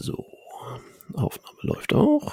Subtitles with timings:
[0.00, 0.24] So,
[1.14, 2.32] Aufnahme läuft auch.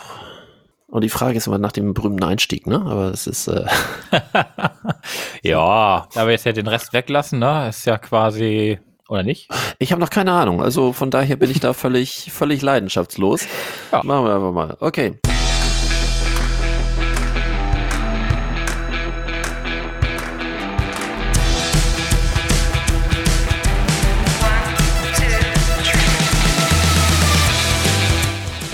[0.87, 2.81] Und die Frage ist immer nach dem berühmten Einstieg, ne?
[2.85, 3.47] Aber es ist.
[3.47, 3.65] Äh
[5.41, 7.69] ja, aber jetzt ja den Rest weglassen, ne?
[7.69, 8.79] Ist ja quasi.
[9.07, 9.49] Oder nicht?
[9.77, 10.61] Ich habe noch keine Ahnung.
[10.61, 13.45] Also von daher bin ich da völlig, völlig leidenschaftslos.
[13.91, 14.01] Ja.
[14.03, 14.77] Machen wir einfach mal.
[14.79, 15.19] Okay.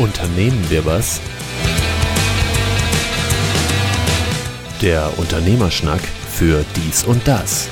[0.01, 1.21] Unternehmen wir was?
[4.81, 7.69] Der Unternehmerschnack für dies und das.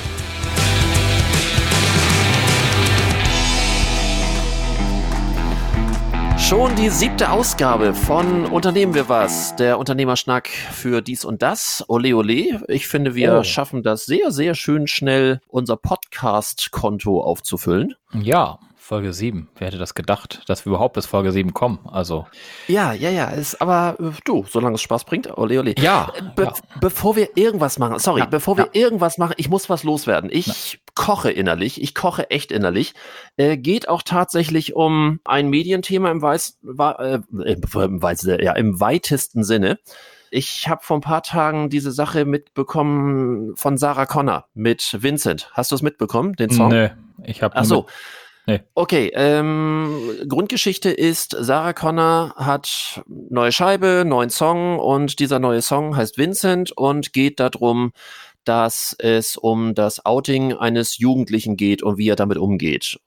[6.38, 11.84] Schon die siebte Ausgabe von Unternehmen wir was, der Unternehmerschnack für dies und das.
[11.88, 12.62] Ole ole.
[12.68, 13.42] Ich finde, wir oh.
[13.42, 17.96] schaffen das sehr, sehr schön schnell, unser Podcast-Konto aufzufüllen.
[18.12, 18.60] Ja.
[18.90, 19.48] Folge 7.
[19.56, 21.78] Wer hätte das gedacht, dass wir überhaupt bis Folge 7 kommen?
[21.84, 22.26] Also.
[22.66, 23.28] Ja, ja, ja.
[23.28, 25.76] Ist, aber äh, du, solange es Spaß bringt, ole, ole.
[25.78, 26.12] Ja.
[26.34, 26.52] Be ja.
[26.80, 30.28] Bevor wir irgendwas machen, sorry, ja, bevor wir irgendwas machen, ich muss was loswerden.
[30.32, 32.94] Ich koche innerlich, ich koche echt innerlich.
[33.36, 36.58] Äh, geht auch tatsächlich um ein Medienthema im, Weiß,
[36.98, 39.78] äh, im, Weiß, ja, im weitesten Sinne.
[40.32, 45.48] Ich habe vor ein paar Tagen diese Sache mitbekommen von Sarah Connor mit Vincent.
[45.52, 46.70] Hast du es mitbekommen, den Song?
[46.70, 46.90] Nee,
[47.22, 47.86] ich habe Ach so.
[48.50, 48.62] Nee.
[48.74, 55.94] Okay, ähm, Grundgeschichte ist, Sarah Connor hat neue Scheibe, neuen Song und dieser neue Song
[55.94, 57.92] heißt Vincent und geht darum,
[58.42, 62.98] dass es um das Outing eines Jugendlichen geht und wie er damit umgeht.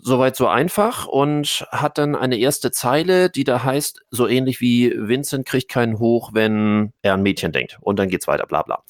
[0.00, 4.94] Soweit so einfach und hat dann eine erste Zeile, die da heißt, so ähnlich wie
[4.96, 7.78] Vincent kriegt keinen hoch, wenn er an Mädchen denkt.
[7.80, 8.84] Und dann geht's weiter, bla bla.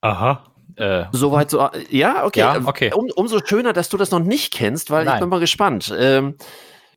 [0.00, 0.42] Aha.
[0.78, 1.68] Äh, Soweit so.
[1.90, 2.40] Ja, okay.
[2.40, 2.92] Ja, okay.
[2.94, 5.14] Um, umso schöner, dass du das noch nicht kennst, weil Nein.
[5.14, 5.94] ich bin mal gespannt.
[5.98, 6.36] Ähm,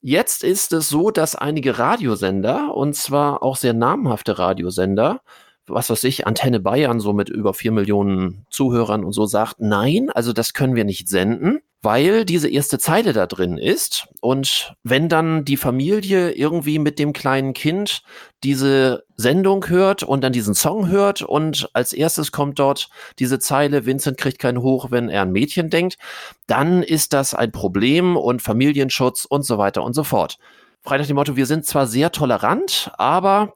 [0.02, 5.22] jetzt ist es so, dass einige Radiosender, und zwar auch sehr namhafte Radiosender,
[5.68, 10.10] was weiß ich, Antenne Bayern, so mit über vier Millionen Zuhörern und so, sagt, nein,
[10.12, 14.08] also das können wir nicht senden weil diese erste Zeile da drin ist.
[14.20, 18.04] Und wenn dann die Familie irgendwie mit dem kleinen Kind
[18.44, 23.86] diese Sendung hört und dann diesen Song hört und als erstes kommt dort diese Zeile,
[23.86, 25.98] Vincent kriegt keinen Hoch, wenn er an Mädchen denkt,
[26.46, 30.38] dann ist das ein Problem und Familienschutz und so weiter und so fort.
[30.84, 33.54] Frei nach dem Motto, wir sind zwar sehr tolerant, aber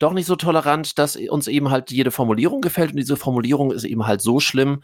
[0.00, 3.84] doch nicht so tolerant, dass uns eben halt jede Formulierung gefällt und diese Formulierung ist
[3.84, 4.82] eben halt so schlimm,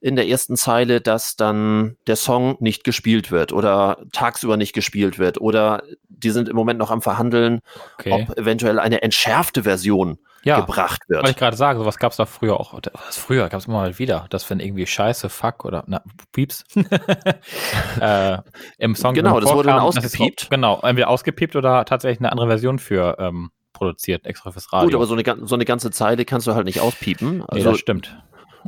[0.00, 5.18] in der ersten Zeile, dass dann der Song nicht gespielt wird oder tagsüber nicht gespielt
[5.18, 7.60] wird oder die sind im Moment noch am Verhandeln,
[7.98, 8.12] okay.
[8.12, 11.22] ob eventuell eine entschärfte Version ja, gebracht wird.
[11.22, 12.78] Wollte ich gerade sagen, sowas gab es doch früher auch.
[13.06, 16.02] Was früher gab es immer mal wieder, dass wenn irgendwie Scheiße, Fuck oder na,
[16.32, 16.64] Pieps
[18.00, 18.38] äh,
[18.78, 20.44] im Song Genau, das wurde dann ausgepiept.
[20.44, 24.86] Auch, genau, entweder ausgepiept oder tatsächlich eine andere Version für ähm, produziert, extra fürs Radio.
[24.86, 27.42] Gut, aber so eine, so eine ganze Zeile kannst du halt nicht auspiepen.
[27.42, 28.16] Also, nee, das stimmt.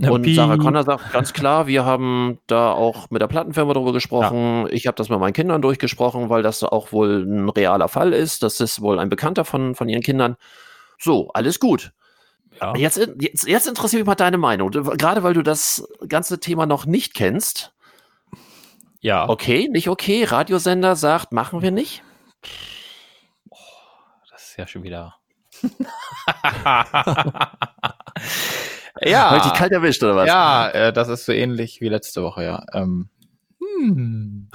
[0.06, 0.26] Und.
[0.34, 4.66] Sarah Connor sagt ganz klar, wir haben da auch mit der Plattenfirma drüber gesprochen.
[4.66, 4.72] Ja.
[4.72, 8.42] Ich habe das mit meinen Kindern durchgesprochen, weil das auch wohl ein realer Fall ist.
[8.42, 10.36] Das ist wohl ein Bekannter von, von ihren Kindern.
[10.98, 11.92] So, alles gut.
[12.60, 12.74] Ja.
[12.76, 14.70] Jetzt, jetzt, jetzt interessiert mich mal deine Meinung.
[14.70, 17.72] Gerade weil du das ganze Thema noch nicht kennst.
[19.00, 19.28] Ja.
[19.28, 20.24] Okay, nicht okay.
[20.24, 22.02] Radiosender sagt, machen wir nicht.
[23.48, 23.56] Oh,
[24.30, 25.14] das ist ja schon wieder.
[29.00, 29.32] Ja.
[29.32, 30.28] Weil dich kalt erwischt, oder was?
[30.28, 32.64] Ja, äh, das ist so ähnlich wie letzte Woche, ja.
[32.72, 33.08] Ähm,
[33.60, 34.48] hm.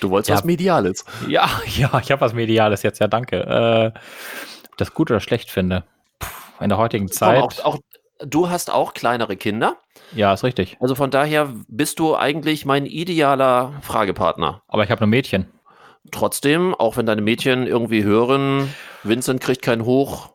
[0.00, 0.36] Du wolltest ja.
[0.36, 1.04] was Mediales.
[1.28, 3.94] Ja, ja, ich habe was Mediales jetzt, ja, danke.
[3.94, 4.00] Äh,
[4.76, 5.84] das gut oder schlecht finde.
[6.18, 6.28] Puh,
[6.64, 7.42] in der heutigen Zeit.
[7.42, 7.78] Auch, auch,
[8.20, 9.76] du hast auch kleinere Kinder.
[10.14, 10.76] Ja, ist richtig.
[10.80, 14.62] Also von daher bist du eigentlich mein idealer Fragepartner.
[14.68, 15.46] Aber ich habe nur Mädchen.
[16.10, 20.30] Trotzdem, auch wenn deine Mädchen irgendwie hören, Vincent kriegt kein Hoch,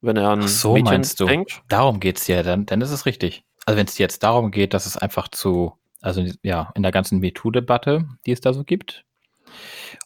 [0.00, 1.26] wenn er an Ach so, Mädchen meinst du.
[1.26, 1.62] denkt.
[1.68, 3.44] Darum geht's ja, dann, dann ist es richtig.
[3.66, 7.18] Also wenn es jetzt darum geht, dass es einfach zu, also ja, in der ganzen
[7.20, 9.04] MeToo-Debatte, die es da so gibt.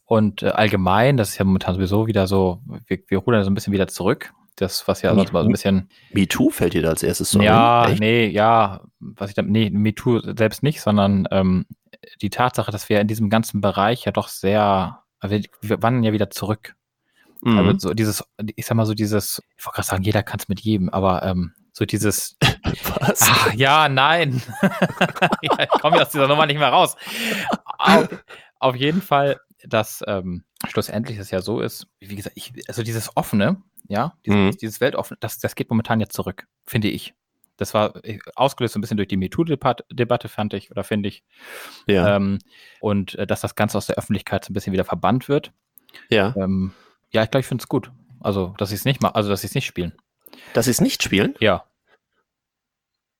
[0.04, 3.54] Und äh, allgemein, das ist ja momentan sowieso wieder so, wir, wir rudern so ein
[3.54, 4.32] bisschen wieder zurück.
[4.56, 5.88] Das, was ja sonst mal so ein bisschen.
[6.12, 8.00] MeToo fällt dir da als erstes so Ja, Echt?
[8.00, 11.64] nee, ja, was ich da, nee, MeToo selbst nicht, sondern ähm,
[12.20, 16.12] die Tatsache, dass wir in diesem ganzen Bereich ja doch sehr, wir, wir wandern ja
[16.12, 16.74] wieder zurück.
[17.42, 17.58] Mhm.
[17.58, 18.24] Also so dieses,
[18.56, 21.22] ich sag mal so dieses, ich wollte gerade sagen, jeder kann es mit jedem, aber
[21.24, 22.36] ähm, so dieses.
[23.00, 23.20] Was?
[23.22, 24.40] Ach, ja, nein.
[25.42, 26.96] ja, ich komme aus dieser Nummer nicht mehr raus.
[27.78, 28.08] Auf,
[28.60, 33.16] auf jeden Fall, dass ähm, schlussendlich es ja so ist, wie gesagt, ich, also dieses
[33.16, 34.58] offene, ja, dieses, mhm.
[34.58, 37.14] dieses Weltoffene, das, das geht momentan jetzt zurück, finde ich.
[37.56, 41.24] Das war äh, ausgelöst so ein bisschen durch die MeToo-Debatte, fand ich, oder finde ich.
[41.86, 42.16] Ja.
[42.16, 42.38] Ähm,
[42.80, 45.52] und äh, dass das Ganze aus der Öffentlichkeit so ein bisschen wieder verbannt wird.
[46.08, 46.34] Ja.
[46.36, 46.72] Ähm,
[47.12, 47.90] ja, ich glaube, ich finde es gut.
[48.20, 49.92] Also, dass sie es nicht machen, also dass sie es nicht spielen.
[50.54, 51.34] Dass sie es nicht spielen?
[51.40, 51.64] Ja.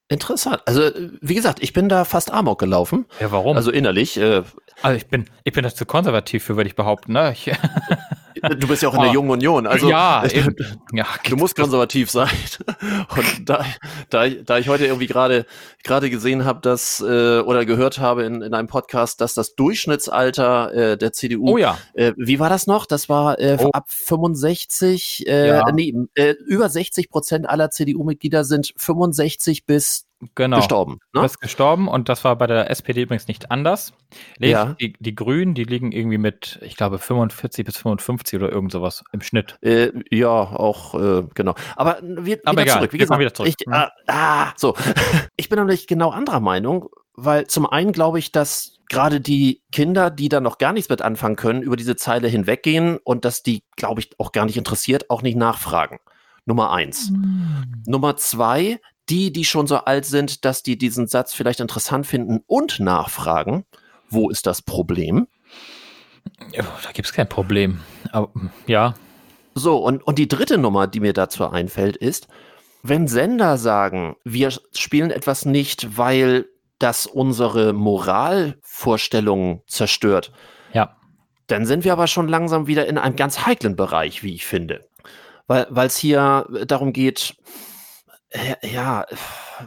[0.08, 0.62] Interessant.
[0.66, 0.90] Also,
[1.20, 3.06] wie gesagt, ich bin da fast Amok gelaufen.
[3.20, 3.56] Ja, warum?
[3.56, 4.18] Also innerlich.
[4.18, 4.42] Äh,
[4.82, 7.12] also ich bin, ich bin da zu konservativ für, würde ich behaupten.
[7.12, 7.32] Ne?
[7.32, 7.50] Ich,
[8.42, 9.14] Du bist ja auch in der oh.
[9.14, 9.66] Jungen Union.
[9.66, 10.56] Also ja, eben.
[10.92, 12.30] ja du musst konservativ sein.
[13.16, 13.64] Und da,
[14.10, 15.46] da, da ich heute irgendwie gerade
[15.84, 20.74] gerade gesehen habe, dass äh, oder gehört habe in, in einem Podcast, dass das Durchschnittsalter
[20.74, 22.86] äh, der CDU, oh ja, äh, wie war das noch?
[22.86, 23.70] Das war äh, oh.
[23.72, 25.72] ab 65, äh, ja.
[25.72, 30.58] nee, äh, über 60 Prozent aller CDU-Mitglieder sind 65 bis genau.
[30.58, 30.98] gestorben.
[31.14, 31.24] Ne?
[31.24, 33.92] ist gestorben und das war bei der SPD übrigens nicht anders.
[34.38, 34.76] Ja.
[34.80, 39.04] Die, die Grünen, die liegen irgendwie mit, ich glaube, 45 bis 55 oder irgend sowas
[39.12, 39.56] im Schnitt.
[39.62, 41.54] Äh, ja, auch, äh, genau.
[41.76, 42.92] Aber wir Aber wieder zurück.
[42.92, 43.54] Wie gesagt, wieder zurück.
[43.58, 44.74] Ich, ah, ah, so.
[45.36, 50.10] ich bin nämlich genau anderer Meinung, weil zum einen glaube ich, dass gerade die Kinder,
[50.10, 53.64] die da noch gar nichts mit anfangen können, über diese Zeile hinweggehen und dass die,
[53.76, 55.98] glaube ich, auch gar nicht interessiert, auch nicht nachfragen.
[56.44, 57.10] Nummer eins.
[57.10, 57.82] Mhm.
[57.86, 62.42] Nummer zwei, die, die schon so alt sind, dass die diesen Satz vielleicht interessant finden
[62.46, 63.64] und nachfragen,
[64.08, 65.26] wo ist das Problem?
[66.52, 67.80] Da gibt es kein Problem.
[68.12, 68.30] Aber,
[68.66, 68.94] ja.
[69.54, 72.28] So, und, und die dritte Nummer, die mir dazu einfällt, ist,
[72.82, 76.46] wenn Sender sagen, wir spielen etwas nicht, weil
[76.78, 80.32] das unsere Moralvorstellungen zerstört,
[80.72, 80.96] ja.
[81.46, 84.80] dann sind wir aber schon langsam wieder in einem ganz heiklen Bereich, wie ich finde.
[85.46, 87.36] Weil es hier darum geht,
[88.62, 89.06] ja,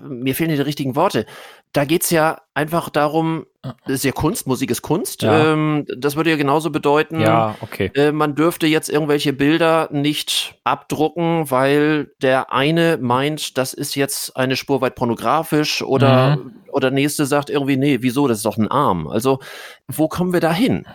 [0.01, 1.25] mir fehlen die richtigen Worte.
[1.73, 5.23] Da geht's ja einfach darum, das ist ja Kunst, Musik ist Kunst.
[5.23, 5.53] Ja.
[5.53, 7.91] Ähm, das würde ja genauso bedeuten, ja, okay.
[7.95, 14.37] äh, man dürfte jetzt irgendwelche Bilder nicht abdrucken, weil der eine meint, das ist jetzt
[14.37, 16.55] eine Spur weit pornografisch oder, mhm.
[16.71, 19.07] oder nächste sagt irgendwie, nee, wieso, das ist doch ein Arm.
[19.07, 19.39] Also,
[19.87, 20.85] wo kommen wir da hin?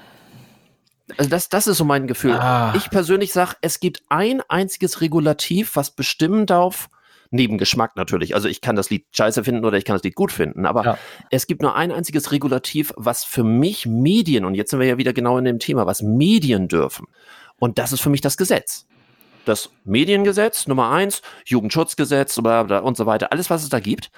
[1.17, 2.35] Also das, das ist so mein Gefühl.
[2.35, 2.73] Ah.
[2.77, 6.89] Ich persönlich sage, es gibt ein einziges Regulativ, was bestimmen darf,
[7.31, 8.35] neben Geschmack natürlich.
[8.35, 10.67] Also ich kann das Lied scheiße finden oder ich kann das Lied gut finden.
[10.67, 10.99] Aber ja.
[11.31, 14.99] es gibt nur ein einziges Regulativ, was für mich Medien, und jetzt sind wir ja
[14.99, 17.07] wieder genau in dem Thema, was Medien dürfen.
[17.59, 18.87] Und das ist für mich das Gesetz.
[19.45, 24.11] Das Mediengesetz, Nummer eins, Jugendschutzgesetz und so weiter, alles, was es da gibt.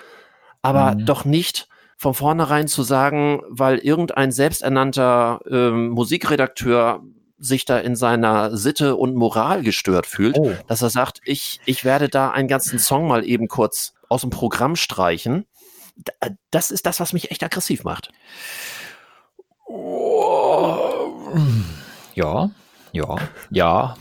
[0.62, 1.06] Aber mhm.
[1.06, 7.02] doch nicht von vornherein zu sagen, weil irgendein selbsternannter ähm, Musikredakteur
[7.42, 10.54] sich da in seiner Sitte und Moral gestört fühlt, oh.
[10.68, 14.30] dass er sagt, ich, ich werde da einen ganzen Song mal eben kurz aus dem
[14.30, 15.46] Programm streichen.
[16.50, 18.12] Das ist das, was mich echt aggressiv macht.
[22.14, 22.50] Ja,
[22.92, 23.16] ja,
[23.50, 23.96] ja,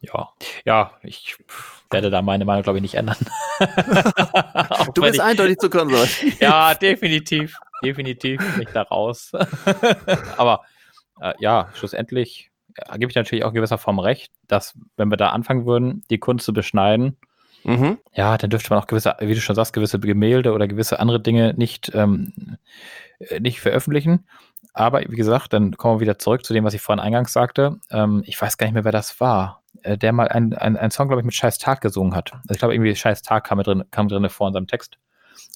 [0.00, 0.28] ja,
[0.64, 1.36] ja, ich
[1.90, 3.16] werde da meine Meinung, glaube ich, nicht ändern.
[4.94, 6.40] du bist ich, eindeutig zu konservativ.
[6.40, 9.32] ja, definitiv, definitiv nicht da raus.
[10.36, 10.62] Aber
[11.20, 15.16] äh, ja, schlussendlich äh, gebe ich natürlich auch in gewisser Form recht, dass wenn wir
[15.16, 17.16] da anfangen würden, die Kunst zu beschneiden,
[17.64, 17.98] mhm.
[18.14, 21.20] ja, dann dürfte man auch gewisse, wie du schon sagst, gewisse Gemälde oder gewisse andere
[21.20, 22.58] Dinge nicht, ähm,
[23.18, 24.26] äh, nicht veröffentlichen.
[24.72, 27.78] Aber wie gesagt, dann kommen wir wieder zurück zu dem, was ich vorhin eingangs sagte.
[27.90, 31.08] Ähm, ich weiß gar nicht mehr, wer das war, äh, der mal einen ein Song,
[31.08, 32.32] glaube ich, mit Scheiß Tag gesungen hat.
[32.32, 34.98] Also ich glaube, irgendwie Scheiß Tag kam drin, kam drin vor in seinem Text.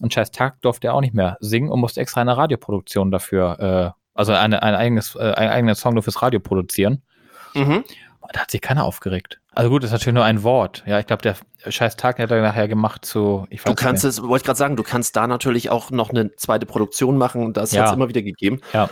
[0.00, 3.94] Und Scheiß Tag durfte er auch nicht mehr singen und musste extra eine Radioproduktion dafür
[3.96, 7.02] äh, also eine, ein eigenes, äh, einen eigenen Song nur fürs Radio produzieren.
[7.54, 7.84] Mhm.
[8.32, 9.40] Da hat sich keiner aufgeregt.
[9.52, 10.84] Also gut, das ist natürlich nur ein Wort.
[10.86, 11.36] Ja, ich glaube, der
[11.68, 13.46] scheiß Tag hat er nachher gemacht zu.
[13.50, 16.10] Ich weiß du kannst es, wollte ich gerade sagen, du kannst da natürlich auch noch
[16.10, 17.52] eine zweite Produktion machen.
[17.52, 17.80] Das ja.
[17.80, 18.60] hat es immer wieder gegeben.
[18.72, 18.88] Ja.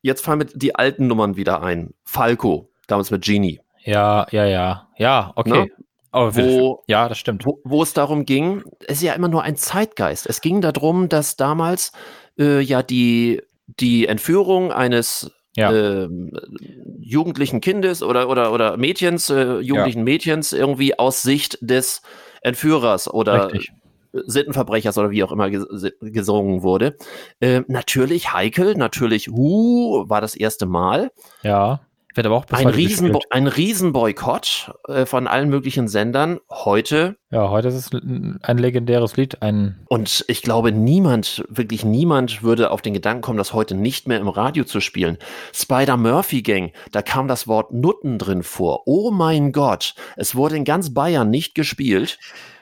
[0.00, 1.92] Jetzt fallen mir die alten Nummern wieder ein.
[2.04, 3.60] Falco, damals mit Genie.
[3.84, 4.88] Ja, ja, ja.
[4.96, 5.50] Ja, okay.
[5.50, 5.66] Ne?
[6.12, 7.44] Oh, wo, ja, das stimmt.
[7.44, 10.26] Wo, wo, es darum ging, es ist ja immer nur ein Zeitgeist.
[10.26, 11.92] Es ging darum, dass damals
[12.38, 13.42] äh, ja die
[13.78, 15.72] die Entführung eines ja.
[15.72, 16.08] äh,
[16.98, 20.04] jugendlichen Kindes oder, oder, oder Mädchens, äh, jugendlichen ja.
[20.04, 22.02] Mädchens irgendwie aus Sicht des
[22.42, 23.72] Entführers oder Richtig.
[24.12, 26.96] Sittenverbrechers oder wie auch immer gesungen wurde.
[27.38, 31.12] Äh, natürlich heikel, natürlich, uh, war das erste Mal.
[31.42, 31.80] Ja.
[32.14, 36.40] Wird aber auch ein, Riesen ein Riesenboykott äh, von allen möglichen Sendern.
[36.50, 37.16] Heute.
[37.30, 39.42] Ja, heute ist es ein legendäres Lied.
[39.42, 44.08] Ein und ich glaube, niemand, wirklich niemand würde auf den Gedanken kommen, das heute nicht
[44.08, 45.18] mehr im Radio zu spielen.
[45.52, 48.82] Spider Murphy Gang, da kam das Wort Nutten drin vor.
[48.86, 52.18] Oh mein Gott, es wurde in ganz Bayern nicht gespielt.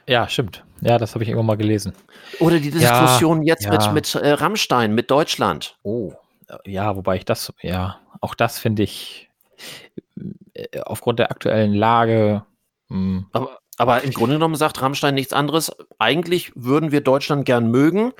[0.06, 0.64] Ja, stimmt.
[0.80, 1.92] Ja, das habe ich irgendwann mal gelesen.
[2.38, 3.72] Oder die Diskussion ja, jetzt ja.
[3.72, 5.76] mit, mit äh, Rammstein, mit Deutschland.
[5.82, 6.12] Oh.
[6.64, 9.27] Ja, wobei ich das, ja, auch das finde ich äh,
[10.84, 12.44] aufgrund der aktuellen Lage.
[12.88, 13.26] Hm.
[13.32, 15.72] Aber, aber im Grunde genommen sagt Rammstein nichts anderes.
[15.98, 18.12] Eigentlich würden wir Deutschland gern mögen,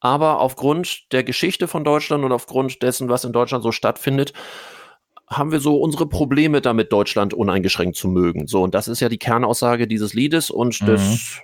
[0.00, 4.32] aber aufgrund der Geschichte von Deutschland und aufgrund dessen, was in Deutschland so stattfindet,
[5.28, 8.48] haben wir so unsere Probleme damit, Deutschland uneingeschränkt zu mögen.
[8.48, 10.86] So, und das ist ja die Kernaussage dieses Liedes und mhm.
[10.86, 11.40] des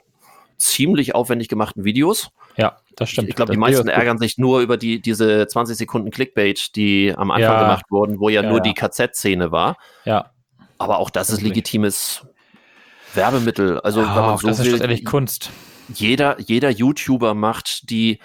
[0.57, 2.31] ziemlich aufwendig gemachten Videos.
[2.57, 3.29] Ja, das stimmt.
[3.29, 7.31] Ich glaube, die meisten ärgern sich nur über die, diese 20 Sekunden Clickbait, die am
[7.31, 7.61] Anfang ja.
[7.61, 8.63] gemacht wurden, wo ja, ja nur ja.
[8.65, 9.77] die KZ-Szene war.
[10.05, 10.31] Ja.
[10.79, 12.27] Aber auch das ist legitimes
[13.15, 13.81] Werbemittel.
[13.81, 15.51] Also, wenn man so das will, ist ehrlich Kunst.
[15.93, 18.19] Jeder, jeder YouTuber macht die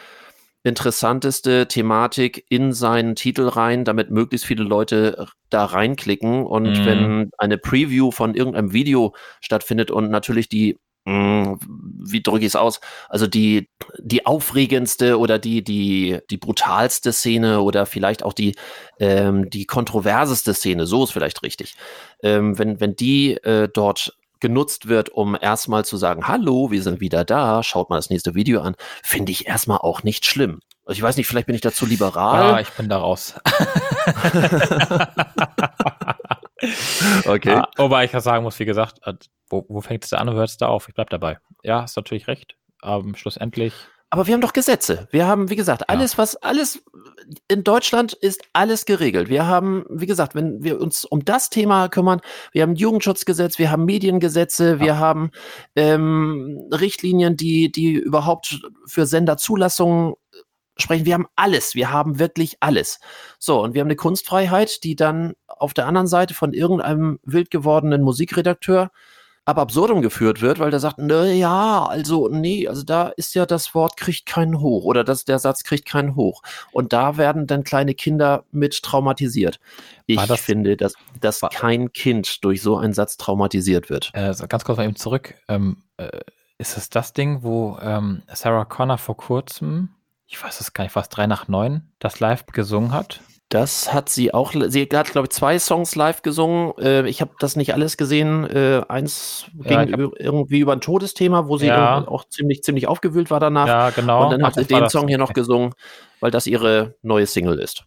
[0.64, 6.46] interessanteste Thematik in seinen Titel rein, damit möglichst viele Leute da reinklicken.
[6.46, 6.86] Und mm.
[6.86, 12.80] wenn eine Preview von irgendeinem Video stattfindet und natürlich die wie drücke ich es aus?
[13.10, 18.56] Also die, die aufregendste oder die, die, die brutalste Szene oder vielleicht auch die,
[19.00, 21.76] ähm, die kontroverseste Szene, so ist vielleicht richtig.
[22.22, 27.00] Ähm, wenn, wenn die äh, dort genutzt wird, um erstmal zu sagen, hallo, wir sind
[27.00, 30.62] wieder da, schaut mal das nächste Video an, finde ich erstmal auch nicht schlimm.
[30.86, 32.50] Also ich weiß nicht, vielleicht bin ich dazu liberal.
[32.50, 33.36] Ja, ich bin da raus.
[37.26, 37.56] okay.
[37.56, 39.14] Ah, wobei ich sagen muss, wie gesagt, äh,
[39.50, 40.88] wo, wo fängt es da an und hört es da auf?
[40.88, 41.40] Ich bleib dabei.
[41.64, 42.56] Ja, hast natürlich recht.
[42.82, 43.74] Aber schlussendlich.
[44.14, 45.08] Aber wir haben doch Gesetze.
[45.12, 46.18] Wir haben, wie gesagt, alles, ja.
[46.18, 46.84] was, alles
[47.48, 49.30] in Deutschland ist alles geregelt.
[49.30, 52.20] Wir haben, wie gesagt, wenn wir uns um das Thema kümmern,
[52.52, 54.80] wir haben Jugendschutzgesetz, wir haben Mediengesetze, ja.
[54.82, 55.32] wir haben
[55.78, 60.16] ähm, Richtlinien, die, die überhaupt für Senderzulassungen
[60.78, 61.06] sprechen.
[61.06, 61.76] Wir haben alles.
[61.76, 63.00] Wir haben wirklich alles.
[63.40, 67.52] So, und wir haben eine Kunstfreiheit, die dann auf der anderen Seite von irgendeinem wild
[67.52, 68.92] gewordenen Musikredakteur
[69.44, 73.46] ab absurdum geführt wird, weil der sagt, na ja, also nee, also da ist ja
[73.46, 76.44] das Wort kriegt keinen hoch oder das, der Satz kriegt keinen hoch.
[76.72, 79.60] Und da werden dann kleine Kinder mit traumatisiert.
[80.06, 84.12] Ich das, finde, dass, dass kein Kind durch so einen Satz traumatisiert wird.
[84.14, 85.36] Äh, ganz kurz mal eben zurück.
[85.48, 86.20] Ähm, äh,
[86.60, 89.90] ist es das Ding, wo ähm, Sarah Connor vor kurzem
[90.32, 93.20] ich weiß es gar nicht, fast drei nach neun, das live gesungen hat.
[93.52, 96.72] Das hat sie auch, sie hat, glaube ich, zwei Songs live gesungen.
[96.78, 98.50] Äh, ich habe das nicht alles gesehen.
[98.50, 102.08] Äh, eins ja, ging hab, irgendwie über ein Todesthema, wo sie ja.
[102.08, 103.68] auch ziemlich, ziemlich aufgewühlt war danach.
[103.68, 104.24] Ja, genau.
[104.24, 105.74] Und dann hat Ach, sie den Song hier noch gesungen,
[106.22, 107.84] weil das ihre neue Single ist.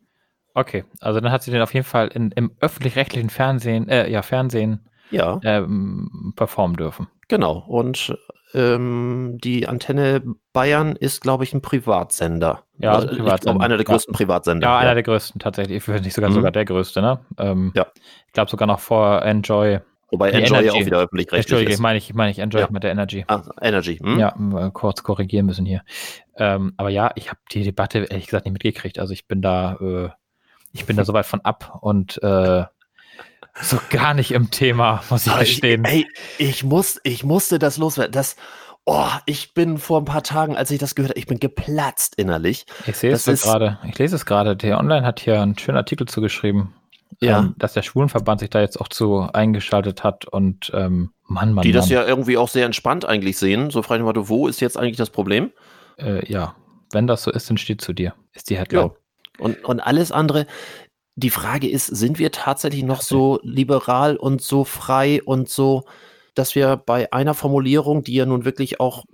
[0.52, 4.20] Okay, also dann hat sie den auf jeden Fall in, im öffentlich-rechtlichen Fernsehen, äh, ja,
[4.20, 5.40] Fernsehen ja.
[5.42, 7.08] Ähm, performen dürfen.
[7.28, 7.64] Genau.
[7.66, 8.14] Und
[8.54, 12.62] ähm, die Antenne Bayern ist, glaube ich, ein Privatsender.
[12.78, 13.34] Ja, also Privatsender.
[13.34, 14.16] Ich glaube, einer der größten ja.
[14.16, 14.66] Privatsender.
[14.66, 14.94] Ja, einer ja.
[14.94, 15.78] der größten tatsächlich.
[15.78, 16.34] Ich würde nicht sogar mhm.
[16.34, 17.20] sogar der größte, ne?
[17.38, 17.86] Ähm, ja.
[18.26, 19.80] Ich glaube sogar noch vor Enjoy.
[20.10, 20.70] Wobei Enjoy Energy.
[20.70, 21.80] auch wieder öffentlich-rechtlich Entschuldige, ist.
[21.80, 22.68] meine ich, meine ich Enjoy ja.
[22.70, 23.24] mit der Energy.
[23.26, 23.96] Ah, Energy.
[23.96, 24.18] Hm?
[24.18, 24.30] Ja,
[24.72, 25.82] kurz korrigieren müssen hier.
[26.36, 28.98] Ähm, aber ja, ich habe die Debatte ehrlich gesagt nicht mitgekriegt.
[28.98, 30.10] Also ich bin da, äh,
[30.72, 32.64] ich bin da so weit von ab und äh,
[33.60, 35.84] so gar nicht im Thema, muss ich verstehen.
[35.84, 36.06] Ey,
[36.38, 38.12] ich muss, ich musste das loswerden.
[38.12, 38.36] Das,
[38.84, 42.14] oh, ich bin vor ein paar Tagen, als ich das gehört habe, ich bin geplatzt
[42.16, 42.66] innerlich.
[42.86, 43.78] Ich sehe es gerade.
[43.86, 44.56] Ich lese es gerade.
[44.56, 46.74] Der Online hat hier einen schönen Artikel zugeschrieben.
[47.20, 47.40] Ja.
[47.40, 51.62] Ähm, dass der Schwulenverband sich da jetzt auch zu eingeschaltet hat und ähm, Mann, Mann.
[51.62, 51.80] Die Mann.
[51.80, 53.70] das ja irgendwie auch sehr entspannt eigentlich sehen.
[53.70, 55.52] So frage ich mal, wo ist jetzt eigentlich das Problem?
[55.96, 56.56] Äh, ja,
[56.90, 58.14] wenn das so ist, dann steht zu dir.
[58.32, 58.86] Ist die Headline.
[58.86, 58.94] Ja.
[59.38, 60.46] Und, und alles andere,
[61.16, 65.84] die Frage ist, sind wir tatsächlich noch so liberal und so frei und so,
[66.34, 69.04] dass wir bei einer Formulierung, die ja nun wirklich auch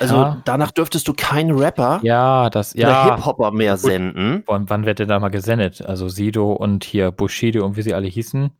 [0.00, 0.42] also ja.
[0.44, 2.86] danach dürftest du keinen Rapper ja, das, ja.
[2.86, 4.44] oder Hip-Hopper mehr senden.
[4.46, 5.84] Und wann wird der da mal gesendet?
[5.84, 8.50] Also Sido und hier Bushido und wie sie alle hießen.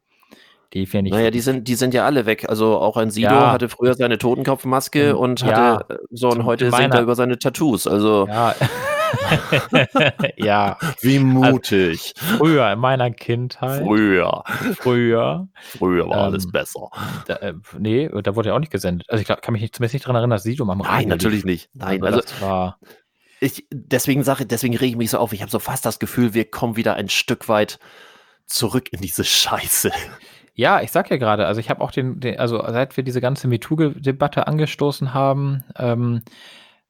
[0.74, 1.14] Die finde ich.
[1.14, 2.46] Naja, die sind, die sind ja alle weg.
[2.48, 3.52] Also auch ein Sido ja.
[3.52, 7.86] hatte früher seine Totenkopfmaske und hatte so und heute singt er über seine Tattoos.
[7.86, 8.26] Also.
[8.26, 8.54] Ja.
[10.36, 10.78] ja.
[11.00, 12.14] Wie mutig.
[12.16, 13.82] früher, in meiner Kindheit.
[13.82, 14.44] Früher.
[14.78, 15.48] Früher.
[15.54, 16.90] Früher war ähm, alles besser.
[17.26, 19.08] Da, äh, nee, da wurde ja auch nicht gesendet.
[19.10, 21.44] Also ich kann mich nicht, zumindest nicht daran erinnern, dass Sido am Radio Nein, natürlich
[21.44, 21.70] nicht.
[21.74, 22.78] Nein, also, das war.
[23.40, 25.32] Ich, deswegen sage deswegen rege ich mich so auf.
[25.32, 27.78] Ich habe so fast das Gefühl, wir kommen wieder ein Stück weit
[28.46, 29.90] zurück in diese Scheiße.
[30.54, 33.20] Ja, ich sag ja gerade, also ich habe auch den, den, also seit wir diese
[33.20, 36.22] ganze MeToo-Debatte angestoßen haben, ähm,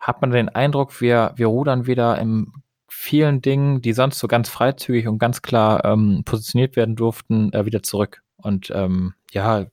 [0.01, 2.53] hat man den Eindruck, wir, wir rudern wieder in
[2.89, 7.65] vielen Dingen, die sonst so ganz freizügig und ganz klar ähm, positioniert werden durften, äh,
[7.65, 8.23] wieder zurück.
[8.37, 9.67] Und ähm, ja,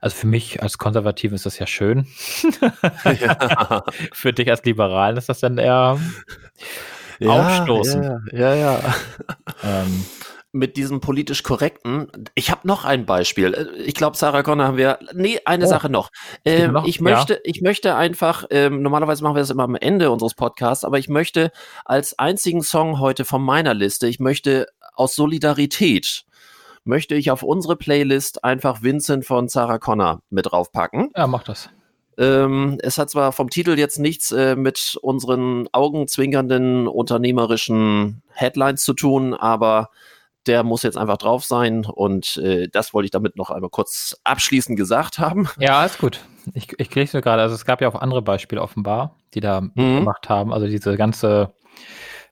[0.00, 2.06] also für mich als Konservativen ist das ja schön.
[3.04, 3.84] Ja.
[4.12, 5.98] für dich als Liberalen ist das dann eher
[7.18, 8.04] ja, aufstoßend.
[8.32, 8.54] Ja, ja.
[8.54, 8.94] ja.
[9.62, 10.04] Ähm,
[10.56, 12.10] mit diesem politisch korrekten.
[12.34, 13.54] Ich habe noch ein Beispiel.
[13.54, 14.98] Äh, ich glaube, Sarah Connor haben wir.
[15.12, 15.68] Nee, eine oh.
[15.68, 16.10] Sache noch.
[16.44, 16.86] Ähm, noch.
[16.86, 17.40] Ich möchte, ja.
[17.44, 18.44] ich möchte einfach.
[18.50, 21.50] Ähm, normalerweise machen wir das immer am Ende unseres Podcasts, aber ich möchte
[21.84, 24.08] als einzigen Song heute von meiner Liste.
[24.08, 26.24] Ich möchte aus Solidarität
[26.84, 31.10] möchte ich auf unsere Playlist einfach Vincent von Sarah Connor mit draufpacken.
[31.16, 31.68] Ja, mach das.
[32.18, 38.94] Ähm, es hat zwar vom Titel jetzt nichts äh, mit unseren augenzwinkernden unternehmerischen Headlines zu
[38.94, 39.90] tun, aber
[40.46, 44.16] der muss jetzt einfach drauf sein und äh, das wollte ich damit noch einmal kurz
[44.24, 45.48] abschließend gesagt haben.
[45.58, 46.20] Ja, ist gut.
[46.54, 49.60] Ich, ich kriege es gerade, also es gab ja auch andere Beispiele offenbar, die da
[49.60, 49.70] mhm.
[49.74, 51.52] gemacht haben, also diese ganze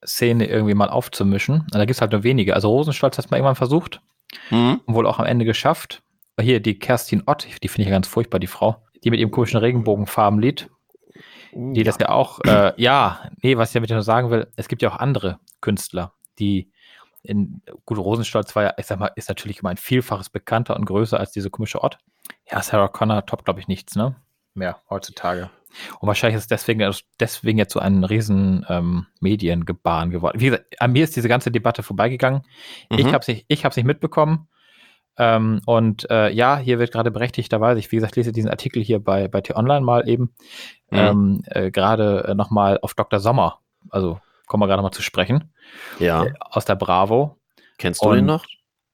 [0.06, 1.60] Szene irgendwie mal aufzumischen.
[1.60, 2.54] Und da gibt es halt nur wenige.
[2.54, 4.00] Also Rosenstolz hat es mal irgendwann versucht
[4.50, 4.80] mhm.
[4.84, 6.02] und wohl auch am Ende geschafft.
[6.40, 9.30] Hier die Kerstin Ott, die finde ich ja ganz furchtbar, die Frau, die mit ihrem
[9.30, 10.68] komischen Regenbogenfarbenlied,
[11.52, 11.84] die ja.
[11.84, 14.90] das ja auch, äh, ja, nee, was ich damit nur sagen will, es gibt ja
[14.90, 16.72] auch andere Künstler, die
[17.24, 20.84] in, gut, Rosenstolz war ja, ich sag mal, ist natürlich immer ein Vielfaches bekannter und
[20.84, 21.98] größer als diese komische Ort.
[22.50, 24.14] Ja, Sarah Connor top, glaube ich, nichts, ne?
[24.54, 25.50] Mehr heutzutage.
[25.98, 30.38] Und wahrscheinlich ist es deswegen, deswegen jetzt so ein riesen ähm, Mediengebaren geworden.
[30.38, 32.42] Wie gesagt, an mir ist diese ganze Debatte vorbeigegangen.
[32.90, 32.98] Mhm.
[32.98, 34.48] Ich habe es nicht, nicht mitbekommen.
[35.16, 38.98] Ähm, und äh, ja, hier wird gerade berechtigterweise, ich wie gesagt, lese diesen Artikel hier
[38.98, 40.34] bei, bei T-Online mal eben,
[40.90, 40.98] mhm.
[40.98, 43.20] ähm, äh, gerade äh, nochmal auf Dr.
[43.20, 45.52] Sommer, also kommen wir gerade mal zu sprechen.
[45.98, 46.24] Ja.
[46.24, 47.38] Äh, aus der Bravo.
[47.78, 48.44] Kennst du und, den noch?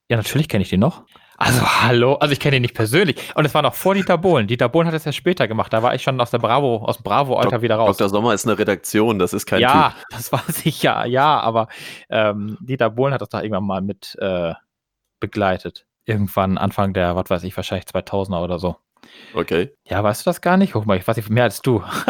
[0.09, 1.05] Ja, natürlich kenne ich den noch.
[1.43, 3.17] Also hallo, also ich kenne ihn nicht persönlich.
[3.35, 4.47] Und es war noch vor Dieter Bohlen.
[4.47, 5.73] Dieter Bohlen hat es ja später gemacht.
[5.73, 7.97] Da war ich schon aus der Bravo, aus dem Bravo-Alter wieder raus.
[7.97, 8.11] Dr.
[8.11, 10.05] Sommer ist eine Redaktion, das ist kein Ja, typ.
[10.11, 11.69] das weiß ich ja, ja, aber
[12.11, 14.53] ähm, Dieter Bohlen hat das da irgendwann mal mit äh,
[15.19, 15.87] begleitet.
[16.05, 18.77] Irgendwann Anfang der, was weiß ich, wahrscheinlich 2000er oder so.
[19.33, 19.73] Okay.
[19.85, 20.75] Ja, weißt du das gar nicht?
[20.75, 21.83] Guck mal, ich weiß nicht mehr als du.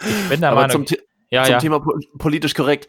[0.00, 0.98] ich bin der aber Meinung, zum,
[1.30, 1.58] ja, zum ja.
[1.58, 1.84] Thema
[2.18, 2.88] politisch korrekt.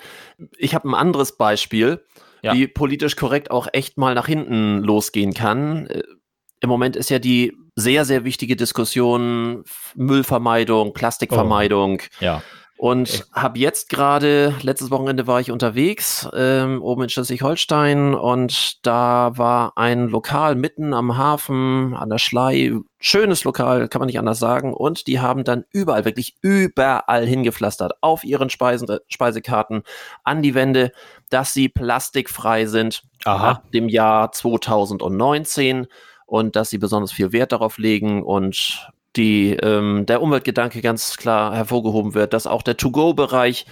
[0.58, 2.02] Ich habe ein anderes Beispiel
[2.42, 2.54] ja.
[2.54, 5.88] die politisch korrekt auch echt mal nach hinten losgehen kann.
[5.88, 6.04] Äh,
[6.62, 9.64] Im Moment ist ja die sehr, sehr wichtige Diskussion
[9.96, 12.02] Müllvermeidung, Plastikvermeidung.
[12.02, 12.24] Oh.
[12.24, 12.44] Ja.
[12.78, 18.14] Und habe jetzt gerade, letztes Wochenende war ich unterwegs, ähm, oben in Schleswig-Holstein.
[18.14, 24.06] Und da war ein Lokal mitten am Hafen, an der Schlei, schönes Lokal, kann man
[24.06, 24.76] nicht anders sagen.
[24.76, 29.82] Und die haben dann überall, wirklich überall hingepflastert, auf ihren Speisen, äh, Speisekarten,
[30.24, 30.92] an die Wände,
[31.32, 33.52] dass sie plastikfrei sind Aha.
[33.52, 35.88] ab dem Jahr 2019
[36.28, 38.22] und dass sie besonders viel Wert darauf legen.
[38.22, 43.66] Und die, ähm, der Umweltgedanke ganz klar hervorgehoben wird, dass auch der To-Go-Bereich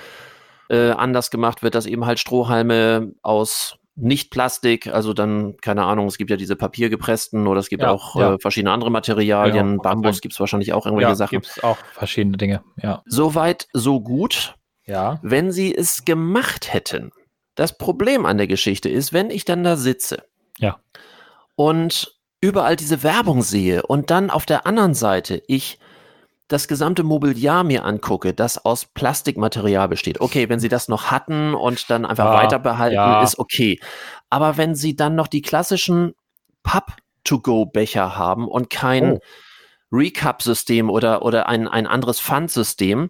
[0.70, 6.08] äh, anders gemacht wird, dass eben halt Strohhalme aus nicht Plastik, also dann, keine Ahnung,
[6.08, 8.34] es gibt ja diese papiergepressten oder es gibt ja, auch ja.
[8.34, 9.72] Äh, verschiedene andere Materialien.
[9.72, 9.82] Genau.
[9.82, 11.36] Bambus gibt es wahrscheinlich auch irgendwelche ja, Sachen.
[11.40, 13.04] Gibt es auch verschiedene Dinge, ja.
[13.06, 14.56] Soweit, so gut.
[14.86, 15.20] Ja.
[15.24, 17.12] Wenn sie es gemacht hätten.
[17.56, 20.24] Das Problem an der Geschichte ist, wenn ich dann da sitze.
[20.58, 20.78] Ja.
[21.56, 25.80] Und überall diese Werbung sehe und dann auf der anderen Seite ich
[26.48, 30.22] das gesamte Mobiliar mir angucke, das aus Plastikmaterial besteht.
[30.22, 33.24] Okay, wenn sie das noch hatten und dann einfach ja, weiter behalten, ja.
[33.24, 33.80] ist okay.
[34.30, 36.14] Aber wenn sie dann noch die klassischen
[36.62, 39.20] Pub-to-go-Becher haben und kein oh.
[39.92, 43.10] Recap-System oder, oder ein, ein anderes Pfandsystem,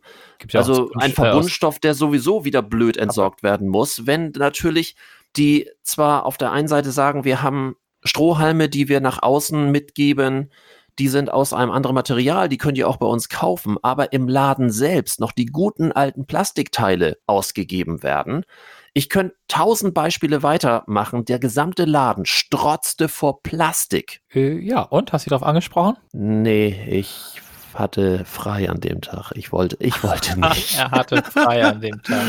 [0.50, 4.96] ja also ein Verbundstoff, der sowieso wieder blöd entsorgt werden muss, wenn natürlich
[5.36, 10.52] die zwar auf der einen Seite sagen, wir haben Strohhalme, die wir nach außen mitgeben,
[10.98, 14.30] die sind aus einem anderen Material, die könnt ihr auch bei uns kaufen, aber im
[14.30, 18.46] Laden selbst noch die guten alten Plastikteile ausgegeben werden.
[18.94, 21.26] Ich könnte tausend Beispiele weitermachen.
[21.26, 24.22] Der gesamte Laden strotzte vor Plastik.
[24.34, 25.12] Äh, ja, und?
[25.12, 25.98] Hast du darauf angesprochen?
[26.14, 27.42] Nee, ich
[27.76, 29.32] hatte frei an dem Tag.
[29.36, 30.78] Ich wollte, ich wollte nicht.
[30.78, 32.24] er hatte frei an dem Tag.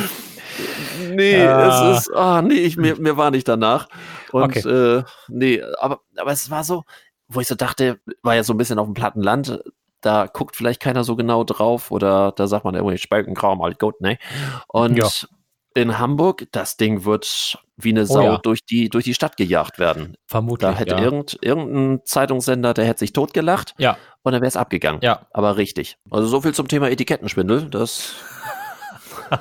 [1.11, 1.91] Nee, ah.
[1.93, 3.89] es ist, ah, nee, ich, mir, mir war nicht danach.
[4.33, 4.67] Und okay.
[4.67, 6.85] äh, nee, aber, aber es war so,
[7.29, 9.63] wo ich so dachte, war ja so ein bisschen auf dem platten Land,
[10.01, 14.01] da guckt vielleicht keiner so genau drauf oder da sagt man irgendwie Spalkenkram, halt gut,
[14.01, 14.19] ne?
[14.69, 15.09] Und ja.
[15.77, 18.39] In Hamburg, das Ding wird wie eine oh Sau oh ja.
[18.39, 20.17] durch, die, durch die Stadt gejagt werden.
[20.27, 20.71] Vermutlich.
[20.71, 21.03] Da hätte ja.
[21.03, 23.99] irgend, irgendein Zeitungssender, der hätte sich totgelacht ja.
[24.23, 25.01] und dann wäre es abgegangen.
[25.03, 25.27] Ja.
[25.33, 25.99] Aber richtig.
[26.11, 27.69] Also so viel zum Thema Etikettenschwindel.
[27.69, 28.15] Das.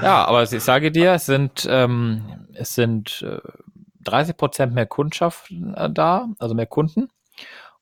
[0.00, 3.40] ja, aber ich sage dir, es sind, ähm, es sind äh,
[4.04, 7.08] 30 Prozent mehr Kundschaft äh, da, also mehr Kunden.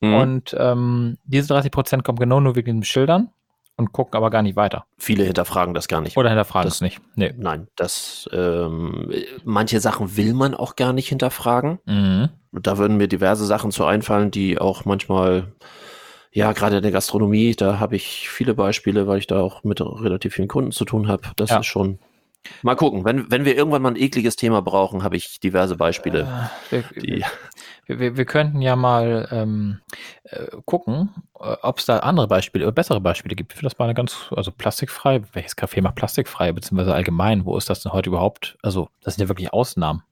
[0.00, 0.14] Mhm.
[0.14, 3.30] Und ähm, diese 30 Prozent kommen genau nur wegen den Schildern
[3.78, 4.84] und gucken aber gar nicht weiter.
[4.98, 6.16] Viele hinterfragen das gar nicht.
[6.16, 7.00] Oder hinterfragen es nicht.
[7.14, 7.32] Nee.
[7.38, 9.10] Nein, das ähm,
[9.44, 11.78] manche Sachen will man auch gar nicht hinterfragen.
[11.86, 12.28] Mhm.
[12.52, 15.52] Da würden mir diverse Sachen zu einfallen, die auch manchmal
[16.30, 19.80] ja, gerade in der Gastronomie, da habe ich viele Beispiele, weil ich da auch mit
[19.80, 21.22] relativ vielen Kunden zu tun habe.
[21.36, 21.60] Das ja.
[21.60, 21.98] ist schon.
[22.62, 26.50] Mal gucken, wenn, wenn wir irgendwann mal ein ekliges Thema brauchen, habe ich diverse Beispiele.
[26.70, 27.26] Äh, wir, wir,
[27.88, 29.80] wir, wir, könnten ja mal ähm,
[30.24, 33.54] äh, gucken, äh, ob es da andere Beispiele oder bessere Beispiele gibt.
[33.54, 35.22] Finde das mal eine ganz, also plastikfrei.
[35.32, 37.44] Welches Café macht plastikfrei, beziehungsweise allgemein?
[37.44, 38.58] Wo ist das denn heute überhaupt?
[38.62, 40.02] Also, das sind ja wirklich Ausnahmen.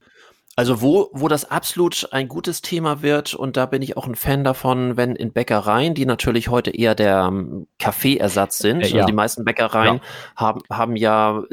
[0.57, 4.15] Also wo, wo das absolut ein gutes Thema wird, und da bin ich auch ein
[4.15, 8.95] Fan davon, wenn in Bäckereien, die natürlich heute eher der ähm, Kaffeeersatz sind, äh, ja.
[8.95, 10.01] also die meisten Bäckereien ja.
[10.35, 11.43] haben, haben ja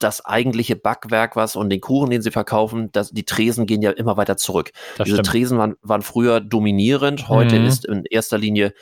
[0.00, 3.92] das eigentliche Backwerk was und den Kuchen, den sie verkaufen, das, die Tresen gehen ja
[3.92, 4.72] immer weiter zurück.
[4.96, 5.28] Das Diese stimmt.
[5.28, 7.66] Tresen waren, waren früher dominierend, heute mhm.
[7.66, 8.74] ist in erster Linie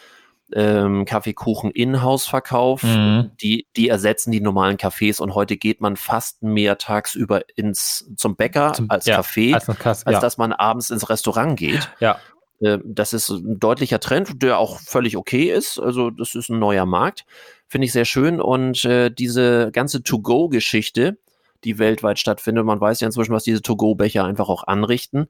[0.53, 2.83] ähm, Kaffeekuchen In-House-Verkauf.
[2.83, 3.33] Mhm.
[3.41, 8.37] Die, die ersetzen die normalen Cafés und heute geht man fast mehr tagsüber ins, zum
[8.37, 10.21] Bäcker zum, als ja, Café, als, Kass, als ja.
[10.21, 11.91] dass man abends ins Restaurant geht.
[12.01, 12.19] Ja.
[12.61, 15.79] Äh, das ist ein deutlicher Trend, der auch völlig okay ist.
[15.79, 17.25] Also das ist ein neuer Markt.
[17.67, 18.41] Finde ich sehr schön.
[18.41, 21.19] Und äh, diese ganze To-Go-Geschichte,
[21.65, 25.29] die weltweit stattfindet, man weiß ja inzwischen, was diese To-Go-Becher einfach auch anrichten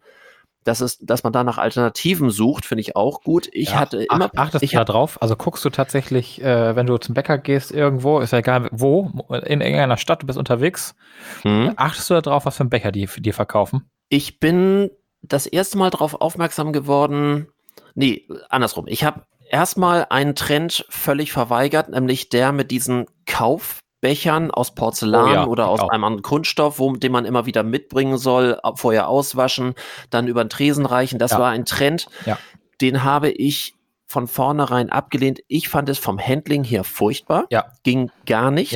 [0.66, 3.48] dass es, dass man da nach Alternativen sucht, finde ich auch gut.
[3.52, 4.30] Ich ja, hatte immer.
[4.34, 5.20] Ach, achtest ich du da drauf?
[5.22, 9.10] Also guckst du tatsächlich, äh, wenn du zum Bäcker gehst irgendwo, ist ja egal wo,
[9.28, 10.94] in irgendeiner Stadt, du bist unterwegs,
[11.42, 11.72] hm.
[11.76, 13.88] achtest du da drauf, was für ein Becher die dir verkaufen?
[14.08, 14.90] Ich bin
[15.22, 17.48] das erste Mal darauf aufmerksam geworden.
[17.94, 18.86] Nee, andersrum.
[18.88, 25.30] Ich habe erstmal einen Trend völlig verweigert, nämlich der mit diesen Kauf Bechern aus Porzellan
[25.30, 25.88] oh ja, oder aus auch.
[25.88, 29.74] einem anderen Kunststoff, wo, den man immer wieder mitbringen soll, vorher auswaschen,
[30.10, 31.18] dann über den Tresen reichen.
[31.18, 31.40] Das ja.
[31.40, 32.38] war ein Trend, ja.
[32.80, 33.74] den habe ich
[34.06, 35.40] von vornherein abgelehnt.
[35.48, 37.46] Ich fand es vom Handling her furchtbar,
[37.82, 38.74] ging gar nicht.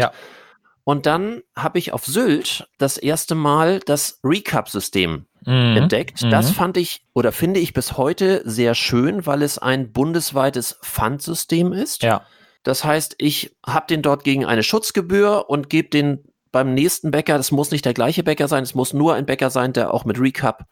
[0.83, 5.77] Und dann habe ich auf Sylt das erste Mal das Recap-System mhm.
[5.77, 6.25] entdeckt.
[6.25, 6.31] Mhm.
[6.31, 11.73] Das fand ich oder finde ich bis heute sehr schön, weil es ein bundesweites Pfandsystem
[11.73, 12.03] ist.
[12.03, 12.23] Ja
[12.63, 17.37] das heißt, ich habe den dort gegen eine Schutzgebühr und gebe den beim nächsten Bäcker,
[17.37, 20.05] das muss nicht der gleiche Bäcker sein, es muss nur ein Bäcker sein, der auch
[20.05, 20.65] mit Recap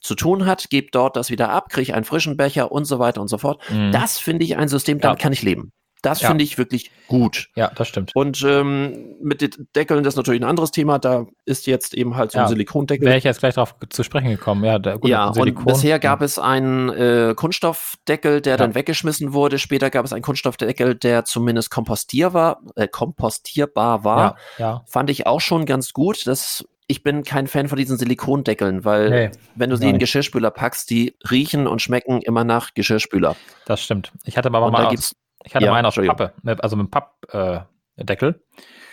[0.00, 3.20] zu tun hat, gebe dort das wieder ab, kriege einen frischen Becher und so weiter
[3.20, 3.60] und so fort.
[3.70, 3.90] Mhm.
[3.90, 5.22] Das finde ich ein System, damit ja.
[5.22, 5.72] kann ich leben.
[6.04, 6.28] Das ja.
[6.28, 7.48] finde ich wirklich gut.
[7.56, 8.12] Ja, das stimmt.
[8.14, 10.98] Und ähm, mit den Deckeln, das ist natürlich ein anderes Thema.
[10.98, 12.48] Da ist jetzt eben halt so ein ja.
[12.48, 13.06] Silikondeckel.
[13.06, 14.64] Wäre ich jetzt gleich darauf zu sprechen gekommen.
[14.64, 18.56] Ja, der, gut, ja und bisher gab es einen äh, Kunststoffdeckel, der ja.
[18.56, 19.58] dann weggeschmissen wurde.
[19.58, 24.36] Später gab es einen Kunststoffdeckel, der zumindest kompostierbar, äh, kompostierbar war.
[24.58, 24.82] Ja.
[24.86, 26.26] Fand ich auch schon ganz gut.
[26.26, 30.50] Das ich bin kein Fan von diesen Silikondeckeln, weil nee, wenn du sie in Geschirrspüler
[30.50, 33.36] packst, die riechen und schmecken immer nach Geschirrspüler.
[33.64, 34.12] Das stimmt.
[34.24, 35.14] Ich hatte aber und mal aus,
[35.44, 38.42] ich hatte ja, meinen aus Pappe, also mit Pappdeckel.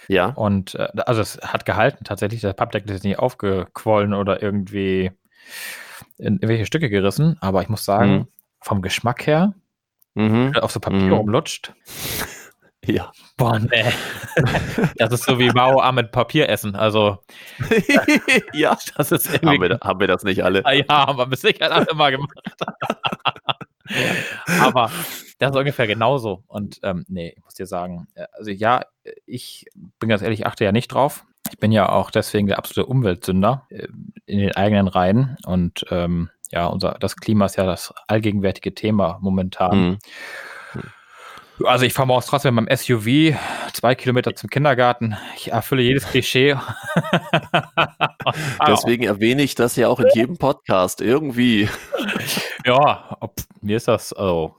[0.08, 0.28] Äh, ja.
[0.28, 2.42] Und äh, also es hat gehalten tatsächlich.
[2.42, 5.12] Der Pappdeckel ist nicht aufgequollen oder irgendwie
[6.18, 7.38] in irgendwelche Stücke gerissen.
[7.42, 8.28] Aber ich muss sagen, mhm.
[8.60, 9.54] vom Geschmack her,
[10.14, 10.54] mhm.
[10.60, 11.20] auf so Papier mhm.
[11.20, 11.74] umlutscht.
[12.84, 13.12] Ja.
[13.38, 13.86] Boah, nee.
[14.96, 16.76] Das ist so wie Mao mit Papier essen.
[16.76, 17.20] Also.
[18.54, 19.48] ja, das ist irgendwie.
[19.48, 20.66] Haben wir, haben wir das nicht alle?
[20.66, 22.34] Ah, ja, haben wir Sicherheit alle mal gemacht.
[24.60, 24.92] Aber
[25.40, 26.44] das ist ungefähr genauso.
[26.48, 28.82] Und ähm, nee, ich muss dir sagen, äh, also ja,
[29.26, 29.66] ich
[30.00, 31.26] bin ganz ehrlich, achte ja nicht drauf.
[31.50, 33.88] Ich bin ja auch deswegen der absolute Umweltsünder äh,
[34.26, 35.38] in den eigenen Reihen.
[35.46, 39.80] Und ähm, ja, unser, das Klima ist ja das allgegenwärtige Thema momentan.
[39.80, 39.98] Mhm.
[41.66, 43.38] Also ich fahre morgens trotzdem mit meinem SUV
[43.74, 45.18] zwei Kilometer zum Kindergarten.
[45.36, 46.56] Ich erfülle jedes Klischee.
[48.68, 51.70] Deswegen erwähne ich das ja auch in jedem Podcast irgendwie.
[52.64, 54.56] Ja, ob, mir ist das, also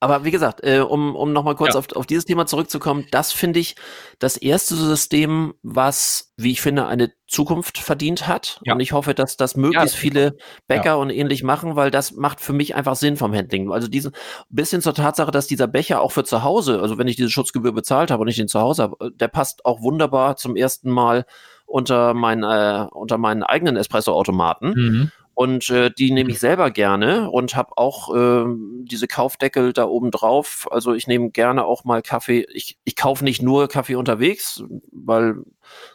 [0.00, 1.78] aber wie gesagt, äh, um, um nochmal kurz ja.
[1.78, 3.76] auf, auf dieses Thema zurückzukommen, das finde ich
[4.18, 8.58] das erste System, was, wie ich finde, eine Zukunft verdient hat.
[8.64, 8.72] Ja.
[8.72, 10.36] Und ich hoffe, dass das möglichst ja, viele
[10.66, 13.70] Bäcker und ähnlich machen, weil das macht für mich einfach Sinn vom Handling.
[13.70, 14.12] Also diesen
[14.48, 17.72] bisschen zur Tatsache, dass dieser Becher auch für zu Hause, also wenn ich diese Schutzgebühr
[17.72, 21.26] bezahlt habe und ich den zu Hause habe, der passt auch wunderbar zum ersten Mal
[21.66, 24.68] unter, mein, äh, unter meinen eigenen Espresso-Automaten.
[24.70, 25.12] Mhm.
[25.38, 28.44] Und äh, die nehme ich selber gerne und habe auch äh,
[28.82, 30.66] diese Kaufdeckel da oben drauf.
[30.72, 32.44] Also ich nehme gerne auch mal Kaffee.
[32.52, 35.36] Ich, ich kaufe nicht nur Kaffee unterwegs, weil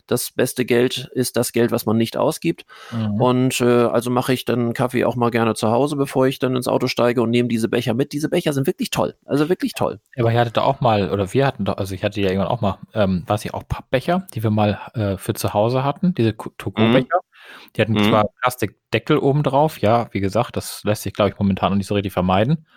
[0.08, 2.64] das beste Geld ist das Geld, was man nicht ausgibt.
[2.94, 3.22] Mhm.
[3.22, 6.56] Und äh, also mache ich dann Kaffee auch mal gerne zu Hause, bevor ich dann
[6.56, 8.14] ins Auto steige und nehme diese Becher mit.
[8.14, 9.16] Diese Becher sind wirklich toll.
[9.26, 10.00] Also wirklich toll.
[10.18, 12.62] Aber ihr hattet auch mal, oder wir hatten doch, also ich hatte ja irgendwann auch
[12.62, 16.34] mal, ähm, weiß ich auch Pappbecher, die wir mal äh, für zu Hause hatten, diese
[16.34, 17.18] To-Go-Becher.
[17.22, 17.33] Mhm.
[17.76, 18.10] Die hatten mhm.
[18.10, 21.88] zwar Plastikdeckel oben drauf, ja, wie gesagt, das lässt sich, glaube ich, momentan noch nicht
[21.88, 22.68] so richtig vermeiden.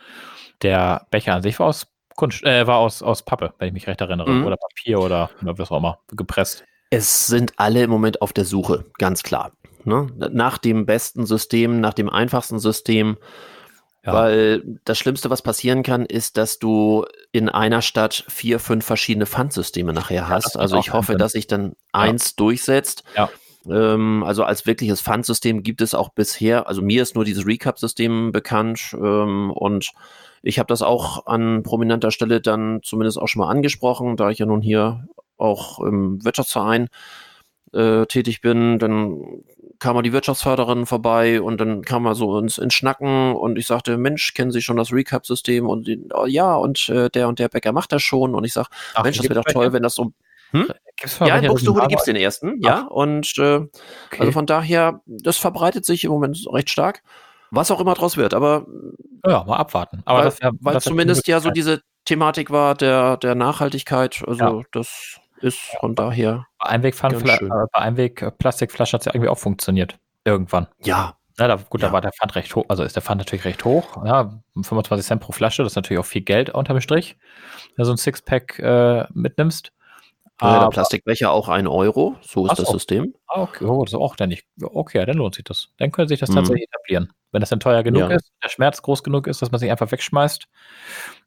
[0.62, 1.87] Der Becher an sich war aus
[2.17, 4.47] Kunst, äh, war aus, aus Pappe, wenn ich mich recht erinnere, mhm.
[4.47, 6.65] oder Papier oder was auch immer, gepresst.
[6.91, 9.53] Es sind alle im Moment auf der Suche, ganz klar.
[9.85, 10.09] Ne?
[10.17, 13.19] Nach dem besten System, nach dem einfachsten System.
[14.05, 14.12] Ja.
[14.12, 19.27] Weil das Schlimmste, was passieren kann, ist, dass du in einer Stadt vier, fünf verschiedene
[19.27, 20.55] Pfandsysteme nachher hast.
[20.55, 22.35] Ja, also ich hoffe, dass sich dann eins ja.
[22.37, 23.03] durchsetzt.
[23.17, 23.29] Ja.
[23.70, 28.33] Ähm, also als wirkliches Pfandsystem gibt es auch bisher, also mir ist nur dieses Recap-System
[28.33, 29.92] bekannt ähm, und
[30.42, 34.38] ich habe das auch an prominenter Stelle dann zumindest auch schon mal angesprochen, da ich
[34.38, 36.88] ja nun hier auch im Wirtschaftsverein
[37.72, 39.42] äh, tätig bin, dann
[39.79, 43.66] kam mal die Wirtschaftsförderin vorbei und dann kam mal so ins, ins Schnacken und ich
[43.66, 45.68] sagte, Mensch, kennen Sie schon das Recap-System?
[45.68, 48.35] Und die, oh, ja, und äh, der und der Bäcker macht das schon.
[48.35, 50.12] Und ich sag, Ach, Mensch, das wäre doch toll, wenn das so.
[50.51, 50.69] Hm?
[51.21, 52.83] ja, in Buxtehude gibt es den ersten, ja.
[52.83, 53.71] Und äh, okay.
[54.19, 57.03] also von daher, das verbreitet sich im Moment recht stark.
[57.51, 58.67] Was auch immer draus wird, aber.
[59.25, 60.03] Ja, mal abwarten.
[60.05, 64.23] Aber weil, das, ja, weil das zumindest ja so diese Thematik war der, der Nachhaltigkeit.
[64.27, 64.67] Also ja.
[64.73, 66.47] das ist von daher.
[66.59, 69.99] Bei Einwegpfandfla äh, hat es ja irgendwie auch funktioniert.
[70.25, 70.67] Irgendwann.
[70.85, 71.17] Ja.
[71.39, 71.89] Ja, da, gut, ja.
[71.89, 74.03] da war der Pfand recht hoch, also ist der Pfand natürlich recht hoch.
[74.07, 77.19] Ja, 25 Cent pro Flasche, das ist natürlich auch viel Geld unterm Strich,
[77.77, 79.71] wenn du so ein Sixpack äh, mitnimmst.
[80.40, 83.14] Ja, der Plastikbecher auch ein Euro, so ist das System.
[83.29, 84.47] Ah, okay, oh, das ist auch dann nicht.
[84.62, 85.69] Okay, dann lohnt sich das.
[85.79, 86.37] Dann könnte sich das mhm.
[86.37, 87.12] tatsächlich etablieren.
[87.33, 88.17] Wenn das dann teuer genug ja.
[88.17, 90.47] ist, der Schmerz groß genug ist, dass man sich einfach wegschmeißt,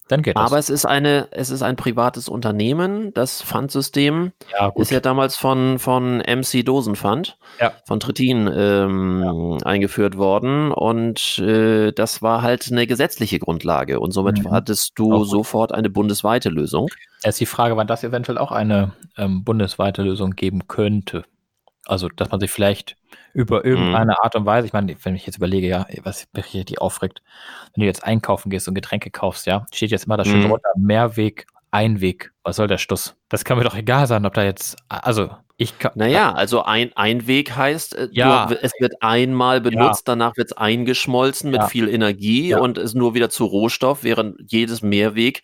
[0.09, 0.43] dann geht das.
[0.43, 3.13] Aber es ist eine, es ist ein privates Unternehmen.
[3.13, 7.73] Das Pfandsystem ja, ist ja damals von, von MC Dosenpfand, ja.
[7.85, 9.65] von Trittin ähm, ja.
[9.67, 10.71] eingeführt worden.
[10.71, 13.99] Und äh, das war halt eine gesetzliche Grundlage.
[13.99, 14.51] Und somit mhm.
[14.51, 16.87] hattest du sofort eine bundesweite Lösung.
[17.21, 21.23] Es ist die Frage, wann das eventuell auch eine ähm, bundesweite Lösung geben könnte.
[21.89, 22.97] Also, dass man sich vielleicht
[23.33, 24.17] über irgendeine mhm.
[24.21, 27.21] Art und Weise, ich meine, wenn ich jetzt überlege, ja, was mich richtig aufregt,
[27.73, 30.49] wenn du jetzt einkaufen gehst und Getränke kaufst, ja, steht jetzt immer da schön mhm.
[30.49, 32.31] drunter, Mehrweg, Einweg.
[32.43, 33.15] Was soll der Stuss?
[33.27, 35.29] Das kann mir doch egal sein, ob da jetzt, also
[35.61, 40.13] ich kann, naja, also ein Einweg heißt, äh, ja, nur, es wird einmal benutzt, ja.
[40.15, 41.67] danach wird es eingeschmolzen mit ja.
[41.67, 45.41] viel Energie und ist nur wieder zu Rohstoff, während jedes Mehrweg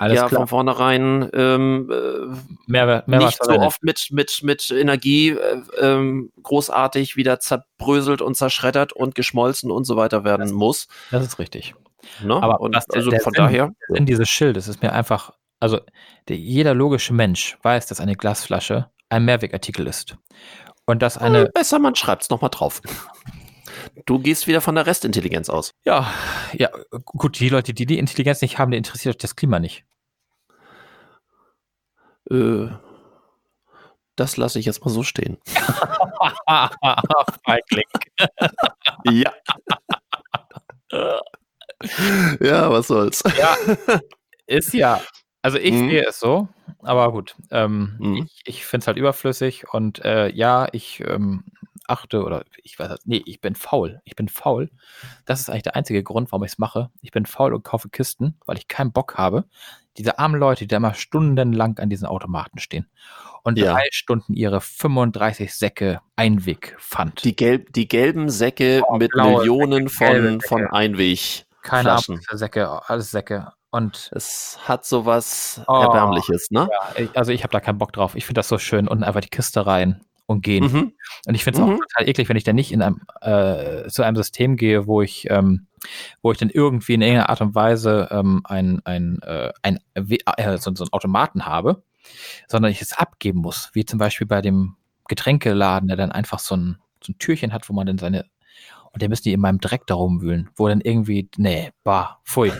[0.00, 0.40] Alles ja klar.
[0.40, 6.32] von vornherein ähm, äh, mehr, mehr nicht so oft mit, mit, mit Energie äh, ähm,
[6.42, 10.88] großartig wieder zerbröselt und zerschreddert und geschmolzen und so weiter werden das, muss.
[11.12, 11.76] Das ist richtig.
[12.20, 12.34] Ne?
[12.34, 13.70] Aber und was, also der, von Sinn, daher.
[13.94, 15.78] In dieses Schild, es ist mir einfach, also
[16.26, 20.16] der, jeder logische Mensch weiß, dass eine Glasflasche ein Mehrwegartikel ist.
[20.86, 21.46] Und dass eine.
[21.46, 22.80] Besser, man schreibt es nochmal drauf.
[24.06, 25.74] Du gehst wieder von der Restintelligenz aus.
[25.84, 26.12] Ja,
[26.52, 26.70] ja,
[27.04, 29.84] gut, die Leute, die die Intelligenz nicht haben, die interessiert das Klima nicht.
[32.30, 32.68] Äh,
[34.16, 35.38] das lasse ich jetzt mal so stehen.
[39.04, 39.32] ja.
[42.40, 43.22] ja, was soll's.
[43.38, 43.56] Ja,
[44.46, 45.00] ist ja.
[45.42, 45.90] Also ich mhm.
[45.90, 46.48] sehe es so,
[46.82, 47.36] aber gut.
[47.50, 48.16] Ähm, mhm.
[48.16, 51.44] Ich, ich finde es halt überflüssig und äh, ja, ich ähm,
[51.86, 54.00] achte oder ich weiß nicht, nee, ich bin faul.
[54.04, 54.70] Ich bin faul.
[55.24, 56.90] Das ist eigentlich der einzige Grund, warum ich es mache.
[57.00, 59.44] Ich bin faul und kaufe Kisten, weil ich keinen Bock habe.
[59.98, 62.88] Diese armen Leute, die da immer stundenlang an diesen Automaten stehen
[63.42, 63.72] und ja.
[63.72, 67.24] drei Stunden ihre 35 Säcke Einweg fand.
[67.24, 71.44] Die, gelb, die gelben Säcke oh, mit Millionen Säcke, von, von Einweg.
[71.62, 73.52] Keine Ahnung, Säcke, alles Säcke.
[73.72, 76.68] Und es hat sowas oh, Erbärmliches, ne?
[76.70, 78.14] Ja, also ich habe da keinen Bock drauf.
[78.14, 78.86] Ich finde das so schön.
[78.86, 80.64] Und einfach die Kiste rein und gehen.
[80.64, 80.92] Mhm.
[81.26, 81.72] Und ich finde es mhm.
[81.72, 85.00] auch total eklig, wenn ich dann nicht in einem, äh, zu einem System gehe, wo
[85.00, 85.68] ich, ähm,
[86.20, 90.58] wo ich dann irgendwie in irgendeiner Art und Weise ähm, ein, ein, äh, ein äh,
[90.58, 91.82] so, so einen Automaten habe,
[92.48, 93.70] sondern ich es abgeben muss.
[93.72, 94.76] Wie zum Beispiel bei dem
[95.08, 98.26] Getränkeladen, der dann einfach so ein, so ein Türchen hat, wo man dann seine
[98.92, 102.52] und der müssen die in meinem Dreck da rumwühlen, wo dann irgendwie, nee, bah, pfui.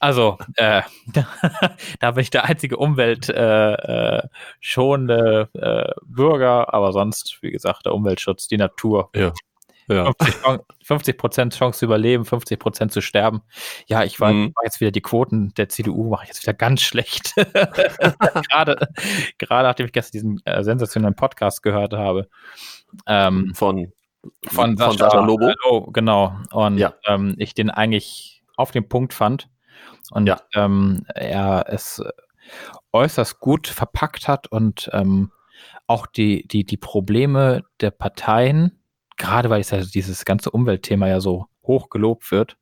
[0.00, 0.80] Also, äh,
[2.00, 8.48] da bin ich der einzige umweltschonende äh, äh, Bürger, aber sonst, wie gesagt, der Umweltschutz,
[8.48, 9.10] die Natur.
[9.14, 9.34] Ja.
[9.88, 10.12] Ja.
[10.82, 13.42] 50 Prozent Chance zu überleben, 50 Prozent zu sterben.
[13.86, 14.52] Ja, ich war, mhm.
[14.64, 17.34] jetzt wieder die Quoten der CDU mache ich jetzt wieder ganz schlecht.
[18.50, 18.88] gerade,
[19.38, 22.28] gerade nachdem ich gestern diesen äh, sensationellen Podcast gehört habe.
[23.06, 23.92] Ähm, von
[24.46, 25.52] von Sascha, von Sascha Lobo.
[25.64, 26.36] Hallo, genau.
[26.52, 26.94] Und ja.
[27.06, 29.48] ähm, ich den eigentlich auf den Punkt fand
[30.10, 30.40] und ja.
[30.54, 32.02] ähm, er es
[32.92, 35.30] äußerst gut verpackt hat und ähm,
[35.86, 38.78] auch die, die, die Probleme der Parteien,
[39.16, 42.56] gerade weil ja dieses ganze Umweltthema ja so hoch gelobt wird.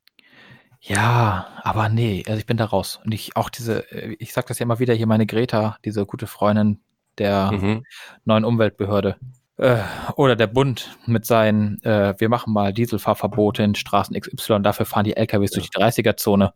[0.80, 3.00] Ja, aber nee, also ich bin da raus.
[3.04, 3.86] Und ich auch diese,
[4.18, 6.80] ich sag das ja immer wieder hier, meine Greta, diese gute Freundin
[7.16, 7.84] der mhm.
[8.24, 9.16] neuen Umweltbehörde,
[9.56, 9.78] äh,
[10.16, 15.04] oder der Bund mit seinen, äh, wir machen mal Dieselfahrverbote in Straßen XY, dafür fahren
[15.04, 15.60] die LKWs ja.
[15.60, 16.52] durch die 30er-Zone.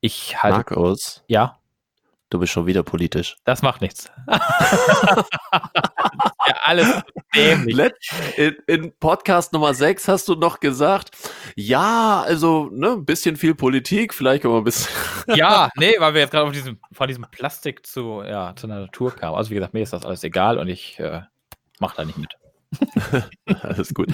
[0.00, 0.74] Ich halte.
[0.74, 1.24] Markus.
[1.26, 1.58] Ja.
[2.30, 3.36] Du bist schon wieder politisch.
[3.44, 4.10] Das macht nichts.
[4.30, 5.24] ja,
[6.64, 7.02] alles
[7.34, 7.90] dämlich.
[8.36, 11.16] In, in, Podcast Nummer 6 hast du noch gesagt,
[11.56, 14.92] ja, also ne, ein bisschen viel Politik, vielleicht wir ein bisschen.
[15.34, 19.16] ja, nee, weil wir jetzt gerade diesem, von diesem Plastik zu, ja, zu einer Natur
[19.16, 19.34] kamen.
[19.34, 21.22] Also wie gesagt, mir ist das alles egal und ich äh,
[21.80, 22.34] mach da nicht mit.
[23.62, 24.08] Alles gut.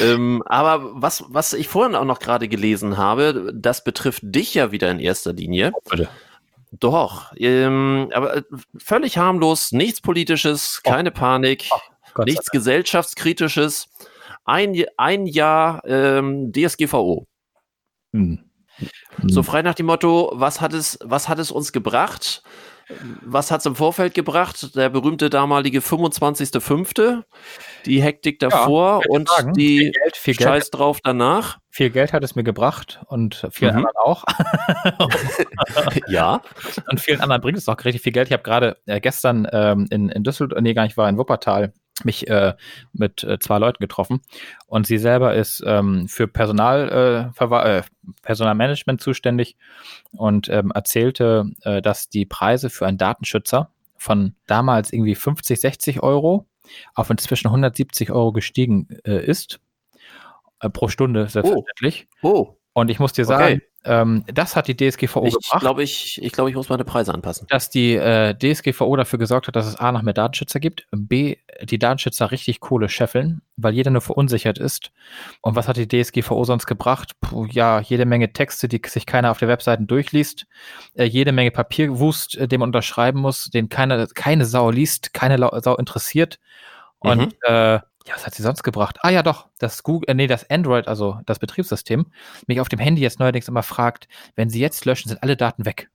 [0.00, 4.72] ähm, aber was, was ich vorhin auch noch gerade gelesen habe, das betrifft dich ja
[4.72, 5.72] wieder in erster Linie.
[5.88, 6.08] Bitte.
[6.72, 8.42] Doch, ähm, aber äh,
[8.76, 11.14] völlig harmlos, nichts Politisches, keine oh.
[11.14, 11.68] Panik.
[12.24, 13.88] nichts gesellschaftskritisches.
[14.44, 17.26] Ein, ein Jahr ähm, DSGVO.
[18.12, 18.40] Hm.
[19.22, 22.42] So frei nach dem Motto, was hat es, was hat es uns gebracht?
[23.22, 24.76] Was hat es im Vorfeld gebracht?
[24.76, 27.24] Der berühmte damalige 25.05.,
[27.84, 29.52] die Hektik davor ja, und sagen.
[29.54, 30.74] die viel Geld, viel Scheiß Geld.
[30.74, 31.58] drauf danach.
[31.70, 33.86] Viel Geld hat es mir gebracht und vielen mhm.
[33.86, 34.24] anderen auch.
[36.08, 36.40] ja.
[36.88, 38.28] Und vielen anderen bringt es auch richtig viel Geld.
[38.28, 41.72] Ich habe gerade äh, gestern ähm, in, in Düsseldorf, nee, gar nicht, war in Wuppertal
[42.04, 42.54] mich äh,
[42.92, 44.20] mit äh, zwei Leuten getroffen
[44.66, 47.82] und sie selber ist ähm, für Personal, äh, äh,
[48.22, 49.56] Personalmanagement zuständig
[50.12, 56.02] und ähm, erzählte, äh, dass die Preise für einen Datenschützer von damals irgendwie 50, 60
[56.02, 56.46] Euro
[56.94, 59.60] auf inzwischen 170 Euro gestiegen äh, ist
[60.72, 62.08] pro Stunde selbstverständlich.
[62.22, 62.28] Oh.
[62.28, 62.58] oh.
[62.76, 63.60] Und ich muss dir sagen, okay.
[63.84, 65.60] ähm, das hat die DSGVO ich gebracht.
[65.60, 67.46] Glaub ich ich glaube, ich muss meine Preise anpassen.
[67.48, 71.36] Dass die äh, DSGVO dafür gesorgt hat, dass es A noch mehr Datenschützer gibt, B,
[71.62, 74.92] die Datenschützer richtig Kohle scheffeln, weil jeder nur verunsichert ist.
[75.40, 77.12] Und was hat die DSGVO sonst gebracht?
[77.22, 80.46] Puh, ja, jede Menge Texte, die sich keiner auf der Webseite durchliest,
[80.96, 85.38] äh, jede Menge Papierwust, äh, den man unterschreiben muss, den keine, keine Sau liest, keine
[85.62, 86.38] Sau interessiert.
[86.98, 87.32] Und mhm.
[87.40, 88.98] äh, ja, was hat sie sonst gebracht?
[89.02, 92.06] Ah ja, doch, das Google, äh, nee, das Android, also das Betriebssystem,
[92.46, 95.64] mich auf dem Handy jetzt neuerdings immer fragt, wenn sie jetzt löschen, sind alle Daten
[95.64, 95.90] weg.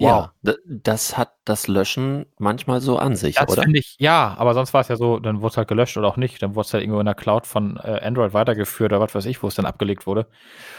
[0.00, 0.30] Wow.
[0.44, 3.66] Ja, das hat das Löschen manchmal so an sich, das oder?
[3.72, 6.16] ich, ja, aber sonst war es ja so, dann wurde es halt gelöscht oder auch
[6.16, 6.40] nicht.
[6.40, 9.26] Dann wurde es halt irgendwo in der Cloud von äh, Android weitergeführt oder was weiß
[9.26, 10.28] ich, wo es dann abgelegt wurde.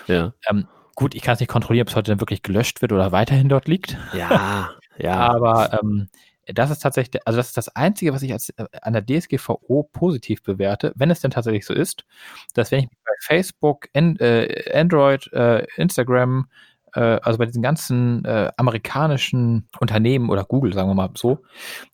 [0.08, 0.32] Ja.
[0.50, 3.12] Ähm, gut, ich kann es nicht kontrollieren, ob es heute dann wirklich gelöscht wird oder
[3.12, 3.98] weiterhin dort liegt.
[4.14, 5.16] Ja, ja.
[5.16, 6.08] aber ähm,
[6.54, 9.90] das ist tatsächlich, also das ist das Einzige, was ich als, äh, an der DSGVO
[9.92, 12.06] positiv bewerte, wenn es denn tatsächlich so ist,
[12.54, 16.48] dass wenn ich bei Facebook, and, äh, Android, äh, Instagram,
[16.94, 21.44] äh, also bei diesen ganzen äh, amerikanischen Unternehmen oder Google, sagen wir mal so,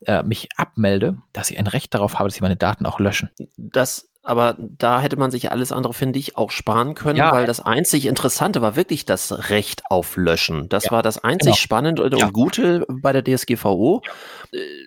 [0.05, 3.29] äh, mich abmelde, dass ich ein Recht darauf habe, dass sie meine Daten auch löschen.
[3.57, 7.31] Das aber da hätte man sich alles andere, finde ich, auch sparen können, ja.
[7.31, 10.67] weil das einzig Interessante war wirklich das Recht auf Löschen.
[10.67, 10.91] Das ja.
[10.91, 11.55] war das einzig genau.
[11.55, 12.29] Spannende und, ja.
[12.31, 14.01] Gute bei der DSGVO.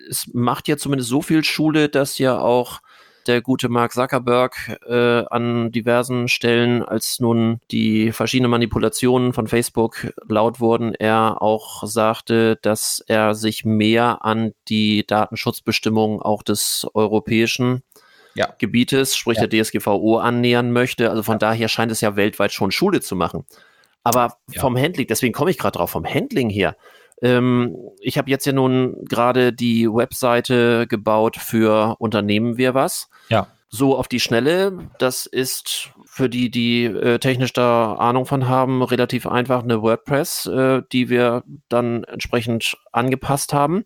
[0.09, 2.81] Es macht ja zumindest so viel Schule, dass ja auch
[3.27, 10.11] der gute Mark Zuckerberg äh, an diversen Stellen, als nun die verschiedenen Manipulationen von Facebook
[10.27, 17.83] laut wurden, er auch sagte, dass er sich mehr an die Datenschutzbestimmungen auch des europäischen
[18.35, 18.53] ja.
[18.57, 19.47] Gebietes, sprich ja.
[19.47, 21.09] der DSGVO, annähern möchte.
[21.09, 21.39] Also von ja.
[21.39, 23.45] daher scheint es ja weltweit schon Schule zu machen.
[24.03, 26.77] Aber vom Handling, deswegen komme ich gerade drauf, vom Handling her.
[27.21, 33.09] Ähm, ich habe jetzt ja nun gerade die Webseite gebaut für Unternehmen wir was.
[33.29, 34.89] Ja so auf die Schnelle.
[34.97, 40.47] Das ist für die, die äh, technisch da Ahnung von haben, relativ einfach eine WordPress,
[40.47, 43.83] äh, die wir dann entsprechend angepasst haben.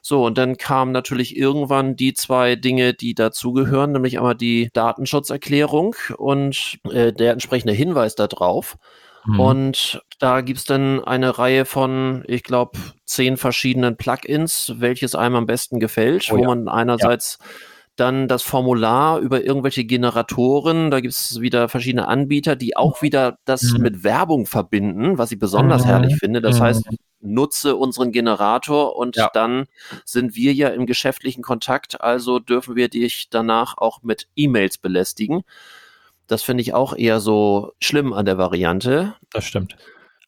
[0.00, 5.94] So, und dann kamen natürlich irgendwann die zwei Dinge, die dazugehören, nämlich einmal die Datenschutzerklärung
[6.16, 8.78] und äh, der entsprechende Hinweis darauf.
[9.26, 9.40] Mhm.
[9.40, 15.46] Und da gibt's dann eine Reihe von, ich glaube, zehn verschiedenen Plugins, welches einem am
[15.46, 16.48] besten gefällt, oh, wo ja.
[16.48, 20.90] man einerseits ja dann das Formular über irgendwelche Generatoren.
[20.90, 23.82] Da gibt es wieder verschiedene Anbieter, die auch wieder das mhm.
[23.82, 25.88] mit Werbung verbinden, was ich besonders mhm.
[25.88, 26.40] herrlich finde.
[26.40, 26.64] Das mhm.
[26.64, 26.84] heißt,
[27.20, 29.30] nutze unseren Generator und ja.
[29.32, 29.66] dann
[30.04, 35.42] sind wir ja im geschäftlichen Kontakt, also dürfen wir dich danach auch mit E-Mails belästigen.
[36.26, 39.14] Das finde ich auch eher so schlimm an der Variante.
[39.32, 39.76] Das stimmt.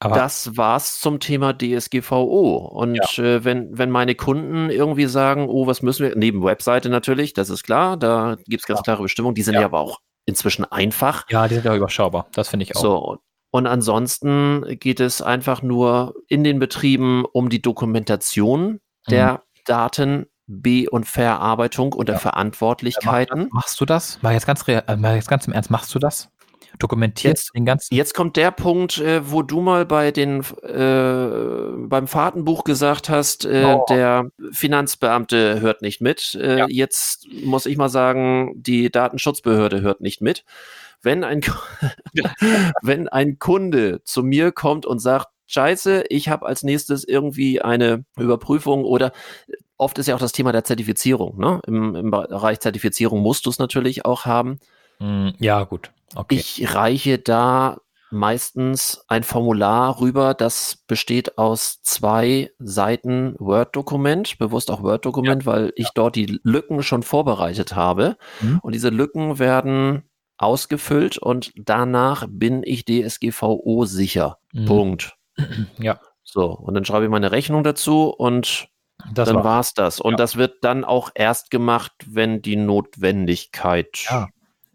[0.00, 2.56] Aber das war's zum Thema DSGVO.
[2.56, 3.24] Und ja.
[3.24, 7.50] äh, wenn, wenn meine Kunden irgendwie sagen, oh, was müssen wir, neben Webseite natürlich, das
[7.50, 8.84] ist klar, da gibt's ganz ja.
[8.84, 9.60] klare Bestimmungen, die sind ja.
[9.60, 9.66] ja.
[9.66, 11.26] aber auch inzwischen einfach.
[11.30, 12.80] Ja, die sind ja überschaubar, das finde ich auch.
[12.80, 13.18] So,
[13.50, 19.38] und ansonsten geht es einfach nur in den Betrieben um die Dokumentation der mhm.
[19.64, 23.48] Daten, Be- und Verarbeitung und der Verantwortlichkeiten.
[23.52, 24.20] Machst du das?
[24.22, 26.30] Mal jetzt ganz, äh, mal jetzt ganz im Ernst, machst du das?
[26.78, 27.94] Dokumentiert jetzt, den ganzen.
[27.94, 33.44] Jetzt kommt der Punkt, äh, wo du mal bei den äh, beim Fahrtenbuch gesagt hast,
[33.44, 33.84] äh, oh.
[33.88, 36.34] der Finanzbeamte hört nicht mit.
[36.34, 36.66] Äh, ja.
[36.68, 40.44] Jetzt muss ich mal sagen, die Datenschutzbehörde hört nicht mit.
[41.02, 41.40] Wenn ein
[42.82, 48.04] wenn ein Kunde zu mir kommt und sagt, Scheiße, ich habe als nächstes irgendwie eine
[48.18, 49.12] Überprüfung oder
[49.78, 51.38] oft ist ja auch das Thema der Zertifizierung.
[51.38, 51.60] Ne?
[51.66, 54.58] Im, Im Bereich Zertifizierung musst du es natürlich auch haben.
[54.98, 55.90] Hm, ja, gut.
[56.14, 56.36] Okay.
[56.36, 57.78] Ich reiche da
[58.10, 65.46] meistens ein Formular rüber, das besteht aus zwei Seiten Word-Dokument, bewusst auch Word-Dokument, ja.
[65.46, 65.92] weil ich ja.
[65.94, 68.16] dort die Lücken schon vorbereitet habe.
[68.40, 68.60] Mhm.
[68.62, 74.38] Und diese Lücken werden ausgefüllt und danach bin ich DSGVO sicher.
[74.52, 74.64] Mhm.
[74.66, 75.14] Punkt.
[75.78, 76.00] Ja.
[76.24, 78.68] So, und dann schreibe ich meine Rechnung dazu und
[79.14, 79.98] Das dann war es das.
[79.98, 80.16] Und ja.
[80.18, 84.04] das wird dann auch erst gemacht, wenn die Notwendigkeit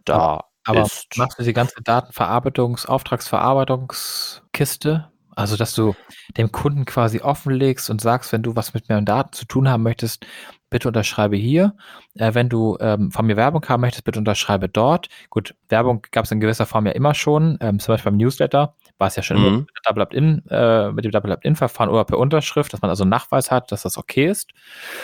[0.05, 1.17] da aber ist.
[1.17, 5.09] Machst du die ganze Datenverarbeitungs-, Auftragsverarbeitungskiste?
[5.35, 5.95] Also, dass du
[6.37, 9.81] dem Kunden quasi offenlegst und sagst, wenn du was mit mir Daten zu tun haben
[9.81, 10.27] möchtest,
[10.69, 11.75] bitte unterschreibe hier.
[12.15, 15.09] Äh, wenn du ähm, von mir Werbung haben möchtest, bitte unterschreibe dort.
[15.29, 18.75] Gut, Werbung gab es in gewisser Form ja immer schon, ähm, zum Beispiel beim Newsletter
[18.97, 19.57] war es ja schon mhm.
[19.59, 23.11] mit, Double Opt-in, äh, mit dem Double Opt-in-Verfahren oder per Unterschrift, dass man also einen
[23.11, 24.51] Nachweis hat, dass das okay ist.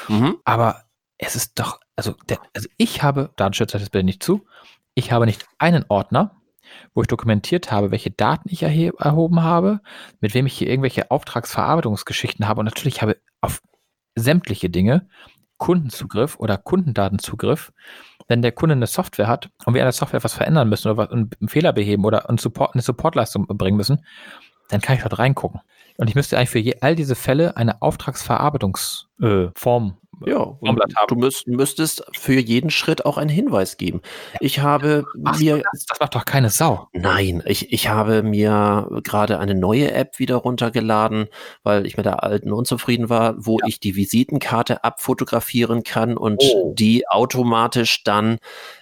[0.07, 0.37] Mhm.
[0.43, 0.83] Aber
[1.17, 4.45] es ist doch, also, der, also ich habe, Datenschützer das bitte nicht zu,
[4.99, 6.35] ich habe nicht einen Ordner,
[6.93, 9.79] wo ich dokumentiert habe, welche Daten ich erhoben habe,
[10.19, 13.61] mit wem ich hier irgendwelche Auftragsverarbeitungsgeschichten habe und natürlich habe auf
[14.15, 15.07] sämtliche Dinge
[15.57, 17.71] Kundenzugriff oder Kundendatenzugriff.
[18.27, 20.97] Wenn der Kunde eine Software hat und wir an der Software was verändern müssen oder
[20.97, 24.05] was, einen Fehler beheben oder einen Support, eine Supportleistung bringen müssen,
[24.69, 25.61] dann kann ich dort reingucken.
[25.97, 32.03] Und ich müsste eigentlich für all diese Fälle eine Auftragsverarbeitungsform ja, und du müsst, müsstest
[32.11, 34.01] für jeden Schritt auch einen Hinweis geben.
[34.39, 35.61] Ich habe Ach, mir.
[35.71, 36.87] Das, das, macht doch keine Sau.
[36.93, 41.27] Nein, ich, ich habe mir gerade eine neue App wieder runtergeladen,
[41.63, 43.67] weil ich mit der alten unzufrieden war, wo ja.
[43.67, 46.73] ich die Visitenkarte abfotografieren kann und oh.
[46.77, 48.39] die automatisch dann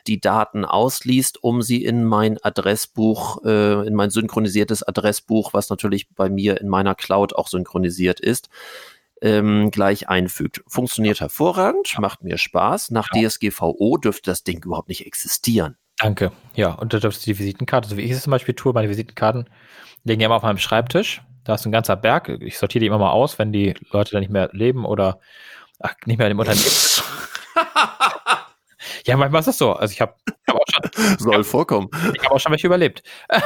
[0.08, 6.10] die Daten ausliest, um sie in mein Adressbuch, äh, in mein synchronisiertes Adressbuch, was natürlich
[6.10, 8.50] bei mir in meiner Cloud auch synchronisiert ist,
[9.22, 10.64] ähm, gleich einfügt.
[10.68, 12.92] Funktioniert hervorragend, macht mir Spaß.
[12.92, 13.28] Nach ja.
[13.28, 15.78] DSGVO dürfte das Ding überhaupt nicht existieren.
[15.98, 16.32] Danke.
[16.54, 19.50] Ja, und da dürfte die Visitenkarte, so wie ich es zum Beispiel tue, meine Visitenkarten
[20.04, 21.22] liegen ja immer auf meinem Schreibtisch.
[21.44, 22.30] Da ist ein ganzer Berg.
[22.42, 25.20] Ich sortiere die immer mal aus, wenn die Leute da nicht mehr leben oder
[25.80, 27.04] ach, nicht mehr im Unternehmen sind.
[29.08, 29.72] Ja, manchmal ist das so.
[29.72, 30.16] Also ich habe
[30.48, 31.18] hab auch schon.
[31.20, 31.90] Soll vorkommen.
[32.14, 33.04] Ich habe auch schon welche überlebt.
[33.30, 33.40] die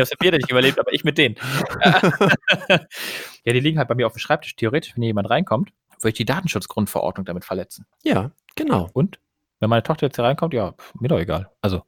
[0.00, 1.36] haben es ja nicht überlebt, aber ich mit denen.
[2.68, 4.54] ja, die liegen halt bei mir auf dem Schreibtisch.
[4.54, 5.70] Theoretisch, wenn hier jemand reinkommt,
[6.00, 7.86] würde ich die Datenschutzgrundverordnung damit verletzen.
[8.02, 8.90] Ja, genau.
[8.92, 9.18] Und?
[9.60, 11.50] Wenn meine Tochter jetzt hier reinkommt, ja, mir doch egal.
[11.62, 11.82] Also,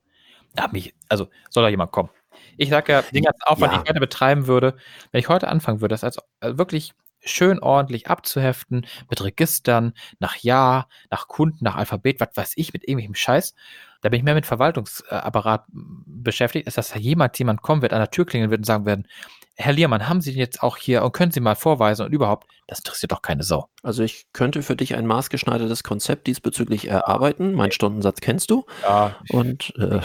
[0.58, 2.08] ja, mich, also soll da jemand kommen.
[2.56, 3.78] Ich sage ja, den ganzen Aufwand, ja.
[3.78, 4.76] den ich heute betreiben würde,
[5.10, 6.94] wenn ich heute anfangen würde, das als also wirklich
[7.24, 12.84] schön ordentlich abzuheften mit Registern, nach Jahr, nach Kunden, nach Alphabet, was weiß ich, mit
[12.84, 13.54] irgendwelchem Scheiß.
[14.00, 18.00] Da bin ich mehr mit Verwaltungsapparat beschäftigt, ist, dass da jemand, jemand kommen wird, an
[18.00, 19.06] der Tür klingeln wird und sagen werden,
[19.54, 22.48] Herr Liermann, haben Sie den jetzt auch hier und können Sie mal vorweisen und überhaupt,
[22.66, 23.68] das interessiert doch keine Sau.
[23.82, 27.52] Also ich könnte für dich ein maßgeschneidertes Konzept diesbezüglich erarbeiten.
[27.52, 28.64] Mein Stundensatz kennst du.
[28.82, 29.14] Ja.
[29.28, 30.00] Und äh,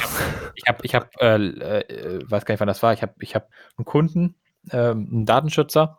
[0.55, 2.93] ich habe, ich habe, äh, äh, weiß gar nicht, wann das war.
[2.93, 3.47] Ich habe, ich habe
[3.78, 4.36] einen Kunden,
[4.72, 5.97] ähm, ein Datenschützer,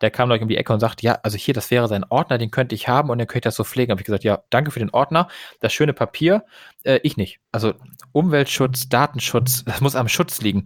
[0.00, 2.38] der kam gleich um die Ecke und sagt, ja, also hier, das wäre sein Ordner,
[2.38, 3.90] den könnte ich haben und dann könnte ich das so pflegen.
[3.90, 5.28] Habe ich gesagt, ja, danke für den Ordner,
[5.60, 6.44] das schöne Papier,
[6.84, 7.40] äh, ich nicht.
[7.52, 7.74] Also
[8.12, 10.64] Umweltschutz, Datenschutz, das muss am Schutz liegen.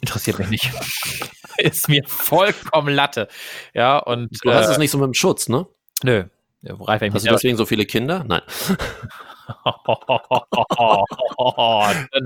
[0.00, 0.70] Interessiert mich nicht.
[1.58, 3.28] Ist mir vollkommen Latte.
[3.74, 4.30] Ja, und.
[4.42, 5.66] Du äh, hast es nicht so mit dem Schutz, ne?
[6.02, 6.24] Nö.
[6.64, 8.24] Reif, Hast du deswegen so viele Kinder?
[8.24, 8.42] Nein.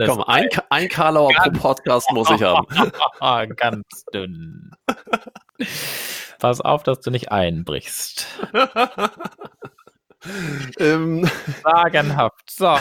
[0.07, 2.67] Komm, ein, ein Karlauer pro Podcast muss ich haben.
[3.57, 4.71] Ganz dünn.
[6.39, 8.27] Pass auf, dass du nicht einbrichst.
[10.79, 11.29] ähm.
[11.63, 12.51] Sagenhaft.
[12.51, 12.77] So.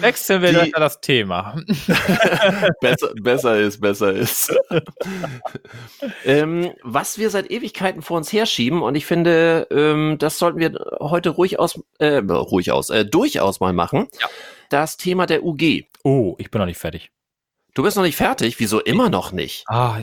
[0.00, 1.56] Wechseln wir die, das Thema.
[2.80, 4.54] besser, besser ist, besser ist.
[6.24, 10.72] ähm, was wir seit Ewigkeiten vor uns herschieben, und ich finde, ähm, das sollten wir
[11.00, 14.08] heute ruhig aus, äh, ruhig aus, äh, durchaus mal machen.
[14.20, 14.28] Ja.
[14.68, 15.84] Das Thema der UG.
[16.04, 17.10] Oh, ich bin noch nicht fertig.
[17.74, 18.60] Du bist noch nicht fertig?
[18.60, 19.64] Wieso immer noch nicht?
[19.66, 19.98] Ah,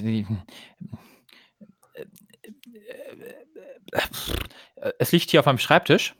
[5.00, 6.16] es liegt hier auf meinem Schreibtisch.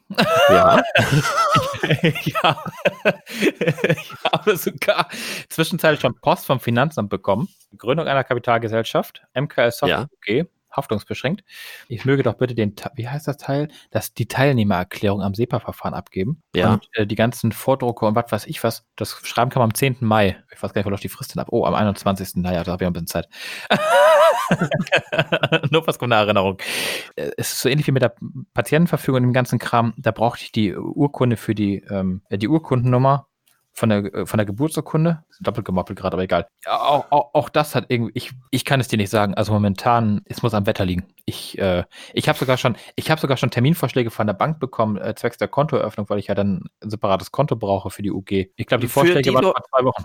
[0.50, 0.82] Ja.
[2.04, 2.72] ich, habe,
[3.60, 5.08] ich habe sogar
[5.50, 7.48] zwischenzeitlich schon Post vom Finanzamt bekommen.
[7.78, 10.42] Gründung einer Kapitalgesellschaft, MKS Software ja.
[10.44, 11.44] UG haftungsbeschränkt.
[11.88, 16.42] Ich möge doch bitte den, wie heißt das Teil, dass die Teilnehmererklärung am SEPA-Verfahren abgeben.
[16.56, 16.74] Ja.
[16.74, 19.76] Und äh, die ganzen Vordrucke und was weiß ich was, das Schreiben kann man am
[19.76, 19.98] 10.
[20.00, 20.42] Mai.
[20.54, 21.48] Ich weiß gar nicht, wo läuft die Frist denn ab.
[21.52, 22.38] Oh, am 21.
[22.38, 23.30] Naja, da habe ich ein bisschen Zeit.
[25.72, 26.58] Nur was kommt eine Erinnerung.
[27.16, 28.16] Äh, es ist so ähnlich wie mit der
[28.54, 29.94] Patientenverfügung und dem ganzen Kram.
[29.98, 33.28] Da brauchte ich die Urkunde für die, ähm, die Urkundennummer
[33.74, 35.24] von der, äh, von der Geburtsurkunde.
[35.40, 36.48] Doppelt gemoppelt gerade, aber egal.
[36.68, 39.34] Auch, auch, auch, das hat irgendwie, ich, ich kann es dir nicht sagen.
[39.34, 41.08] Also momentan, es muss am Wetter liegen.
[41.26, 44.98] Ich, äh, ich habe sogar schon, ich habe sogar schon Terminvorschläge von der Bank bekommen,
[44.98, 48.52] äh, zwecks der Kontoeröffnung, weil ich ja dann ein separates Konto brauche für die UG.
[48.56, 50.04] Ich glaube, die Vorschläge die waren vor zwei Wochen.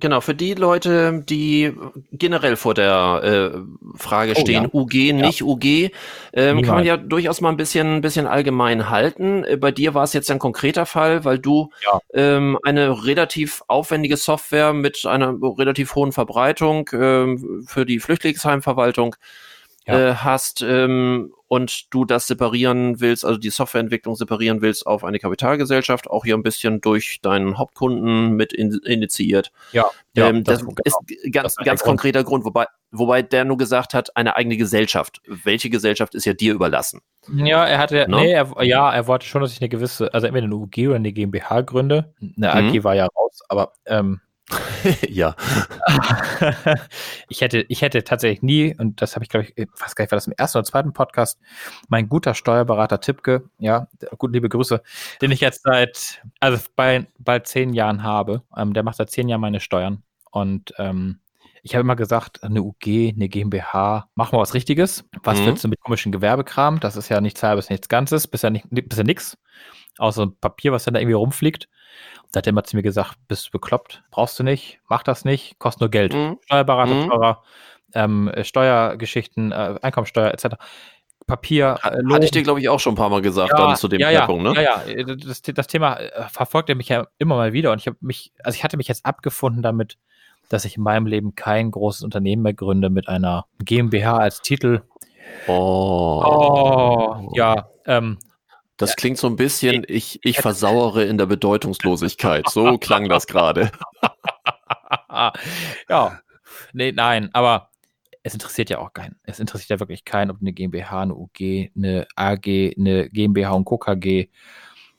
[0.00, 1.72] Genau, für die Leute, die
[2.10, 4.68] generell vor der äh, Frage oh, stehen, ja.
[4.72, 5.46] UG, nicht ja.
[5.46, 5.90] UG,
[6.32, 9.44] ähm, kann man ja durchaus mal ein bisschen, ein bisschen allgemein halten.
[9.44, 12.00] Äh, bei dir war es jetzt ein konkreter Fall, weil du ja.
[12.12, 19.14] ähm, eine relativ aufwendige Software mit einer relativ hohen Verbreitung ähm, für die Flüchtlingsheimverwaltung
[19.86, 20.10] ja.
[20.10, 25.18] äh, hast ähm, und du das separieren willst, also die Softwareentwicklung separieren willst auf eine
[25.18, 29.52] Kapitalgesellschaft, auch hier ein bisschen durch deinen Hauptkunden mit in, initiiert.
[29.72, 29.84] Ja,
[30.16, 31.30] ähm, das, das ist genau.
[31.30, 35.20] ganz, ganz konkreter Grund, wobei, wobei der nur gesagt hat, eine eigene Gesellschaft.
[35.26, 37.00] Welche Gesellschaft ist ja dir überlassen?
[37.32, 38.18] Ja, er hatte, no?
[38.18, 38.24] Ne?
[38.24, 40.96] nee, er, ja, er wollte schon, dass ich eine gewisse, also entweder eine UG oder
[40.96, 42.14] eine GmbH gründe.
[42.36, 42.84] Eine AG mhm.
[42.84, 44.20] war ja raus, aber ähm,
[45.08, 45.34] ja.
[47.28, 50.04] ich hätte, ich hätte tatsächlich nie, und das habe ich, glaube ich, ich weiß gar
[50.04, 51.40] nicht, war das im ersten oder zweiten Podcast,
[51.88, 53.88] mein guter Steuerberater Tippke, ja,
[54.18, 54.82] gut, liebe Grüße,
[55.22, 58.42] den ich jetzt seit, also bei bald zehn Jahren habe.
[58.56, 60.02] Ähm, der macht seit zehn Jahren meine Steuern.
[60.30, 61.20] Und ähm,
[61.64, 65.08] ich habe immer gesagt, eine UG, eine GmbH, machen wir was Richtiges.
[65.22, 65.46] Was mhm.
[65.46, 66.78] willst du mit komischen Gewerbekram?
[66.78, 69.38] Das ist ja nichts halbes, nichts Ganzes, bisher nicht, bisher nichts.
[69.96, 71.70] Außer ein Papier, was dann da irgendwie rumfliegt.
[72.32, 75.24] Da hat er immer zu mir gesagt, bist du bekloppt, brauchst du nicht, mach das
[75.24, 76.12] nicht, kostet nur Geld.
[76.12, 76.38] Mhm.
[76.44, 77.08] Steuerberater, mhm.
[77.08, 77.42] teurer,
[77.94, 80.56] ähm, Steuergeschichten, äh, Einkommensteuer etc.
[81.26, 81.78] Papier.
[81.82, 83.88] Äh, Hatte ich dir, glaube ich, auch schon ein paar Mal gesagt, ja, dann zu
[83.88, 84.62] dem ja, Zeitpunkt, ja, ne?
[84.62, 87.86] Ja, ja, das, das Thema äh, verfolgt er mich ja immer mal wieder und ich
[87.86, 89.96] habe mich, also ich hatte mich jetzt abgefunden damit,
[90.48, 94.82] dass ich in meinem Leben kein großes Unternehmen mehr gründe mit einer GmbH als Titel.
[95.46, 96.22] Oh.
[96.24, 98.18] oh ja, ähm,
[98.76, 102.48] das klingt so ein bisschen, ich, ich versauere in der Bedeutungslosigkeit.
[102.48, 103.70] So klang das gerade.
[105.88, 106.20] ja,
[106.72, 107.70] nee, nein, aber
[108.24, 109.16] es interessiert ja auch keinen.
[109.22, 113.64] Es interessiert ja wirklich keinen, ob eine GmbH, eine UG, eine AG, eine GmbH und
[113.64, 114.28] KKG.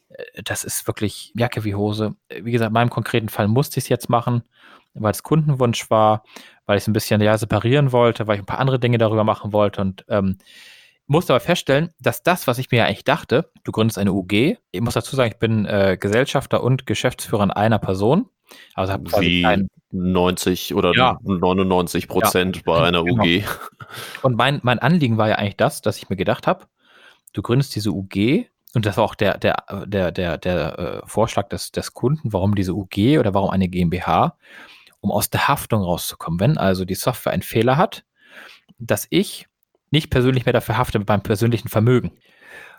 [0.09, 2.15] Äh, das ist wirklich Jacke wie Hose.
[2.29, 4.43] Wie gesagt, in meinem konkreten Fall musste ich es jetzt machen,
[4.95, 6.23] weil es Kundenwunsch war,
[6.65, 9.23] weil ich es ein bisschen ja, separieren wollte, weil ich ein paar andere Dinge darüber
[9.23, 10.37] machen wollte und ähm,
[11.07, 14.57] musste aber feststellen, dass das, was ich mir ja eigentlich dachte, du gründest eine UG.
[14.71, 18.29] Ich muss dazu sagen, ich bin äh, Gesellschafter und Geschäftsführer in einer Person.
[18.73, 21.17] Also habe Wie ein, 90 oder ja.
[21.23, 22.61] 99 Prozent ja.
[22.65, 23.23] bei einer genau.
[23.23, 23.43] UG.
[24.23, 26.65] Und mein, mein Anliegen war ja eigentlich das, dass ich mir gedacht habe,
[27.33, 31.47] du gründest diese UG und das war auch der, der, der, der, der äh, Vorschlag
[31.49, 34.37] des, des Kunden, warum diese UG oder warum eine GmbH,
[35.05, 36.39] um aus der Haftung rauszukommen.
[36.39, 38.03] Wenn also die Software einen Fehler hat,
[38.79, 39.47] dass ich
[39.91, 42.11] nicht persönlich mehr dafür hafte mit meinem persönlichen Vermögen.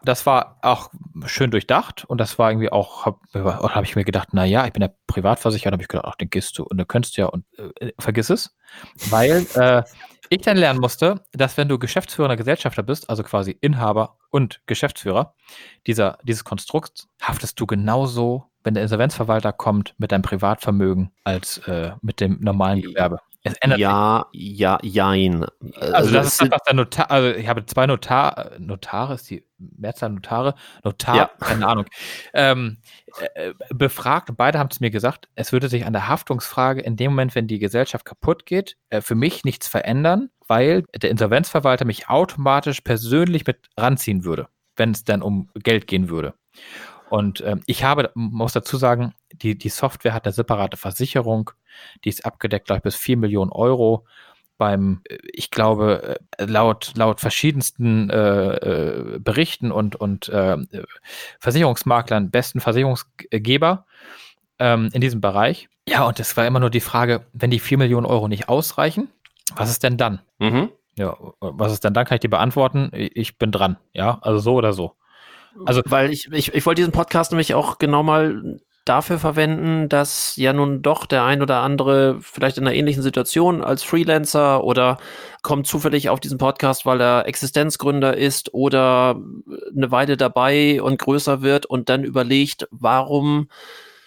[0.02, 0.90] Das war auch
[1.24, 4.72] schön durchdacht und das war irgendwie auch, habe hab ich mir gedacht, na ja, ich
[4.72, 7.44] bin ja Privatversicherer, habe ich gedacht, ach, den gehst du und du könntest ja und
[7.58, 8.54] äh, vergiss es,
[9.08, 9.82] weil äh,
[10.28, 15.34] ich dann lernen musste, dass wenn du Geschäftsführer Gesellschafter bist, also quasi Inhaber und Geschäftsführer
[15.86, 21.92] dieser, dieses Konstrukts, haftest du genauso, wenn der Insolvenzverwalter kommt, mit deinem Privatvermögen als äh,
[22.02, 23.20] mit dem normalen Gewerbe
[23.76, 25.44] ja, ja, jein.
[25.78, 29.44] Also, also das ist was der Notar, also ich habe zwei Notar, Notare, ist die
[29.58, 30.54] Mehrzahl Notare,
[30.84, 31.30] Notar, ja.
[31.40, 31.86] keine Ahnung,
[32.34, 32.78] ähm,
[33.34, 36.96] äh, befragt und beide haben es mir gesagt, es würde sich an der Haftungsfrage in
[36.96, 41.84] dem Moment, wenn die Gesellschaft kaputt geht, äh, für mich nichts verändern, weil der Insolvenzverwalter
[41.84, 46.34] mich automatisch persönlich mit ranziehen würde, wenn es dann um Geld gehen würde.
[47.10, 51.50] Und ähm, ich habe, muss dazu sagen, die, die Software hat eine separate Versicherung,
[52.04, 54.06] die ist abgedeckt, glaube ich, bis 4 Millionen Euro.
[54.58, 60.56] Beim, äh, ich glaube, äh, laut, laut verschiedensten äh, äh, Berichten und, und äh,
[61.38, 63.86] Versicherungsmaklern, besten Versicherungsgeber
[64.58, 65.68] ähm, in diesem Bereich.
[65.88, 69.08] Ja, und es war immer nur die Frage, wenn die 4 Millionen Euro nicht ausreichen,
[69.54, 70.20] was ist denn dann?
[70.38, 70.70] Mhm.
[70.98, 72.04] Ja, was ist denn dann?
[72.04, 72.90] Kann ich dir beantworten?
[72.92, 73.76] Ich bin dran.
[73.92, 74.96] Ja, also so oder so.
[75.64, 80.36] Also, weil ich, ich, ich wollte diesen Podcast nämlich auch genau mal dafür verwenden, dass
[80.36, 84.98] ja nun doch der ein oder andere vielleicht in einer ähnlichen Situation als Freelancer oder
[85.42, 89.20] kommt zufällig auf diesen Podcast, weil er Existenzgründer ist oder
[89.76, 93.48] eine Weile dabei und größer wird und dann überlegt, warum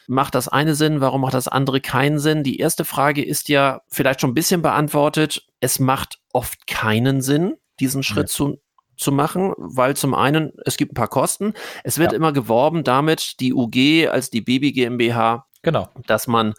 [0.07, 2.43] macht das eine Sinn, warum macht das andere keinen Sinn?
[2.43, 5.45] Die erste Frage ist ja vielleicht schon ein bisschen beantwortet.
[5.59, 8.33] Es macht oft keinen Sinn, diesen Schritt ja.
[8.33, 8.61] zu
[8.99, 11.53] zu machen, weil zum einen, es gibt ein paar Kosten.
[11.83, 12.17] Es wird ja.
[12.17, 15.89] immer geworben damit, die UG als die Baby GmbH, genau.
[16.05, 16.53] dass man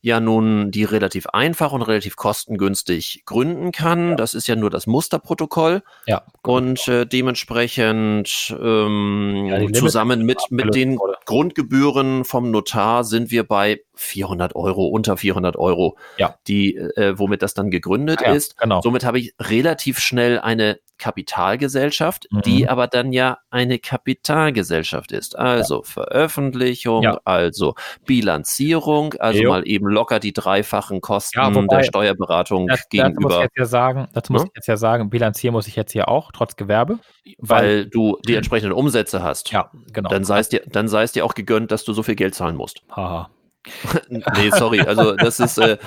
[0.00, 4.10] ja nun die relativ einfach und relativ kostengünstig gründen kann.
[4.10, 4.14] Ja.
[4.14, 5.82] Das ist ja nur das Musterprotokoll.
[6.06, 6.22] Ja.
[6.42, 13.80] Und äh, dementsprechend ähm, ja, zusammen mit, mit den Grundgebühren vom Notar sind wir bei
[13.94, 16.36] 400 Euro, unter 400 Euro, ja.
[16.46, 18.56] die, äh, womit das dann gegründet ja, ist.
[18.58, 18.80] Genau.
[18.80, 22.42] Somit habe ich relativ schnell eine Kapitalgesellschaft, mhm.
[22.42, 25.38] die aber dann ja eine Kapitalgesellschaft ist.
[25.38, 25.82] Also ja.
[25.84, 27.20] Veröffentlichung, ja.
[27.24, 27.74] also
[28.04, 29.50] Bilanzierung, also jo.
[29.50, 33.22] mal eben locker die dreifachen Kosten ja, wobei, der Steuerberatung das, gegenüber.
[33.22, 34.48] Muss ich jetzt ja sagen, das muss hm?
[34.48, 36.98] ich jetzt ja sagen, bilanzieren muss ich jetzt hier auch, trotz Gewerbe.
[37.38, 39.50] Weil, weil du die entsprechenden Umsätze hast.
[39.50, 40.08] Ja, genau.
[40.10, 42.34] Dann sei es dir, dann sei es dir auch gegönnt, dass du so viel Geld
[42.34, 42.82] zahlen musst.
[42.90, 43.30] Haha.
[44.08, 44.80] nee, sorry.
[44.80, 45.78] Also das ist, äh,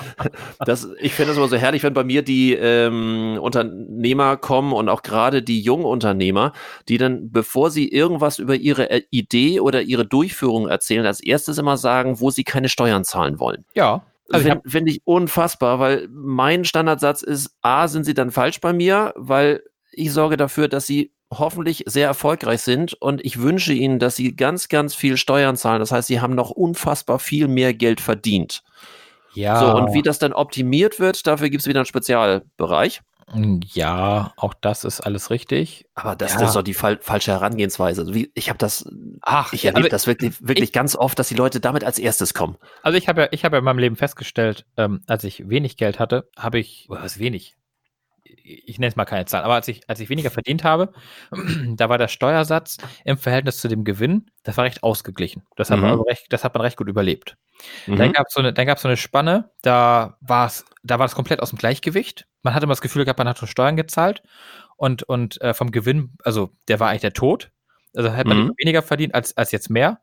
[0.64, 4.88] das, ich finde es immer so herrlich, wenn bei mir die ähm, Unternehmer kommen und
[4.88, 6.52] auch gerade die jungen Unternehmer,
[6.88, 11.58] die dann, bevor sie irgendwas über ihre äh, Idee oder ihre Durchführung erzählen, als erstes
[11.58, 13.64] immer sagen, wo sie keine Steuern zahlen wollen.
[13.74, 14.04] Ja.
[14.30, 18.72] Also finde find ich unfassbar, weil mein Standardsatz ist, A, sind sie dann falsch bei
[18.72, 19.62] mir, weil
[19.92, 24.36] ich sorge dafür, dass sie hoffentlich sehr erfolgreich sind und ich wünsche ihnen, dass sie
[24.36, 25.80] ganz, ganz viel Steuern zahlen.
[25.80, 28.62] Das heißt, sie haben noch unfassbar viel mehr Geld verdient.
[29.34, 29.58] Ja.
[29.58, 33.00] So, und wie das dann optimiert wird, dafür gibt es wieder einen Spezialbereich.
[33.34, 35.86] Ja, auch das ist alles richtig.
[35.94, 36.40] Aber das, ja.
[36.40, 38.02] das ist doch die fal falsche Herangehensweise.
[38.02, 38.86] Also wie, ich habe das,
[39.22, 42.34] Ach, ich erlebe das wirklich, wirklich ich, ganz oft, dass die Leute damit als erstes
[42.34, 42.56] kommen.
[42.82, 45.78] Also ich habe ja, ich habe ja in meinem Leben festgestellt, ähm, als ich wenig
[45.78, 47.56] Geld hatte, habe ich, was wenig,
[48.42, 50.92] ich nenne es mal keine Zahl, aber als ich, als ich weniger verdient habe,
[51.76, 55.42] da war der Steuersatz im Verhältnis zu dem Gewinn, das war recht ausgeglichen.
[55.56, 55.84] Das hat, mhm.
[55.84, 57.36] man, recht, das hat man recht gut überlebt.
[57.86, 57.96] Mhm.
[57.96, 61.50] Dann gab es so, eine, so eine Spanne, da, war's, da war es komplett aus
[61.50, 62.26] dem Gleichgewicht.
[62.42, 64.22] Man hatte immer das Gefühl gehabt, man hat schon Steuern gezahlt
[64.76, 67.50] und, und äh, vom Gewinn, also der war eigentlich der Tod.
[67.94, 68.52] Also hat man mhm.
[68.56, 70.00] weniger verdient als, als jetzt mehr.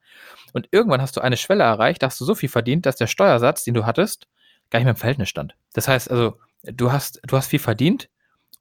[0.54, 3.08] Und irgendwann hast du eine Schwelle erreicht, da hast du so viel verdient, dass der
[3.08, 4.28] Steuersatz, den du hattest,
[4.70, 5.56] gar nicht mehr im Verhältnis stand.
[5.74, 8.10] Das heißt also, du hast, du hast viel verdient,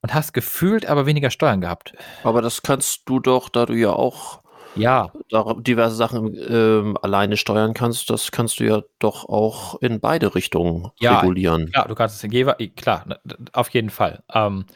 [0.03, 1.93] und hast gefühlt aber weniger Steuern gehabt.
[2.23, 4.43] Aber das kannst du doch, da du ja auch
[4.75, 5.11] ja.
[5.59, 10.91] diverse Sachen ähm, alleine steuern kannst, das kannst du ja doch auch in beide Richtungen
[11.01, 11.71] ja, regulieren.
[11.75, 13.19] Ja, du kannst es in Geber, klar, ne,
[13.53, 14.23] auf jeden Fall.
[14.33, 14.67] Ähm,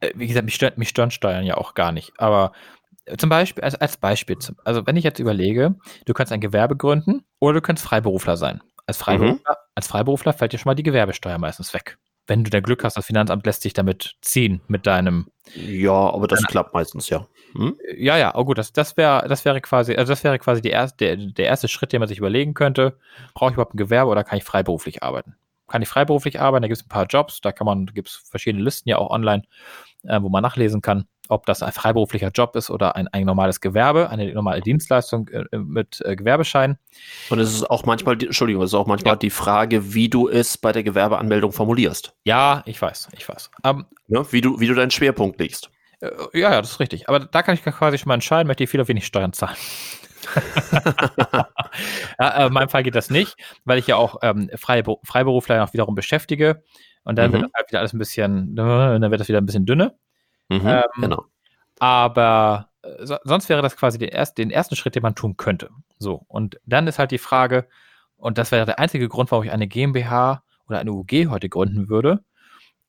[0.00, 2.12] äh, wie gesagt, mich, stört, mich stören Steuern ja auch gar nicht.
[2.18, 2.52] Aber
[3.04, 5.74] äh, zum Beispiel, als, als Beispiel, also wenn ich jetzt überlege,
[6.04, 8.62] du kannst ein Gewerbe gründen oder du kannst Freiberufler sein.
[8.86, 9.04] Als mhm.
[9.04, 9.72] Freiberufler, mhm.
[9.74, 11.98] als Freiberufler fällt dir schon mal die Gewerbesteuer meistens weg
[12.28, 15.26] wenn du da Glück hast, das Finanzamt lässt sich damit ziehen, mit deinem.
[15.54, 17.26] Ja, aber das klappt meistens, ja.
[17.54, 17.76] Hm?
[17.96, 20.70] Ja, ja, oh gut, das, das wäre, das wäre quasi, also das wäre quasi die
[20.70, 22.98] erste, der, der erste Schritt, den man sich überlegen könnte.
[23.34, 25.34] Brauche ich überhaupt ein Gewerbe oder kann ich freiberuflich arbeiten?
[25.66, 26.62] Kann ich freiberuflich arbeiten?
[26.62, 29.10] Da gibt es ein paar Jobs, da kann man, gibt es verschiedene Listen ja auch
[29.10, 29.42] online,
[30.04, 33.60] äh, wo man nachlesen kann ob das ein freiberuflicher Job ist oder ein, ein normales
[33.60, 36.78] Gewerbe, eine normale Dienstleistung äh, mit äh, Gewerbeschein.
[37.30, 39.18] Und es ist auch manchmal, Entschuldigung, es ist auch manchmal ja.
[39.18, 42.14] die Frage, wie du es bei der Gewerbeanmeldung formulierst.
[42.24, 43.50] Ja, ich weiß, ich weiß.
[43.62, 45.70] Um, ja, wie, du, wie du deinen Schwerpunkt legst.
[46.00, 47.08] Äh, ja, ja, das ist richtig.
[47.08, 49.56] Aber da kann ich quasi schon mal entscheiden, möchte ich viel oder wenig Steuern zahlen.
[52.18, 55.58] ja, äh, in meinem Fall geht das nicht, weil ich ja auch ähm, Freiber Freiberufler
[55.58, 56.62] noch wiederum beschäftige.
[57.04, 57.34] Und dann mhm.
[57.34, 59.94] wird das halt wieder alles ein bisschen, dann wird das wieder ein bisschen dünne.
[60.48, 61.24] Mhm, ähm, genau.
[61.78, 65.36] Aber äh, so, sonst wäre das quasi den, erst, den ersten Schritt, den man tun
[65.36, 65.70] könnte.
[65.98, 67.66] So, und dann ist halt die Frage,
[68.16, 71.88] und das wäre der einzige Grund, warum ich eine GmbH oder eine UG heute gründen
[71.88, 72.24] würde.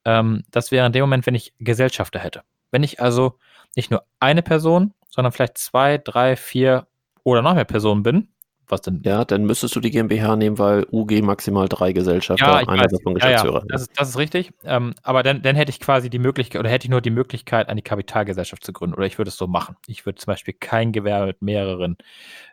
[0.06, 2.44] Ähm, das wäre in dem Moment, wenn ich Gesellschafter hätte.
[2.72, 3.38] Wenn ich also
[3.76, 6.88] nicht nur eine Person, sondern vielleicht zwei, drei, vier
[7.24, 8.30] oder noch mehr Personen bin,
[8.72, 9.02] was denn?
[9.04, 13.16] Ja, dann müsstest du die GmbH nehmen, weil UG maximal drei Gesellschafter, ja, einer davon
[13.16, 13.60] Geschäftsführer.
[13.60, 13.66] Ja, ja.
[13.68, 14.52] Das, ist, das ist richtig.
[14.64, 17.70] Ähm, aber dann, dann hätte ich quasi die Möglichkeit, oder hätte ich nur die Möglichkeit,
[17.70, 18.96] eine Kapitalgesellschaft zu gründen.
[18.96, 19.76] Oder ich würde es so machen.
[19.88, 21.98] Ich würde zum Beispiel kein Gewerbe mit mehreren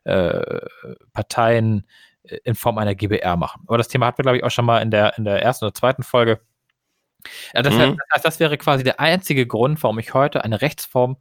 [0.04, 0.60] äh,
[1.12, 1.86] Parteien
[2.24, 3.62] äh, in Form einer GBR machen.
[3.66, 5.64] Aber das Thema hatten wir, glaube ich, auch schon mal in der, in der ersten
[5.64, 6.40] oder zweiten Folge.
[7.54, 7.98] Ja, das, mhm.
[8.12, 11.16] heißt, das wäre quasi der einzige Grund, warum ich heute eine Rechtsform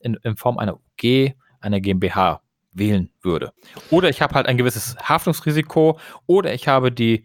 [0.00, 2.40] in, in Form einer UG, einer GmbH
[2.78, 3.52] wählen würde.
[3.90, 7.24] Oder ich habe halt ein gewisses Haftungsrisiko oder ich habe die,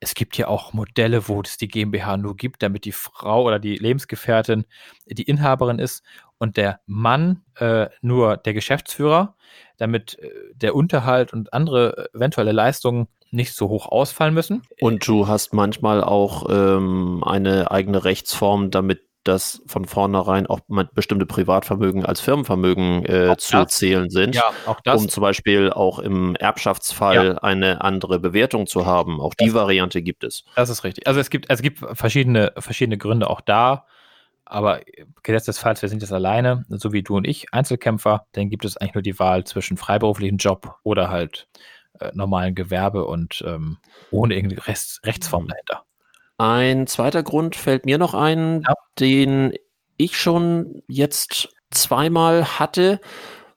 [0.00, 3.58] es gibt ja auch Modelle, wo es die GmbH nur gibt, damit die Frau oder
[3.58, 4.64] die Lebensgefährtin
[5.06, 6.02] die Inhaberin ist
[6.38, 9.36] und der Mann äh, nur der Geschäftsführer,
[9.78, 14.62] damit äh, der Unterhalt und andere eventuelle Leistungen nicht so hoch ausfallen müssen.
[14.80, 20.60] Und du hast manchmal auch ähm, eine eigene Rechtsform, damit dass von vornherein auch
[20.92, 24.44] bestimmte Privatvermögen als Firmenvermögen äh, zu das, zählen sind, ja,
[24.94, 27.34] um zum Beispiel auch im Erbschaftsfall ja.
[27.38, 29.20] eine andere Bewertung zu haben.
[29.20, 30.44] Auch die das, Variante gibt es.
[30.54, 31.06] Das ist richtig.
[31.06, 33.86] Also es gibt, es gibt verschiedene, verschiedene Gründe auch da.
[34.48, 34.80] Aber
[35.24, 38.64] gesetzt des Falls, wir sind jetzt alleine, so wie du und ich, Einzelkämpfer, dann gibt
[38.64, 41.48] es eigentlich nur die Wahl zwischen freiberuflichen Job oder halt
[41.98, 43.78] äh, normalen Gewerbe und ähm,
[44.12, 45.48] ohne irgendeine Rechts Rechtsform mhm.
[45.48, 45.84] dahinter.
[46.38, 48.74] Ein zweiter Grund fällt mir noch ein, ja.
[49.00, 49.54] den
[49.96, 53.00] ich schon jetzt zweimal hatte,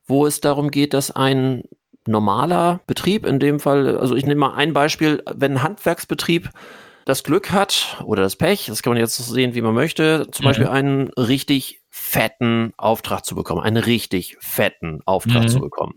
[0.06, 1.64] wo es darum geht, dass ein
[2.08, 6.50] normaler Betrieb, in dem Fall, also ich nehme mal ein Beispiel, wenn ein Handwerksbetrieb
[7.06, 10.44] das Glück hat oder das Pech, das kann man jetzt sehen, wie man möchte, zum
[10.44, 10.50] mhm.
[10.50, 15.48] Beispiel einen richtig fetten Auftrag zu bekommen, einen richtig fetten Auftrag mhm.
[15.50, 15.96] zu bekommen.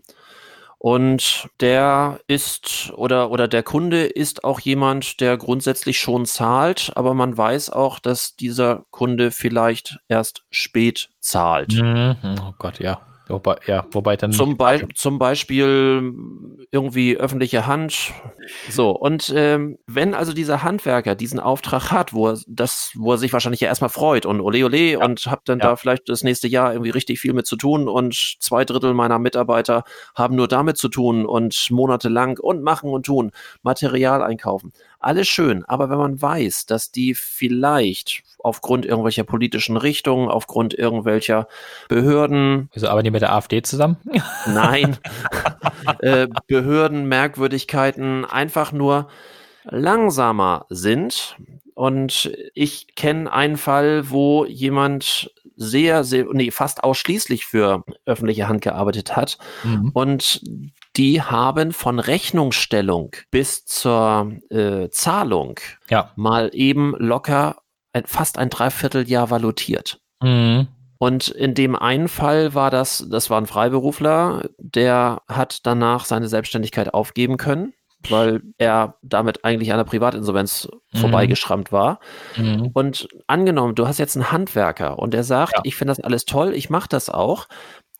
[0.85, 7.13] Und der ist oder, oder der Kunde ist auch jemand, der grundsätzlich schon zahlt, aber
[7.13, 11.75] man weiß auch, dass dieser Kunde vielleicht erst spät zahlt.
[11.75, 12.17] Mhm.
[12.41, 12.99] Oh Gott, ja.
[13.33, 14.31] Wobei, ja, wobei dann.
[14.31, 16.13] Zum, Be zum Beispiel
[16.71, 18.13] irgendwie öffentliche Hand.
[18.69, 23.17] So, und ähm, wenn also dieser Handwerker diesen Auftrag hat, wo er, das, wo er
[23.17, 25.03] sich wahrscheinlich ja erstmal freut und ole ole ja.
[25.03, 25.69] und hab dann ja.
[25.69, 29.19] da vielleicht das nächste Jahr irgendwie richtig viel mit zu tun und zwei Drittel meiner
[29.19, 29.83] Mitarbeiter
[30.15, 33.31] haben nur damit zu tun und monatelang und machen und tun,
[33.63, 34.71] Material einkaufen.
[35.03, 41.49] Alles schön, aber wenn man weiß, dass die vielleicht aufgrund irgendwelcher politischen Richtungen, aufgrund irgendwelcher
[41.89, 42.69] Behörden.
[42.73, 43.97] Also arbeiten die mit der AfD zusammen?
[44.47, 44.97] Nein.
[45.99, 49.09] äh, Behörden, Merkwürdigkeiten einfach nur
[49.65, 51.35] langsamer sind.
[51.73, 58.61] Und ich kenne einen Fall, wo jemand sehr, sehr, nee, fast ausschließlich für öffentliche Hand
[58.61, 59.37] gearbeitet hat.
[59.63, 59.91] Mhm.
[59.93, 60.41] Und
[60.95, 66.11] die haben von Rechnungsstellung bis zur äh, Zahlung ja.
[66.15, 67.57] mal eben locker
[67.93, 69.99] ein, fast ein Dreivierteljahr valutiert.
[70.21, 70.67] Mhm.
[70.97, 76.29] Und in dem einen Fall war das, das war ein Freiberufler, der hat danach seine
[76.29, 77.73] Selbstständigkeit aufgeben können,
[78.11, 80.97] weil er damit eigentlich an der Privatinsolvenz mhm.
[80.97, 81.99] vorbeigeschrammt war.
[82.35, 82.71] Mhm.
[82.73, 85.61] Und angenommen, du hast jetzt einen Handwerker und der sagt, ja.
[85.63, 87.47] ich finde das alles toll, ich mache das auch.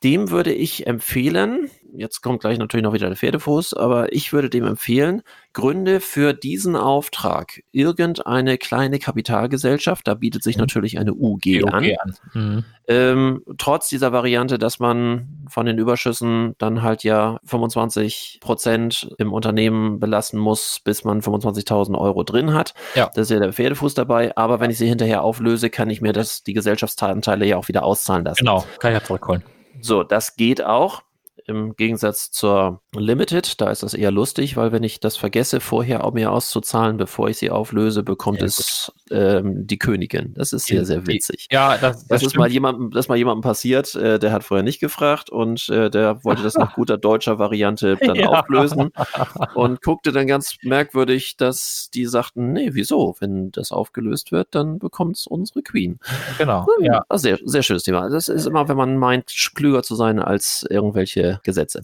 [0.03, 4.49] Dem würde ich empfehlen, jetzt kommt gleich natürlich noch wieder der Pferdefuß, aber ich würde
[4.49, 5.21] dem empfehlen,
[5.53, 7.61] Gründe für diesen Auftrag.
[7.71, 10.61] Irgendeine kleine Kapitalgesellschaft, da bietet sich mhm.
[10.61, 11.73] natürlich eine UG, an.
[11.73, 12.15] an.
[12.33, 12.65] Mhm.
[12.87, 19.31] Ähm, trotz dieser Variante, dass man von den Überschüssen dann halt ja 25 Prozent im
[19.31, 22.73] Unternehmen belassen muss, bis man 25.000 Euro drin hat.
[22.95, 23.09] Ja.
[23.13, 24.35] Das ist ja der Pferdefuß dabei.
[24.35, 27.83] Aber wenn ich sie hinterher auflöse, kann ich mir das, die Gesellschaftsanteile ja auch wieder
[27.83, 28.39] auszahlen lassen.
[28.39, 29.43] Genau, kann ich ja zurückholen.
[29.81, 31.03] So, das geht auch
[31.45, 36.03] im Gegensatz zur Limited, da ist das eher lustig, weil wenn ich das vergesse, vorher
[36.03, 40.33] auch mir auszuzahlen, bevor ich sie auflöse, bekommt ja, es ähm, die Königin.
[40.35, 41.47] Das ist sehr, sehr witzig.
[41.51, 44.63] Ja, das, das, das ist mal jemandem, das mal jemandem passiert, äh, der hat vorher
[44.63, 48.27] nicht gefragt und äh, der wollte das nach guter deutscher Variante dann ja.
[48.27, 48.91] auflösen
[49.55, 53.15] und guckte dann ganz merkwürdig, dass die sagten, nee, wieso?
[53.19, 55.99] Wenn das aufgelöst wird, dann bekommt es unsere Queen.
[56.37, 56.65] Genau.
[56.79, 57.17] Ja, ja.
[57.17, 58.09] Sehr, sehr schönes Thema.
[58.09, 61.83] Das ist immer, wenn man meint, klüger zu sein als irgendwelche Gesetze.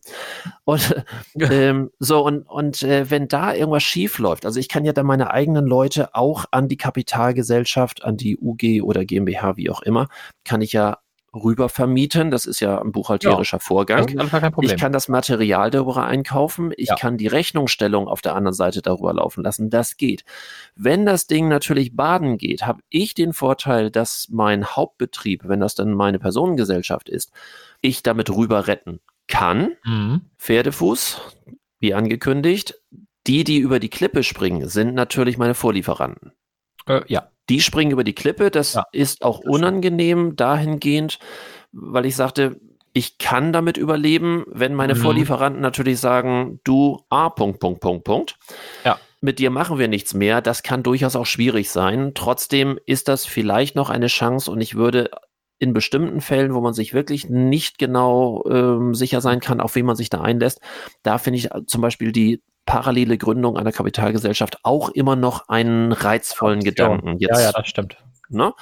[0.66, 0.96] Und
[1.40, 5.06] ähm, so, und, und äh, wenn da irgendwas schief läuft, also ich kann ja dann
[5.06, 10.08] meine eigenen Leute auch an die Kapitalgesellschaft, an die UG oder GmbH, wie auch immer,
[10.44, 11.00] kann ich ja
[11.34, 12.32] rüber vermieten.
[12.32, 14.08] Das ist ja ein buchhalterischer ja, Vorgang.
[14.62, 16.72] Ich kann das Material darüber einkaufen.
[16.76, 16.96] Ich ja.
[16.96, 19.70] kann die Rechnungsstellung auf der anderen Seite darüber laufen lassen.
[19.70, 20.24] Das geht.
[20.76, 25.76] Wenn das Ding natürlich baden geht, habe ich den Vorteil, dass mein Hauptbetrieb, wenn das
[25.76, 27.32] dann meine Personengesellschaft ist,
[27.82, 29.00] ich damit rüber retten
[29.30, 29.78] kann.
[29.86, 30.22] Mhm.
[30.38, 31.22] Pferdefuß,
[31.80, 32.76] wie angekündigt.
[33.28, 36.34] Die, die über die Klippe springen, sind natürlich meine Vorlieferanten.
[36.88, 37.30] Äh, ja.
[37.48, 38.52] Die springen über die Klippe.
[38.52, 38.86] Das ja.
[38.92, 41.20] ist auch unangenehm dahingehend,
[41.72, 42.60] weil ich sagte,
[42.94, 45.00] ich kann damit überleben, wenn meine mhm.
[45.00, 48.38] Vorlieferanten natürlich sagen, du A, Punkt, Punkt, Punkt, Punkt.
[48.84, 49.00] Ja.
[49.22, 50.42] Mit dir machen wir nichts mehr.
[50.42, 52.14] Das kann durchaus auch schwierig sein.
[52.16, 55.12] Trotzdem ist das vielleicht noch eine Chance und ich würde
[55.60, 59.86] in bestimmten Fällen, wo man sich wirklich nicht genau ähm, sicher sein kann, auf wen
[59.86, 60.62] man sich da einlässt,
[61.04, 65.92] da finde ich äh, zum Beispiel die parallele Gründung einer Kapitalgesellschaft auch immer noch einen
[65.92, 67.18] reizvollen Gedanken.
[67.18, 67.98] Jetzt, ja, ja, das stimmt.
[68.30, 68.54] Ne?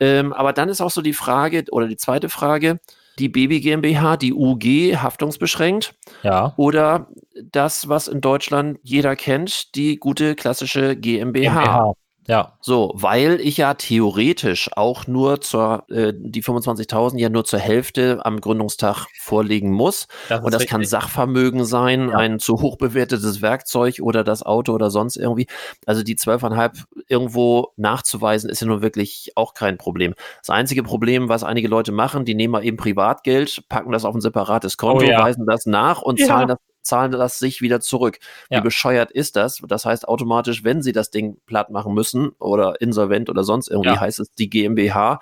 [0.00, 2.78] Ähm, aber dann ist auch so die Frage, oder die zweite Frage,
[3.18, 5.94] die Baby GmbH, die UG, haftungsbeschränkt.
[6.22, 6.54] Ja.
[6.56, 7.08] Oder
[7.42, 11.62] das, was in Deutschland jeder kennt, die gute klassische GmbH.
[11.62, 11.92] GmbH.
[12.28, 12.56] Ja.
[12.60, 18.20] So, weil ich ja theoretisch auch nur zur, äh, die 25.000 ja nur zur Hälfte
[18.24, 20.06] am Gründungstag vorlegen muss.
[20.28, 20.70] Das und das richtig.
[20.70, 22.16] kann Sachvermögen sein, ja.
[22.16, 25.46] ein zu hoch bewertetes Werkzeug oder das Auto oder sonst irgendwie.
[25.84, 30.14] Also die 12,5 irgendwo nachzuweisen ist ja nun wirklich auch kein Problem.
[30.38, 34.14] Das einzige Problem, was einige Leute machen, die nehmen mal eben Privatgeld, packen das auf
[34.14, 35.20] ein separates Konto, oh ja.
[35.20, 36.26] weisen das nach und ja.
[36.26, 38.18] zahlen das zahlen das sich wieder zurück.
[38.50, 38.58] Ja.
[38.58, 39.62] Wie bescheuert ist das?
[39.66, 43.90] Das heißt automatisch, wenn sie das Ding platt machen müssen oder insolvent oder sonst irgendwie,
[43.90, 44.00] ja.
[44.00, 45.20] heißt es, die GmbH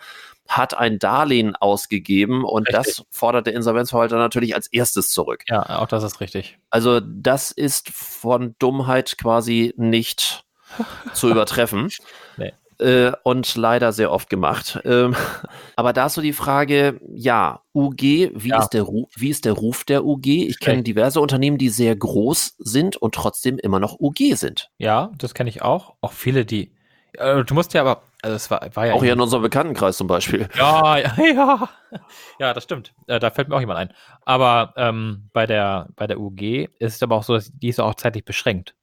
[0.48, 2.96] hat ein Darlehen ausgegeben und richtig.
[2.96, 5.44] das fordert der Insolvenzverwalter natürlich als erstes zurück.
[5.46, 6.58] Ja, auch das ist richtig.
[6.70, 10.44] Also das ist von Dummheit quasi nicht
[11.14, 11.88] zu übertreffen.
[12.80, 14.80] Äh, und leider sehr oft gemacht.
[14.84, 15.14] Ähm,
[15.76, 18.58] aber da ist so die Frage, ja, UG, wie, ja.
[18.58, 20.26] Ist, der Ruf, wie ist der Ruf der UG?
[20.26, 24.70] Ich kenne diverse Unternehmen, die sehr groß sind und trotzdem immer noch UG sind.
[24.78, 25.94] Ja, das kenne ich auch.
[26.00, 26.72] Auch viele, die.
[27.18, 28.94] Äh, du musst ja aber, also es war, war ja.
[28.94, 30.48] Auch hier in unserem Bekanntenkreis zum Beispiel.
[30.56, 31.68] Ja, ja, ja.
[32.38, 32.94] Ja, das stimmt.
[33.08, 33.92] Äh, da fällt mir auch jemand ein.
[34.24, 37.78] Aber ähm, bei, der, bei der UG ist es aber auch so, dass die ist
[37.78, 38.74] auch zeitlich beschränkt.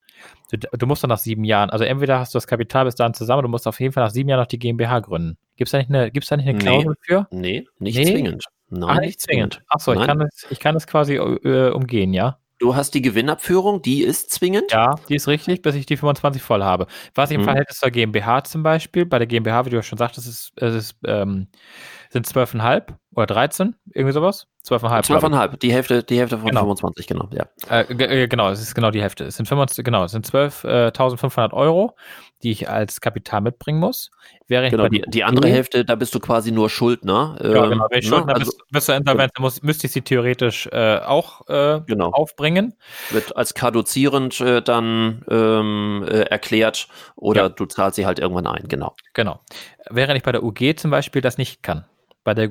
[0.49, 3.13] Du, du, musst dann nach sieben Jahren, also entweder hast du das Kapital bis dahin
[3.13, 5.37] zusammen, du musst auf jeden Fall nach sieben Jahren noch die GmbH gründen.
[5.57, 7.27] Gibt es da nicht eine, gibt's da nicht eine Klausel nee, für?
[7.31, 8.05] Nee, nicht nee?
[8.05, 8.45] zwingend.
[8.69, 9.61] Nein, Ach, nicht zwingend.
[9.67, 12.37] Achso, ich kann, das, ich kann das quasi äh, umgehen, ja?
[12.59, 14.71] Du hast die Gewinnabführung, die ist zwingend?
[14.71, 16.87] Ja, die ist richtig, bis ich die 25 voll habe.
[17.13, 17.45] Was ich im mhm.
[17.45, 20.73] Verhältnis zur GmbH zum Beispiel, bei der GmbH, wie du ja schon sagtest, ist, es
[20.73, 21.47] ist, ähm,
[22.09, 24.47] sind 12,5 oder 13, irgendwie sowas.
[24.67, 25.21] 12,5.
[25.21, 26.61] 12,5, die Hälfte, die Hälfte von genau.
[26.61, 27.47] 25, genau, ja.
[27.69, 29.25] Äh, äh, genau, es ist genau die Hälfte.
[29.25, 31.95] Es sind 25, genau, es sind 12.500 äh, Euro,
[32.43, 34.11] die ich als Kapital mitbringen muss.
[34.47, 37.37] Wäre genau, die, die andere Hälfte, da bist du quasi nur Schuldner.
[37.41, 38.15] Ja, ähm, genau, wenn ich ne?
[38.15, 42.11] Schuldner also, bist, bist du muss, müsste ich sie theoretisch äh, auch äh, genau.
[42.11, 42.73] aufbringen.
[43.11, 47.49] Wird als kaduzierend äh, dann ähm, erklärt oder ja.
[47.49, 48.95] du zahlst sie halt irgendwann ein, genau.
[49.13, 49.39] Genau.
[49.89, 51.85] Während ich bei der UG zum Beispiel das nicht kann.
[52.23, 52.49] Bei der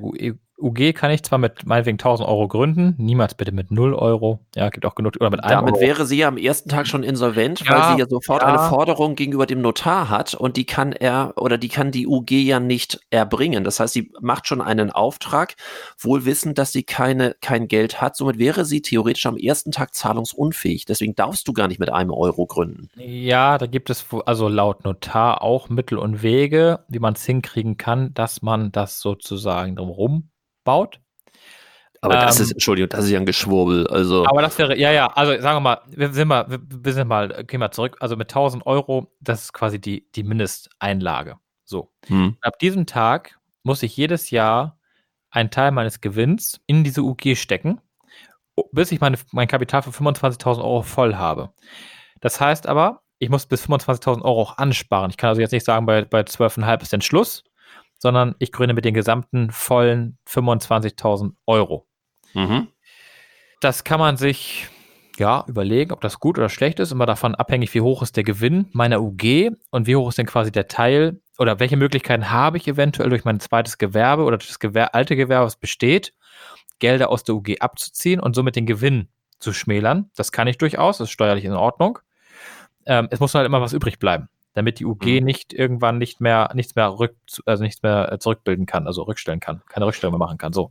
[0.59, 4.41] UG kann ich zwar mit meinetwegen 1000 Euro gründen, niemals bitte mit 0 Euro.
[4.55, 5.15] Ja, gibt auch genug.
[5.21, 5.81] Oder mit Damit Euro.
[5.81, 8.49] wäre sie ja am ersten Tag schon insolvent, ja, weil sie ja sofort ja.
[8.49, 12.31] eine Forderung gegenüber dem Notar hat und die kann er oder die kann die UG
[12.31, 13.65] ja nicht erbringen.
[13.65, 15.57] Das heißt, sie macht schon einen Auftrag,
[15.99, 18.17] wohl wissend, dass sie keine, kein Geld hat.
[18.17, 20.87] Somit wäre sie theoretisch am ersten Tag zahlungsunfähig.
[20.87, 22.89] Deswegen darfst du gar nicht mit einem Euro gründen.
[22.97, 27.77] Ja, da gibt es also laut Notar auch Mittel und Wege, wie man es hinkriegen
[27.77, 30.31] kann, dass man das sozusagen drumherum
[30.67, 31.01] baut.
[32.03, 33.87] Aber das ist, ähm, Entschuldigung, das ist ja ein Geschwurbel.
[33.87, 34.27] Also.
[34.27, 37.45] Aber das wäre, ja, ja, also sagen wir mal, wir sind mal, wir sind mal,
[37.45, 37.97] gehen mal zurück.
[38.01, 41.37] Also mit 1000 Euro, das ist quasi die, die Mindesteinlage.
[41.65, 41.91] So.
[42.07, 42.37] Hm.
[42.43, 44.79] Ab diesem Tag muss ich jedes Jahr
[45.31, 47.81] einen Teil meines Gewinns in diese UG stecken,
[48.73, 51.51] bis ich meine, mein Kapital für 25.000 Euro voll habe.
[52.21, 55.11] Das heißt aber, ich muss bis 25.000 Euro auch ansparen.
[55.11, 57.45] Ich kann also jetzt nicht sagen, bei, bei 12,5 ist dann Schluss,
[57.99, 61.87] sondern ich gründe mit den gesamten vollen 25.000 Euro.
[62.35, 62.69] Mhm.
[63.61, 64.69] Das kann man sich
[65.19, 68.25] ja überlegen, ob das gut oder schlecht ist, immer davon abhängig, wie hoch ist der
[68.25, 72.59] Gewinn meiner UG und wie hoch ist denn quasi der Teil oder welche Möglichkeiten habe
[72.59, 76.13] ich eventuell durch mein zweites Gewerbe oder das Gewer alte Gewerbe, was besteht,
[76.79, 80.11] Gelder aus der UG abzuziehen und somit den Gewinn zu schmälern.
[80.17, 81.99] Das kann ich durchaus, das ist steuerlich in Ordnung.
[82.85, 85.25] Ähm, es muss halt immer was übrig bleiben damit die UG mhm.
[85.25, 89.39] nicht irgendwann nicht mehr nichts mehr rück, also nichts mehr äh, zurückbilden kann, also rückstellen
[89.39, 90.55] kann, keine Rückstellung mehr machen kann.
[90.55, 90.71] So.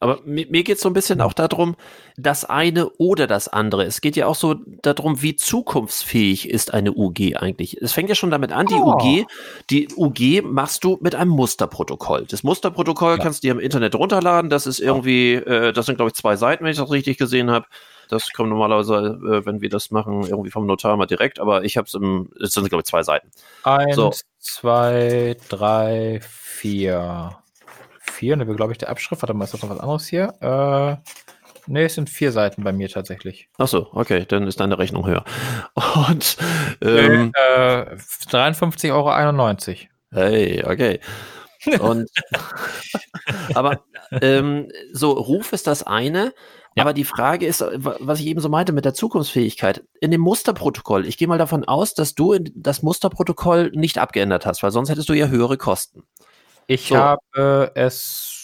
[0.00, 1.76] Aber mir, mir geht es so ein bisschen auch darum,
[2.18, 3.84] das eine oder das andere.
[3.84, 7.80] Es geht ja auch so darum, wie zukunftsfähig ist eine UG eigentlich.
[7.80, 8.98] Es fängt ja schon damit an, die oh.
[8.98, 9.26] UG,
[9.70, 12.26] die UG machst du mit einem Musterprotokoll.
[12.28, 13.22] Das Musterprotokoll ja.
[13.22, 14.50] kannst du dir im Internet runterladen.
[14.50, 17.50] Das ist irgendwie, äh, das sind glaube ich zwei Seiten, wenn ich das richtig gesehen
[17.50, 17.64] habe.
[18.08, 21.76] Das kommt normalerweise, äh, wenn wir das machen, irgendwie vom Notar mal direkt, aber ich
[21.76, 23.30] habe es im, es sind glaube ich zwei Seiten.
[23.62, 24.12] Eins, so.
[24.38, 27.38] zwei, drei, vier.
[28.00, 29.22] Vier, ne, glaube ich, der Abschrift.
[29.22, 30.34] Warte mal, ist das noch was anderes hier?
[30.40, 33.48] Äh, ne, es sind vier Seiten bei mir tatsächlich.
[33.58, 35.24] Ach so, okay, dann ist deine Rechnung höher.
[36.08, 36.36] Und
[36.80, 39.78] ähm, äh, 53,91 Euro.
[40.12, 41.00] Hey, okay.
[41.80, 42.10] Und
[43.54, 46.34] aber ähm, so Ruf ist das eine
[46.76, 46.82] ja.
[46.82, 49.84] Aber die Frage ist, was ich eben so meinte mit der Zukunftsfähigkeit.
[50.00, 54.62] In dem Musterprotokoll, ich gehe mal davon aus, dass du das Musterprotokoll nicht abgeändert hast,
[54.62, 56.02] weil sonst hättest du ja höhere Kosten.
[56.66, 56.96] Ich so.
[56.96, 58.34] habe es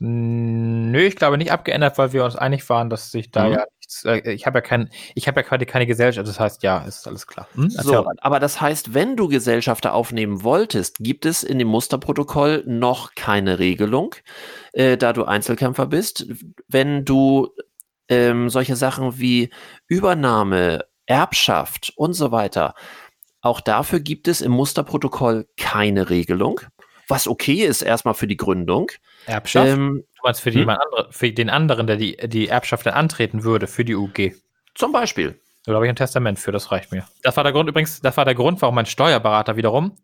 [0.00, 3.54] Nö, ich glaube nicht abgeändert, weil wir uns einig waren, dass sich da mhm.
[3.54, 3.64] ja
[4.04, 6.78] nichts, äh, ich habe ja kein, ich habe ja quasi keine Gesellschaft, das heißt, ja,
[6.80, 7.48] ist alles klar.
[7.54, 7.70] Hm?
[7.70, 13.14] So, aber das heißt, wenn du Gesellschafter aufnehmen wolltest, gibt es in dem Musterprotokoll noch
[13.14, 14.14] keine Regelung,
[14.72, 16.26] äh, da du Einzelkämpfer bist.
[16.68, 17.48] Wenn du
[18.08, 19.50] ähm, solche Sachen wie
[19.86, 22.74] Übernahme, Erbschaft und so weiter,
[23.40, 26.60] auch dafür gibt es im Musterprotokoll keine Regelung
[27.08, 28.90] was okay ist erstmal für die Gründung.
[29.28, 29.68] Erbschaft?
[29.68, 30.68] Ähm, du meinst für, hm?
[30.68, 34.32] andere, für den anderen, der die, die Erbschaft dann antreten würde, für die UG?
[34.74, 35.40] Zum Beispiel.
[35.64, 37.06] Da habe ich ein Testament für, das reicht mir.
[37.22, 39.96] Das war der Grund übrigens, das war der Grund, warum mein Steuerberater wiederum,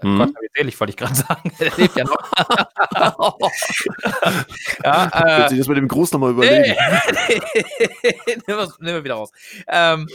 [0.00, 0.18] hm?
[0.18, 3.38] Gott, wie selig, wollte ich gerade sagen, der lebt ja noch.
[4.84, 6.74] ja, äh, das mit dem Gruß nochmal überlegen?
[8.46, 9.30] nimm, wir wieder raus.
[9.68, 10.08] Ähm,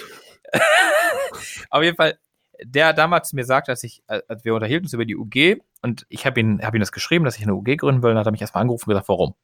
[1.69, 2.17] auf jeden Fall,
[2.63, 6.25] der damals mir sagt, als ich, als wir unterhielten uns über die UG und ich
[6.25, 8.27] habe ihn, hab ihm das geschrieben, dass ich eine UG gründen will, und dann hat
[8.27, 9.35] er mich erstmal angerufen und gesagt, warum?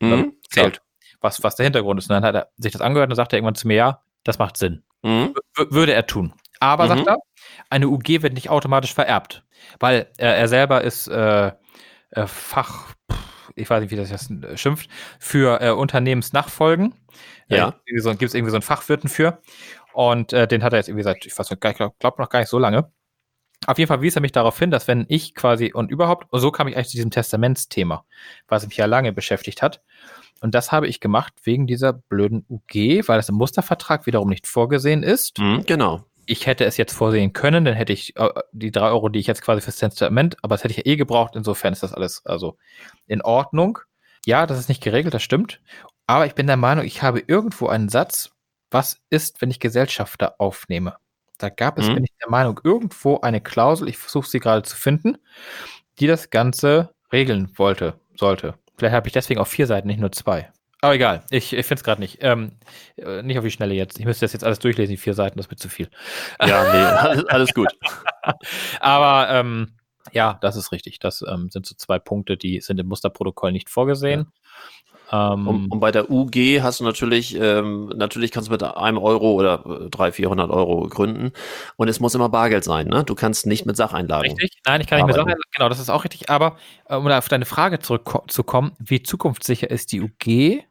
[0.00, 0.34] Mhm.
[0.48, 0.82] Zählt.
[1.20, 2.08] Was, was der Hintergrund ist.
[2.08, 4.56] Und dann hat er sich das angehört und sagte irgendwann zu mir, ja, das macht
[4.56, 4.82] Sinn.
[5.02, 5.34] Mhm.
[5.56, 6.32] Würde er tun.
[6.60, 6.88] Aber, mhm.
[6.88, 7.18] sagt er,
[7.68, 9.44] eine UG wird nicht automatisch vererbt.
[9.78, 11.52] Weil er, er selber ist äh,
[12.10, 12.94] äh, Fach,
[13.54, 14.88] ich weiß nicht, wie das jetzt schimpft,
[15.18, 16.94] für äh, Unternehmensnachfolgen.
[17.48, 17.68] Ja.
[17.68, 19.40] Äh, Gibt es irgendwie so einen Fachwirten für.
[19.92, 22.40] Und äh, den hat er jetzt irgendwie seit, ich weiß nicht, glaube glaub noch gar
[22.40, 22.90] nicht so lange.
[23.66, 26.40] Auf jeden Fall wies er mich darauf hin, dass wenn ich quasi und überhaupt, und
[26.40, 28.04] so kam ich eigentlich zu diesem Testamentsthema,
[28.48, 29.82] was mich ja lange beschäftigt hat.
[30.40, 34.46] Und das habe ich gemacht wegen dieser blöden UG, weil das im Mustervertrag wiederum nicht
[34.46, 35.38] vorgesehen ist.
[35.38, 36.04] Mhm, genau.
[36.24, 39.26] Ich hätte es jetzt vorsehen können, dann hätte ich äh, die drei Euro, die ich
[39.26, 41.36] jetzt quasi fürs Testament, aber das hätte ich ja eh gebraucht.
[41.36, 42.56] Insofern ist das alles also
[43.06, 43.78] in Ordnung.
[44.24, 45.60] Ja, das ist nicht geregelt, das stimmt.
[46.06, 48.30] Aber ich bin der Meinung, ich habe irgendwo einen Satz,
[48.70, 50.96] was ist, wenn ich Gesellschafter aufnehme?
[51.38, 51.94] Da gab es, mhm.
[51.94, 55.16] bin ich der Meinung, irgendwo eine Klausel, ich versuche sie gerade zu finden,
[55.98, 58.54] die das Ganze regeln wollte, sollte.
[58.76, 60.50] Vielleicht habe ich deswegen auf vier Seiten, nicht nur zwei.
[60.82, 62.18] Aber egal, ich, ich finde es gerade nicht.
[62.20, 62.52] Ähm,
[62.96, 63.98] äh, nicht auf die Schnelle jetzt.
[63.98, 65.90] Ich müsste das jetzt alles durchlesen, die vier Seiten, das wird zu viel.
[66.40, 67.68] Ja, nee, alles, alles gut.
[68.80, 69.76] Aber ähm,
[70.12, 70.98] ja, das ist richtig.
[70.98, 74.32] Das ähm, sind so zwei Punkte, die sind im Musterprotokoll nicht vorgesehen.
[75.12, 78.98] Ähm, und, und, bei der UG hast du natürlich, ähm, natürlich kannst du mit einem
[78.98, 79.58] Euro oder
[79.90, 81.32] 300, 400 Euro gründen
[81.76, 83.02] und es muss immer Bargeld sein, ne?
[83.04, 84.30] Du kannst nicht mit Sacheinlagen.
[84.30, 86.56] Richtig, nein, ich kann nicht mit Sacheinlagen, genau, das ist auch richtig, aber
[86.88, 90.62] äh, um auf deine Frage zurückzukommen, wie zukunftssicher ist die UG?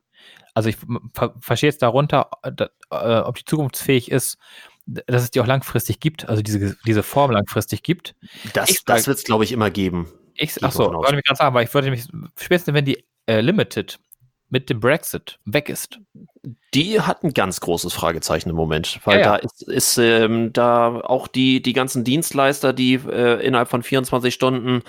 [0.54, 0.78] Also ich
[1.14, 2.52] ver verstehe jetzt darunter, äh,
[2.92, 4.38] äh, ob die zukunftsfähig ist,
[4.86, 8.16] dass es die auch langfristig gibt, also diese, diese Form langfristig gibt.
[8.54, 10.08] Das, das wird es, glaube ich, immer geben.
[10.34, 12.08] Ich, ach so, wollte mich gerade sagen, aber ich würde mich,
[12.40, 14.00] spätestens wenn die äh, Limited
[14.50, 16.00] mit dem Brexit weg ist.
[16.74, 19.32] Die hat ein ganz großes Fragezeichen im Moment, weil ja, ja.
[19.32, 24.34] da ist, ist ähm, da auch die, die ganzen Dienstleister, die äh, innerhalb von 24
[24.34, 24.84] Stunden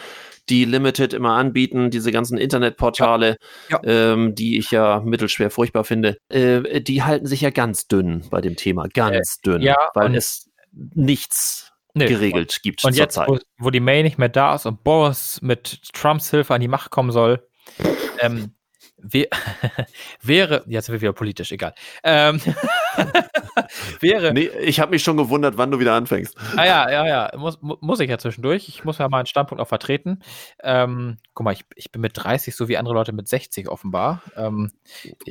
[0.48, 3.36] die Limited immer anbieten, diese ganzen Internetportale,
[3.68, 3.80] ja.
[3.84, 8.40] ähm, die ich ja mittelschwer furchtbar finde, äh, die halten sich ja ganz dünn bei
[8.40, 13.28] dem Thema, ganz äh, dünn, weil es nichts nee, geregelt und, gibt und jetzt, Zeit.
[13.28, 16.68] Wo, wo die Mail nicht mehr da ist und Boris mit Trumps Hilfe an die
[16.68, 17.46] Macht kommen soll,
[18.20, 18.54] ähm,
[19.02, 19.26] Wär,
[20.22, 21.74] wäre, jetzt sind wir wieder politisch, egal.
[22.02, 22.40] Ähm,
[24.00, 24.32] wäre.
[24.32, 26.36] Nee, ich habe mich schon gewundert, wann du wieder anfängst.
[26.56, 28.68] Ah ja, ja, ja, muss, muss ich ja zwischendurch.
[28.68, 30.20] Ich muss ja meinen Standpunkt auch vertreten.
[30.62, 34.22] Ähm, guck mal, ich, ich bin mit 30 so wie andere Leute mit 60 offenbar.
[34.36, 34.70] Ähm,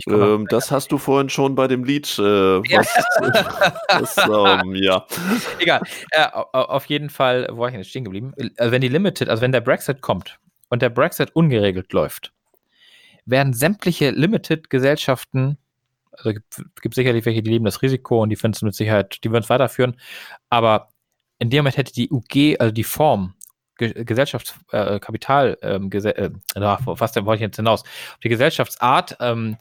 [0.07, 2.07] ähm, das hast du vorhin schon bei dem Lied.
[2.17, 5.05] Äh, was, ähm, ja.
[5.59, 5.81] Egal.
[6.11, 8.33] Äh, auf jeden Fall, wo war ich denn stehen geblieben?
[8.57, 10.39] Also wenn die Limited, also wenn der Brexit kommt
[10.69, 12.31] und der Brexit ungeregelt läuft,
[13.29, 15.57] werden sämtliche Limited-Gesellschaften,
[16.11, 19.23] also gibt, gibt sicherlich welche, die leben das Risiko und die finden es mit Sicherheit,
[19.23, 19.95] die würden es weiterführen,
[20.49, 20.89] aber
[21.39, 23.35] in dem Moment hätte die UG, also die Form,
[23.79, 26.29] Gesellschaftskapital, äh, ähm, äh,
[26.85, 27.83] was denn wollte ich jetzt hinaus?
[28.23, 29.55] Die Gesellschaftsart, ähm,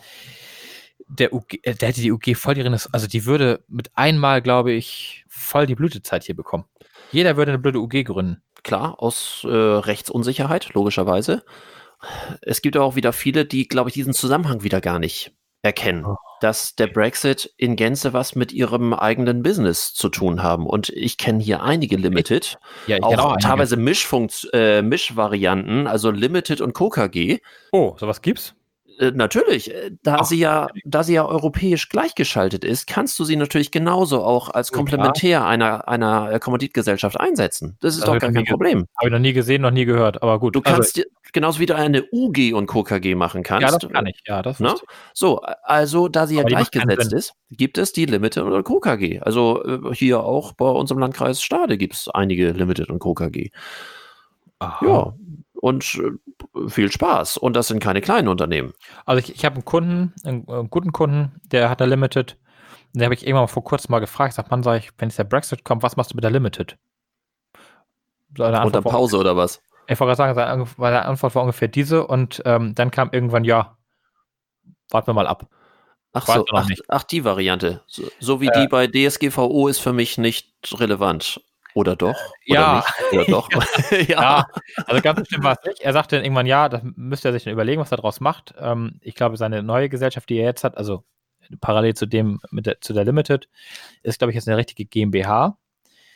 [1.08, 4.72] der UG, äh, der hätte die UG voll drin, also die würde mit einmal, glaube
[4.72, 6.64] ich, voll die Blütezeit hier bekommen.
[7.12, 8.42] Jeder würde eine blöde UG gründen.
[8.64, 11.44] Klar, aus äh, Rechtsunsicherheit, logischerweise.
[12.42, 15.32] Es gibt auch wieder viele, die, glaube ich, diesen Zusammenhang wieder gar nicht
[15.62, 16.16] erkennen, oh.
[16.40, 20.66] dass der Brexit in Gänze was mit ihrem eigenen Business zu tun haben.
[20.66, 26.60] Und ich kenne hier einige Limited, ja, auch, auch teilweise Mischfunkt, äh, Mischvarianten, also Limited
[26.60, 27.38] und KKG.
[27.72, 28.54] Oh, sowas gibt's?
[28.98, 33.24] Äh, natürlich, äh, da Ach, sie ja, da sie ja europäisch gleichgeschaltet ist, kannst du
[33.24, 37.76] sie natürlich genauso auch als Komplementär einer, einer äh, Kommanditgesellschaft einsetzen.
[37.80, 38.86] Das ist das doch gar kein Problem.
[38.96, 40.56] Habe ich noch nie gesehen, noch nie gehört, aber gut.
[40.56, 43.70] Du also kannst also, genauso wie du eine UG und KKG machen kannst.
[43.70, 44.74] Ja, das kann ich, ja, das ne?
[45.14, 49.20] So, also da sie aber ja gleichgesetzt ist, gibt es die Limited oder KKG.
[49.20, 53.50] Also hier auch bei unserem Landkreis Stade gibt es einige Limited und KKG.
[54.58, 54.84] Aha.
[54.84, 55.14] Ja,
[55.60, 56.00] und
[56.68, 57.36] viel Spaß.
[57.36, 58.72] Und das sind keine kleinen Unternehmen.
[59.06, 62.36] Also ich, ich habe einen Kunden, einen, einen, guten Kunden, der hat eine Limited.
[62.92, 64.30] Den habe ich irgendwann vor kurzem mal gefragt.
[64.32, 66.30] Ich sag, Mann, sag ich, wenn jetzt der Brexit kommt, was machst du mit der
[66.30, 66.76] Limited?
[68.38, 69.62] Unter Pause war, oder was?
[69.86, 73.78] Ich wollte gerade sagen, seine Antwort war ungefähr diese und ähm, dann kam irgendwann, ja,
[74.90, 75.48] warten wir mal ab.
[76.12, 77.82] Ach so, ach, ach, die Variante.
[77.86, 81.40] So, so wie äh, die bei DSGVO ist für mich nicht relevant.
[81.78, 82.18] Oder doch?
[82.48, 82.84] Oder ja.
[83.12, 83.12] Nicht?
[83.12, 83.48] Oder doch?
[83.92, 84.04] ja.
[84.08, 84.46] ja.
[84.84, 85.80] also ganz bestimmt war es nicht.
[85.80, 88.52] Er sagte dann irgendwann, ja, das müsste er sich dann überlegen, was er daraus macht.
[88.58, 91.04] Ähm, ich glaube, seine neue Gesellschaft, die er jetzt hat, also
[91.60, 93.48] parallel zu dem, mit der, zu der Limited,
[94.02, 95.56] ist, glaube ich, jetzt eine richtige GmbH.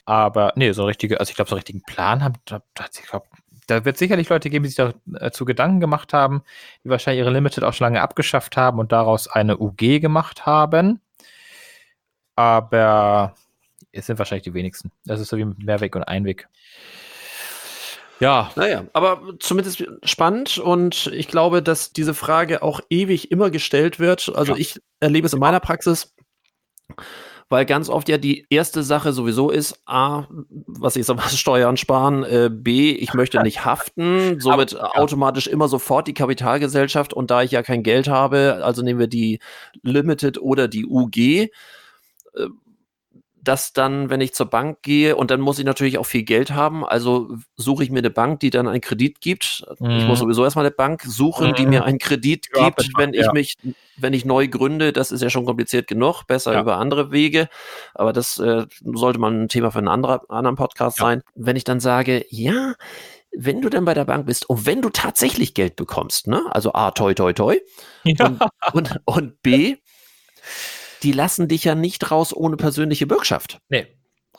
[0.05, 2.61] Aber, nee, so richtige, also ich glaube, so einen richtigen Plan haben, da,
[2.93, 3.27] ich glaube,
[3.69, 6.43] da wird sicherlich Leute geben, die sich dazu Gedanken gemacht haben,
[6.83, 11.01] die wahrscheinlich ihre Limited auch schon lange abgeschafft haben und daraus eine UG gemacht haben.
[12.35, 13.37] Aber
[13.93, 14.91] es sind wahrscheinlich die wenigsten.
[15.05, 16.49] Das ist so wie Mehrweg und Einweg.
[18.21, 18.53] Ja.
[18.55, 24.31] Naja, aber zumindest spannend und ich glaube, dass diese Frage auch ewig immer gestellt wird.
[24.35, 24.59] Also ja.
[24.59, 26.15] ich erlebe es in meiner Praxis,
[27.49, 31.77] weil ganz oft ja die erste Sache sowieso ist, A, was ich sag mal, Steuern
[31.77, 35.01] sparen, äh, B, ich möchte nicht haften, somit aber, ja.
[35.03, 39.09] automatisch immer sofort die Kapitalgesellschaft und da ich ja kein Geld habe, also nehmen wir
[39.09, 39.41] die
[39.83, 41.49] Limited oder die UG, äh,
[43.43, 46.53] dass dann, wenn ich zur Bank gehe, und dann muss ich natürlich auch viel Geld
[46.53, 49.65] haben, also suche ich mir eine Bank, die dann einen Kredit gibt.
[49.81, 49.91] Mhm.
[49.91, 50.25] Ich muss mhm.
[50.25, 51.55] sowieso erstmal eine Bank suchen, mhm.
[51.55, 53.23] die mir einen Kredit ja, gibt, wenn ja.
[53.23, 53.57] ich mich,
[53.97, 54.93] wenn ich neu gründe.
[54.93, 56.61] Das ist ja schon kompliziert genug, besser ja.
[56.61, 57.49] über andere Wege.
[57.95, 61.23] Aber das äh, sollte mal ein Thema für einen anderen, anderen Podcast sein.
[61.35, 62.75] Wenn ich dann sage, ja,
[63.37, 66.45] wenn du dann bei der Bank bist und wenn du tatsächlich Geld bekommst, ne?
[66.51, 67.59] Also A, toi, toi, toi.
[68.05, 68.27] Ja.
[68.27, 68.41] Und,
[68.73, 69.77] und, und B,
[71.03, 73.59] die lassen dich ja nicht raus ohne persönliche Bürgschaft.
[73.69, 73.87] Nee.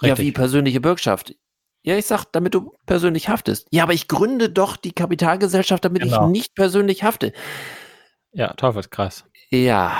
[0.01, 0.09] Richtig.
[0.09, 1.35] Ja, wie persönliche Bürgschaft.
[1.83, 3.67] Ja, ich sag, damit du persönlich haftest.
[3.71, 6.25] Ja, aber ich gründe doch die Kapitalgesellschaft, damit genau.
[6.25, 7.33] ich nicht persönlich hafte.
[8.31, 9.25] Ja, Teufelskreis.
[9.49, 9.97] Ja.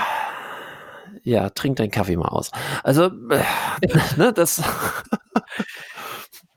[1.22, 2.50] Ja, trink deinen Kaffee mal aus.
[2.82, 3.44] Also, äh,
[4.16, 4.62] ne, das.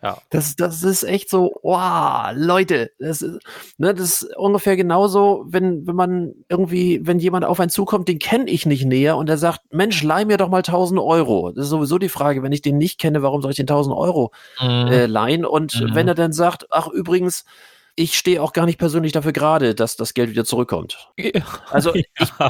[0.08, 0.18] Ja.
[0.30, 3.40] Das, das ist echt so, wow, Leute, das ist,
[3.78, 8.20] ne, das ist ungefähr genauso, wenn, wenn man irgendwie, wenn jemand auf einen zukommt, den
[8.20, 11.52] kenne ich nicht näher und er sagt, Mensch, leih mir doch mal 1000 Euro.
[11.52, 13.96] Das ist sowieso die Frage, wenn ich den nicht kenne, warum soll ich den 1000
[13.98, 14.32] Euro
[14.62, 14.88] mhm.
[14.88, 15.46] äh, leihen?
[15.46, 15.94] Und mhm.
[15.94, 17.44] wenn er dann sagt, ach übrigens,
[18.00, 21.10] ich stehe auch gar nicht persönlich dafür gerade, dass das Geld wieder zurückkommt.
[21.72, 22.08] Also ich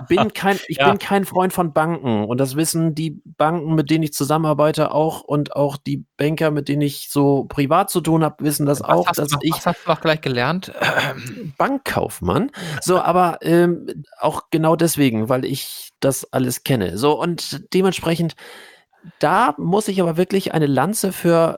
[0.09, 0.89] bin kein, ich ja.
[0.89, 5.21] bin kein Freund von Banken und das wissen die Banken, mit denen ich zusammenarbeite, auch
[5.21, 8.89] und auch die Banker, mit denen ich so privat zu tun habe, wissen das was
[8.89, 9.53] auch, dass noch, ich.
[9.53, 10.73] Was hast du noch gleich gelernt?
[11.57, 12.51] Bankkaufmann.
[12.81, 16.97] So, aber ähm, auch genau deswegen, weil ich das alles kenne.
[16.97, 18.35] So und dementsprechend
[19.19, 21.57] da muss ich aber wirklich eine Lanze für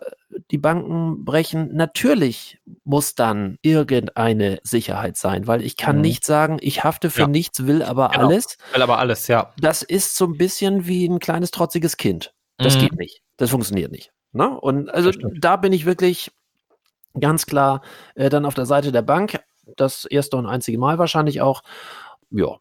[0.51, 1.75] die Banken brechen.
[1.75, 6.01] Natürlich muss dann irgendeine Sicherheit sein, weil ich kann mhm.
[6.01, 7.27] nicht sagen, ich hafte für ja.
[7.27, 8.27] nichts, will aber genau.
[8.27, 8.57] alles.
[8.73, 9.53] Will aber alles, ja.
[9.59, 12.33] Das ist so ein bisschen wie ein kleines trotziges Kind.
[12.57, 12.81] Das mhm.
[12.81, 13.21] geht nicht.
[13.37, 14.11] Das funktioniert nicht.
[14.31, 14.49] Ne?
[14.59, 16.31] Und also da bin ich wirklich
[17.19, 17.81] ganz klar
[18.15, 19.39] äh, dann auf der Seite der Bank.
[19.77, 21.61] Das erste und einzige Mal wahrscheinlich auch.
[22.31, 22.57] Ja,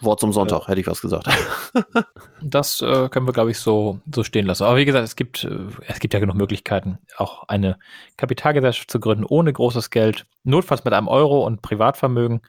[0.00, 0.68] Wort zum Sonntag, ja.
[0.68, 1.28] hätte ich was gesagt.
[2.42, 4.64] das äh, können wir, glaube ich, so, so stehen lassen.
[4.64, 7.78] Aber wie gesagt, es gibt, äh, es gibt ja genug Möglichkeiten, auch eine
[8.16, 12.42] Kapitalgesellschaft zu gründen ohne großes Geld, notfalls mit einem Euro und Privatvermögen.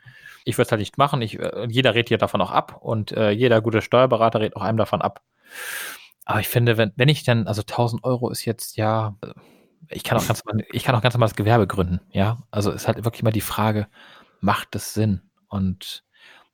[0.45, 1.21] Ich würde es halt nicht machen.
[1.21, 4.61] Ich, äh, jeder redet ja davon auch ab und äh, jeder gute Steuerberater redet auch
[4.61, 5.21] einem davon ab.
[6.25, 9.15] Aber ich finde, wenn, wenn ich dann, also 1000 Euro ist jetzt ja,
[9.89, 12.39] ich kann auch ganz, ich kann auch ganz normal das Gewerbe gründen, ja.
[12.51, 13.87] Also ist halt wirklich immer die Frage,
[14.41, 15.21] macht es Sinn?
[15.47, 16.03] Und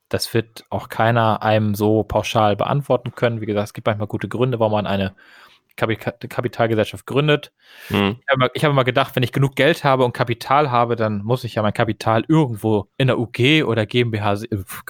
[0.10, 3.42] das wird auch keiner einem so pauschal beantworten können.
[3.42, 5.16] Wie gesagt, es gibt manchmal gute Gründe, warum man eine
[5.76, 7.52] Kapitalgesellschaft gründet.
[7.90, 8.20] Mhm.
[8.20, 11.44] Ich habe hab mal gedacht, wenn ich genug Geld habe und Kapital habe, dann muss
[11.44, 14.38] ich ja mein Kapital irgendwo in der UG oder GmbH,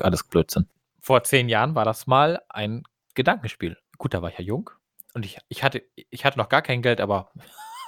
[0.01, 0.67] alles Blödsinn.
[0.99, 2.83] Vor zehn Jahren war das mal ein
[3.15, 3.77] Gedankenspiel.
[3.97, 4.69] Gut, da war ich ja jung
[5.13, 7.31] und ich, ich, hatte, ich hatte noch gar kein Geld, aber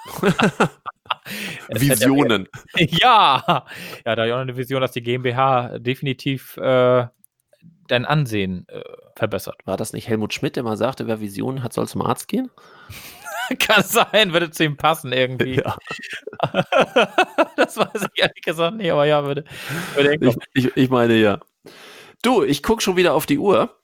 [1.70, 2.48] Visionen.
[2.78, 3.66] Ja,
[4.06, 7.08] ja, da habe ich auch eine Vision, dass die GmbH definitiv äh,
[7.88, 8.82] dein Ansehen äh,
[9.16, 9.62] verbessert.
[9.66, 12.50] War das nicht Helmut Schmidt, der mal sagte, wer Visionen hat, soll zum Arzt gehen?
[13.60, 15.56] Kann sein, würde zu ihm passen irgendwie.
[15.56, 15.78] Ja.
[17.56, 19.46] das weiß ich ehrlich gesagt nicht, aber ja, würde.
[19.94, 21.40] würde ich, ich, ich, meine ja.
[22.24, 23.78] Du, ich gucke schon wieder auf die Uhr.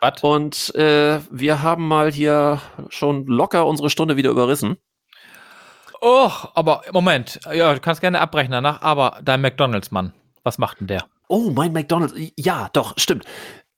[0.00, 0.22] Was?
[0.22, 4.78] Und äh, wir haben mal hier schon locker unsere Stunde wieder überrissen.
[6.06, 7.40] Oh, aber Moment.
[7.50, 11.06] Ja, du kannst gerne abbrechen danach, aber dein McDonalds-Mann, was macht denn der?
[11.28, 12.14] Oh, mein McDonald's.
[12.36, 13.24] Ja, doch, stimmt.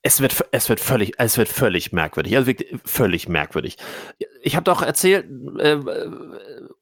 [0.03, 2.35] Es wird, es wird völlig, es wird völlig merkwürdig.
[2.35, 3.77] Also wirklich völlig merkwürdig.
[4.43, 5.27] Ich habe doch erzählt,
[5.61, 6.11] äh, äh,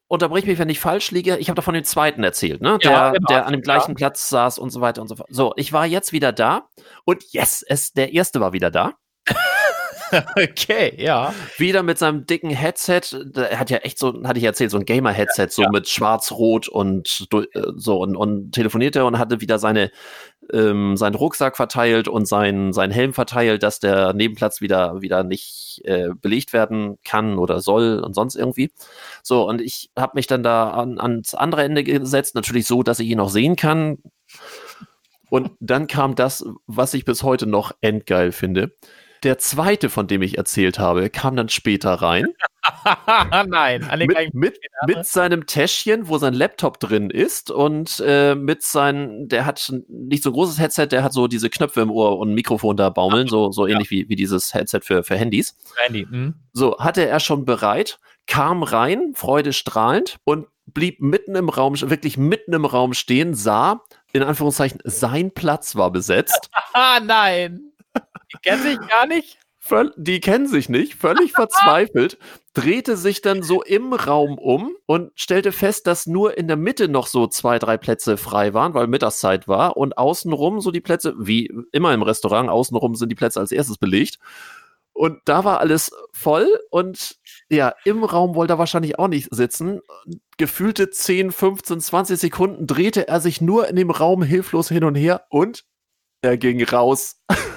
[0.07, 1.37] unterbrich mich, wenn ich falsch liege.
[1.37, 2.79] Ich habe doch von dem zweiten erzählt, ne?
[2.79, 3.27] Der, ja, genau.
[3.27, 3.95] der an dem gleichen ja.
[3.95, 5.29] Platz saß und so weiter und so fort.
[5.31, 6.69] So, ich war jetzt wieder da
[7.03, 8.93] und yes, es, der erste war wieder da.
[10.35, 11.33] okay, ja.
[11.57, 13.01] Wieder mit seinem dicken Headset.
[13.35, 15.69] Er hat ja echt so, hatte ich erzählt, so ein Gamer-Headset, so ja.
[15.71, 19.91] mit schwarz-rot und äh, so und, und telefonierte und hatte wieder seine,
[20.53, 25.81] ähm, seinen Rucksack verteilt und seinen, seinen Helm verteilt, dass der Nebenplatz wieder, wieder nicht
[25.83, 28.71] äh, belegt werden kann oder soll und sonst irgendwie.
[29.23, 32.99] So, und ich habe mich dann da an, ans andere Ende gesetzt, natürlich so, dass
[32.99, 33.97] ich ihn auch sehen kann.
[35.29, 38.71] Und dann kam das, was ich bis heute noch endgeil finde.
[39.25, 42.27] Der zweite, von dem ich erzählt habe, kam dann später rein.
[43.47, 49.27] Nein, mit, mit, mit, seinem Täschchen, wo sein Laptop drin ist und äh, mit seinem,
[49.27, 52.29] der hat nicht so ein großes Headset, der hat so diese Knöpfe im Ohr und
[52.29, 53.97] ein Mikrofon da baumeln, so, so ähnlich ja.
[53.97, 55.57] wie, wie dieses Headset für, für Handys.
[55.75, 56.33] Handy, mh.
[56.53, 57.97] So, hatte er schon bereit,
[58.27, 63.81] kam rein, freudestrahlend und blieb mitten im Raum, wirklich mitten im Raum stehen, sah,
[64.13, 66.51] in Anführungszeichen, sein Platz war besetzt.
[67.03, 67.71] Nein.
[68.33, 69.37] Die kennen sich gar nicht?
[69.97, 72.19] Die kennen sich nicht, völlig verzweifelt,
[72.53, 76.87] drehte sich dann so im Raum um und stellte fest, dass nur in der Mitte
[76.87, 81.15] noch so zwei, drei Plätze frei waren, weil Mittagszeit war und außenrum so die Plätze,
[81.17, 84.19] wie immer im Restaurant, außenrum sind die Plätze als erstes belegt.
[84.93, 87.17] Und da war alles voll und
[87.49, 89.81] ja, im Raum wollte er wahrscheinlich auch nicht sitzen.
[90.37, 94.95] Gefühlte 10, 15, 20 Sekunden drehte er sich nur in dem Raum hilflos hin und
[94.95, 95.65] her und
[96.21, 97.19] er ging raus.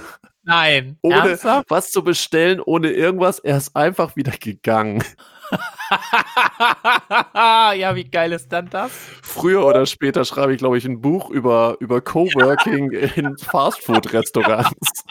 [0.48, 0.96] Nein.
[1.02, 1.70] Ohne Ernsthaft?
[1.70, 3.38] was zu bestellen, ohne irgendwas.
[3.38, 5.04] Er ist einfach wieder gegangen.
[7.34, 8.90] ja, wie geil ist dann das?
[9.22, 15.04] Früher oder später schreibe ich, glaube ich, ein Buch über, über Coworking in Fastfood-Restaurants.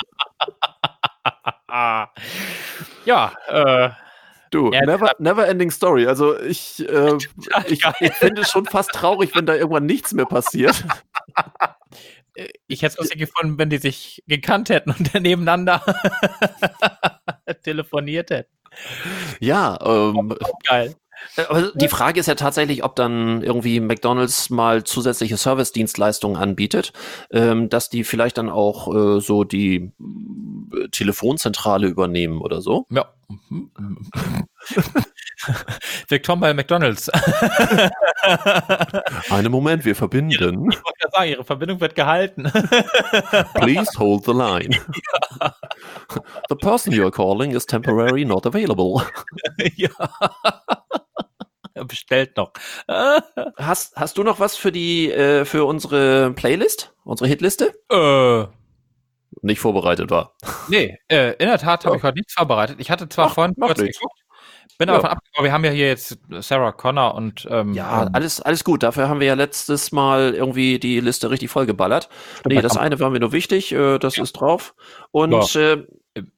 [3.06, 3.90] ja, äh,
[4.50, 6.08] Du, ja, never, never ending story.
[6.08, 7.18] Also ich, äh,
[7.68, 10.86] ich, ich finde es schon fast traurig, wenn da irgendwann nichts mehr passiert.
[12.68, 15.82] Ich hätte es lustig gefunden, wenn die sich gekannt hätten und dann nebeneinander
[17.64, 18.52] telefoniert hätten.
[19.40, 20.36] Ja, ähm,
[20.66, 20.96] geil.
[21.36, 26.94] Aber die Frage ist ja tatsächlich, ob dann irgendwie McDonalds mal zusätzliche Service-Dienstleistungen anbietet,
[27.32, 29.92] ähm, dass die vielleicht dann auch äh, so die
[30.74, 32.86] äh, Telefonzentrale übernehmen oder so.
[32.92, 33.14] Ja.
[36.10, 37.10] Willkommen bei McDonalds.
[39.30, 40.72] Einen Moment, wir verbinden.
[40.72, 42.44] Ich wollte ja sagen, Ihre Verbindung wird gehalten.
[43.56, 44.78] Please hold the line.
[46.50, 49.02] The person you are calling is temporarily not available.
[49.76, 49.90] Ja.
[51.86, 52.52] Bestellt noch.
[53.58, 56.94] hast, hast du noch was für die, äh, für unsere Playlist?
[57.04, 57.74] Unsere Hitliste?
[57.92, 58.48] Äh.
[59.42, 60.36] Nicht vorbereitet war.
[60.68, 61.98] Nee, äh, in der Tat habe oh.
[61.98, 62.78] ich heute nichts vorbereitet.
[62.80, 64.00] Ich hatte zwar Ach, vorhin kurz nichts.
[64.00, 64.20] geguckt,
[64.78, 64.96] bin ja.
[64.96, 68.42] aber von ab, wir haben ja hier jetzt Sarah Connor und ähm, ja, ähm, alles
[68.42, 68.84] alles gut.
[68.84, 72.10] Dafür haben wir ja letztes Mal irgendwie die Liste richtig vollgeballert.
[72.46, 74.24] Nee, das eine war mir nur wichtig, äh, das ja.
[74.24, 74.76] ist drauf.
[75.12, 75.74] Und ja.
[75.74, 75.88] äh,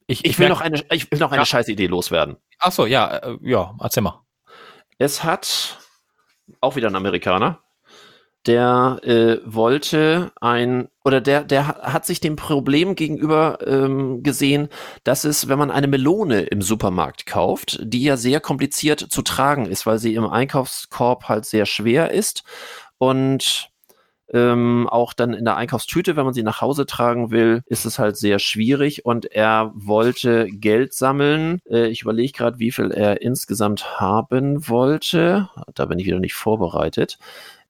[0.06, 1.46] ich, ich, will noch eine ich will noch eine ja.
[1.46, 2.36] scheiß Idee loswerden.
[2.58, 4.22] Ach so, ja, äh, ja, erzähl mal.
[4.98, 5.78] Es hat
[6.60, 7.60] auch wieder ein Amerikaner,
[8.46, 14.68] der äh, wollte ein oder der der hat sich dem Problem gegenüber ähm, gesehen,
[15.04, 19.66] dass es, wenn man eine Melone im Supermarkt kauft, die ja sehr kompliziert zu tragen
[19.66, 22.44] ist, weil sie im Einkaufskorb halt sehr schwer ist
[22.98, 23.70] und
[24.32, 27.98] ähm, auch dann in der Einkaufstüte, wenn man sie nach Hause tragen will, ist es
[27.98, 31.60] halt sehr schwierig und er wollte Geld sammeln.
[31.68, 35.48] Äh, ich überlege gerade, wie viel er insgesamt haben wollte.
[35.74, 37.18] Da bin ich wieder nicht vorbereitet.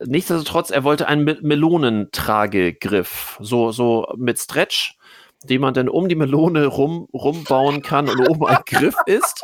[0.05, 4.97] Nichtsdestotrotz, er wollte einen Melonentragegriff, so, so mit Stretch,
[5.45, 9.43] den man dann um die Melone rum, rumbauen kann und oben ein Griff ist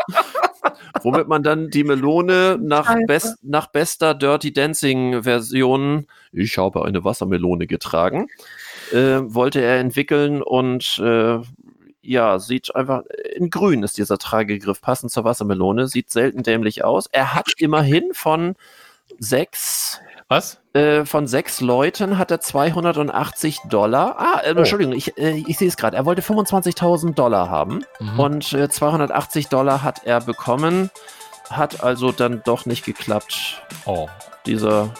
[1.02, 7.04] womit man dann die Melone nach, best, nach bester Dirty Dancing Version, ich habe eine
[7.04, 8.28] Wassermelone getragen,
[8.92, 11.38] äh, wollte er entwickeln und äh,
[12.02, 13.02] ja, sieht einfach,
[13.34, 17.06] in grün ist dieser Tragegriff, passend zur Wassermelone, sieht selten dämlich aus.
[17.10, 18.54] Er hat immerhin von
[19.18, 20.58] sechs was?
[20.72, 24.16] Äh, von sechs Leuten hat er 280 Dollar.
[24.18, 24.58] Ah, äh, oh.
[24.58, 25.96] Entschuldigung, ich, äh, ich sehe es gerade.
[25.96, 28.18] Er wollte 25.000 Dollar haben mhm.
[28.18, 30.90] und 280 äh, Dollar hat er bekommen.
[31.48, 33.62] Hat also dann doch nicht geklappt.
[33.84, 34.08] Oh.
[34.46, 34.92] Dieser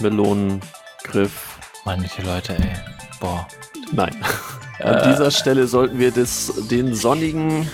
[0.00, 1.58] Melonengriff.
[1.84, 2.72] Manche Leute, ey.
[3.20, 3.46] Boah.
[3.92, 4.16] Nein.
[4.82, 5.08] An äh.
[5.10, 7.68] dieser Stelle sollten wir das, den sonnigen,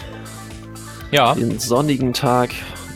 [1.13, 1.35] ja.
[1.35, 2.51] den sonnigen Tag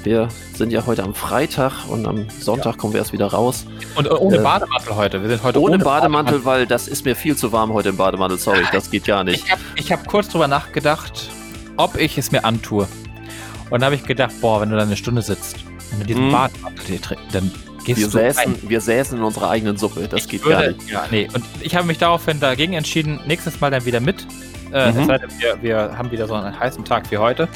[0.04, 3.66] wir sind ja heute am Freitag und am Sonntag kommen wir erst wieder raus.
[3.94, 5.22] Und ohne äh, Bademantel heute.
[5.22, 7.90] Wir sind heute ohne, ohne Bademantel, Bademantel, weil das ist mir viel zu warm heute
[7.90, 8.38] im Bademantel.
[8.38, 9.44] Sorry, das geht gar nicht.
[9.76, 11.28] Ich habe hab kurz drüber nachgedacht,
[11.76, 12.88] ob ich es mir antue.
[13.64, 15.56] Und dann habe ich gedacht, boah, wenn du da eine Stunde sitzt
[15.92, 16.32] und mit diesem hm.
[16.32, 17.00] Bademantel
[17.32, 17.50] dann
[17.84, 18.56] gehst wir du säßen, rein.
[18.62, 20.08] Wir säßen in unserer eigenen Suppe.
[20.08, 20.90] Das ich geht würde, gar nicht.
[20.90, 21.28] Ja, nee.
[21.32, 24.26] Und ich habe mich daraufhin dagegen entschieden, nächstes Mal dann wieder mit.
[24.72, 25.06] Äh, mhm.
[25.06, 27.48] sei wir, wir haben wieder so einen heißen Tag wie heute.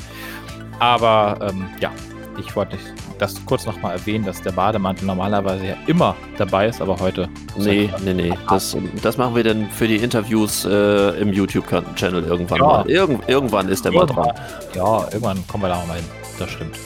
[0.78, 1.92] Aber ähm, ja,
[2.38, 2.78] ich wollte
[3.18, 7.28] das kurz nochmal erwähnen, dass der Bademantel normalerweise ja immer dabei ist, aber heute.
[7.56, 8.32] Nee, nee, nee.
[8.48, 12.64] Das, das machen wir dann für die Interviews äh, im YouTube-Channel irgendwann ja.
[12.64, 12.90] mal.
[12.90, 14.32] Irgend, irgendwann ist der mal dran.
[14.74, 16.04] Ja, irgendwann kommen wir da mal hin.
[16.38, 16.76] Das stimmt.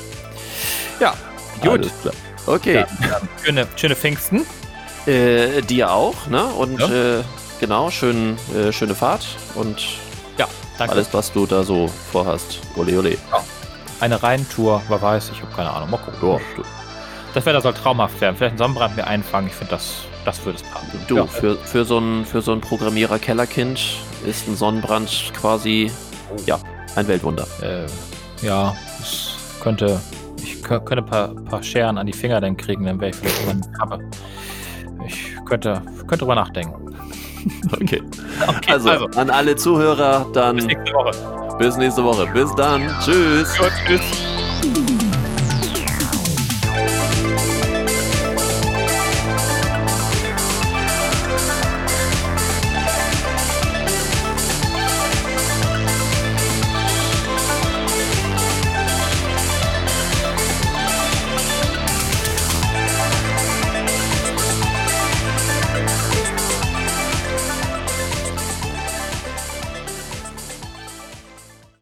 [1.00, 1.14] Ja,
[1.62, 1.90] gut.
[2.46, 2.84] Okay.
[3.00, 4.46] Ja, schöne, schöne Pfingsten.
[5.06, 6.44] Äh, dir auch, ne?
[6.44, 7.18] Und ja.
[7.18, 7.22] äh,
[7.60, 9.86] genau, schön, äh, schöne Fahrt und
[10.36, 10.46] ja,
[10.76, 10.94] danke.
[10.94, 12.60] alles, was du da so vorhast.
[12.76, 13.10] Ole, ole.
[13.12, 13.42] Ja
[14.00, 15.90] eine Reintour, wer weiß, ich habe keine Ahnung.
[15.90, 16.30] Mal gucken.
[16.30, 16.64] Ja.
[17.34, 18.36] Das Wetter soll traumhaft werden.
[18.36, 19.48] Vielleicht einen Sonnenbrand mir einfangen.
[19.48, 21.00] Ich finde, das, das würde es passen.
[21.08, 21.26] Du, ja.
[21.26, 23.80] für, für so ein, für so ein Programmierer-Kellerkind
[24.26, 25.90] ist ein Sonnenbrand quasi,
[26.46, 26.58] ja,
[26.96, 27.46] ein Weltwunder.
[27.62, 27.86] Äh,
[28.44, 30.00] ja, es könnte,
[30.42, 33.42] ich könnte ein paar, paar Scheren an die Finger dann kriegen, dann wäre ich vielleicht
[33.42, 33.98] über eine Kappe.
[35.06, 36.96] Ich könnte, könnte drüber nachdenken.
[37.72, 38.02] Okay.
[38.48, 40.56] okay also, also, an alle Zuhörer, dann.
[40.56, 41.47] Bis nächste Woche.
[41.58, 42.26] Bis nächste Woche.
[42.32, 42.88] Bis dann.
[43.04, 43.56] Tschüss.
[43.58, 45.07] Gut, tschüss.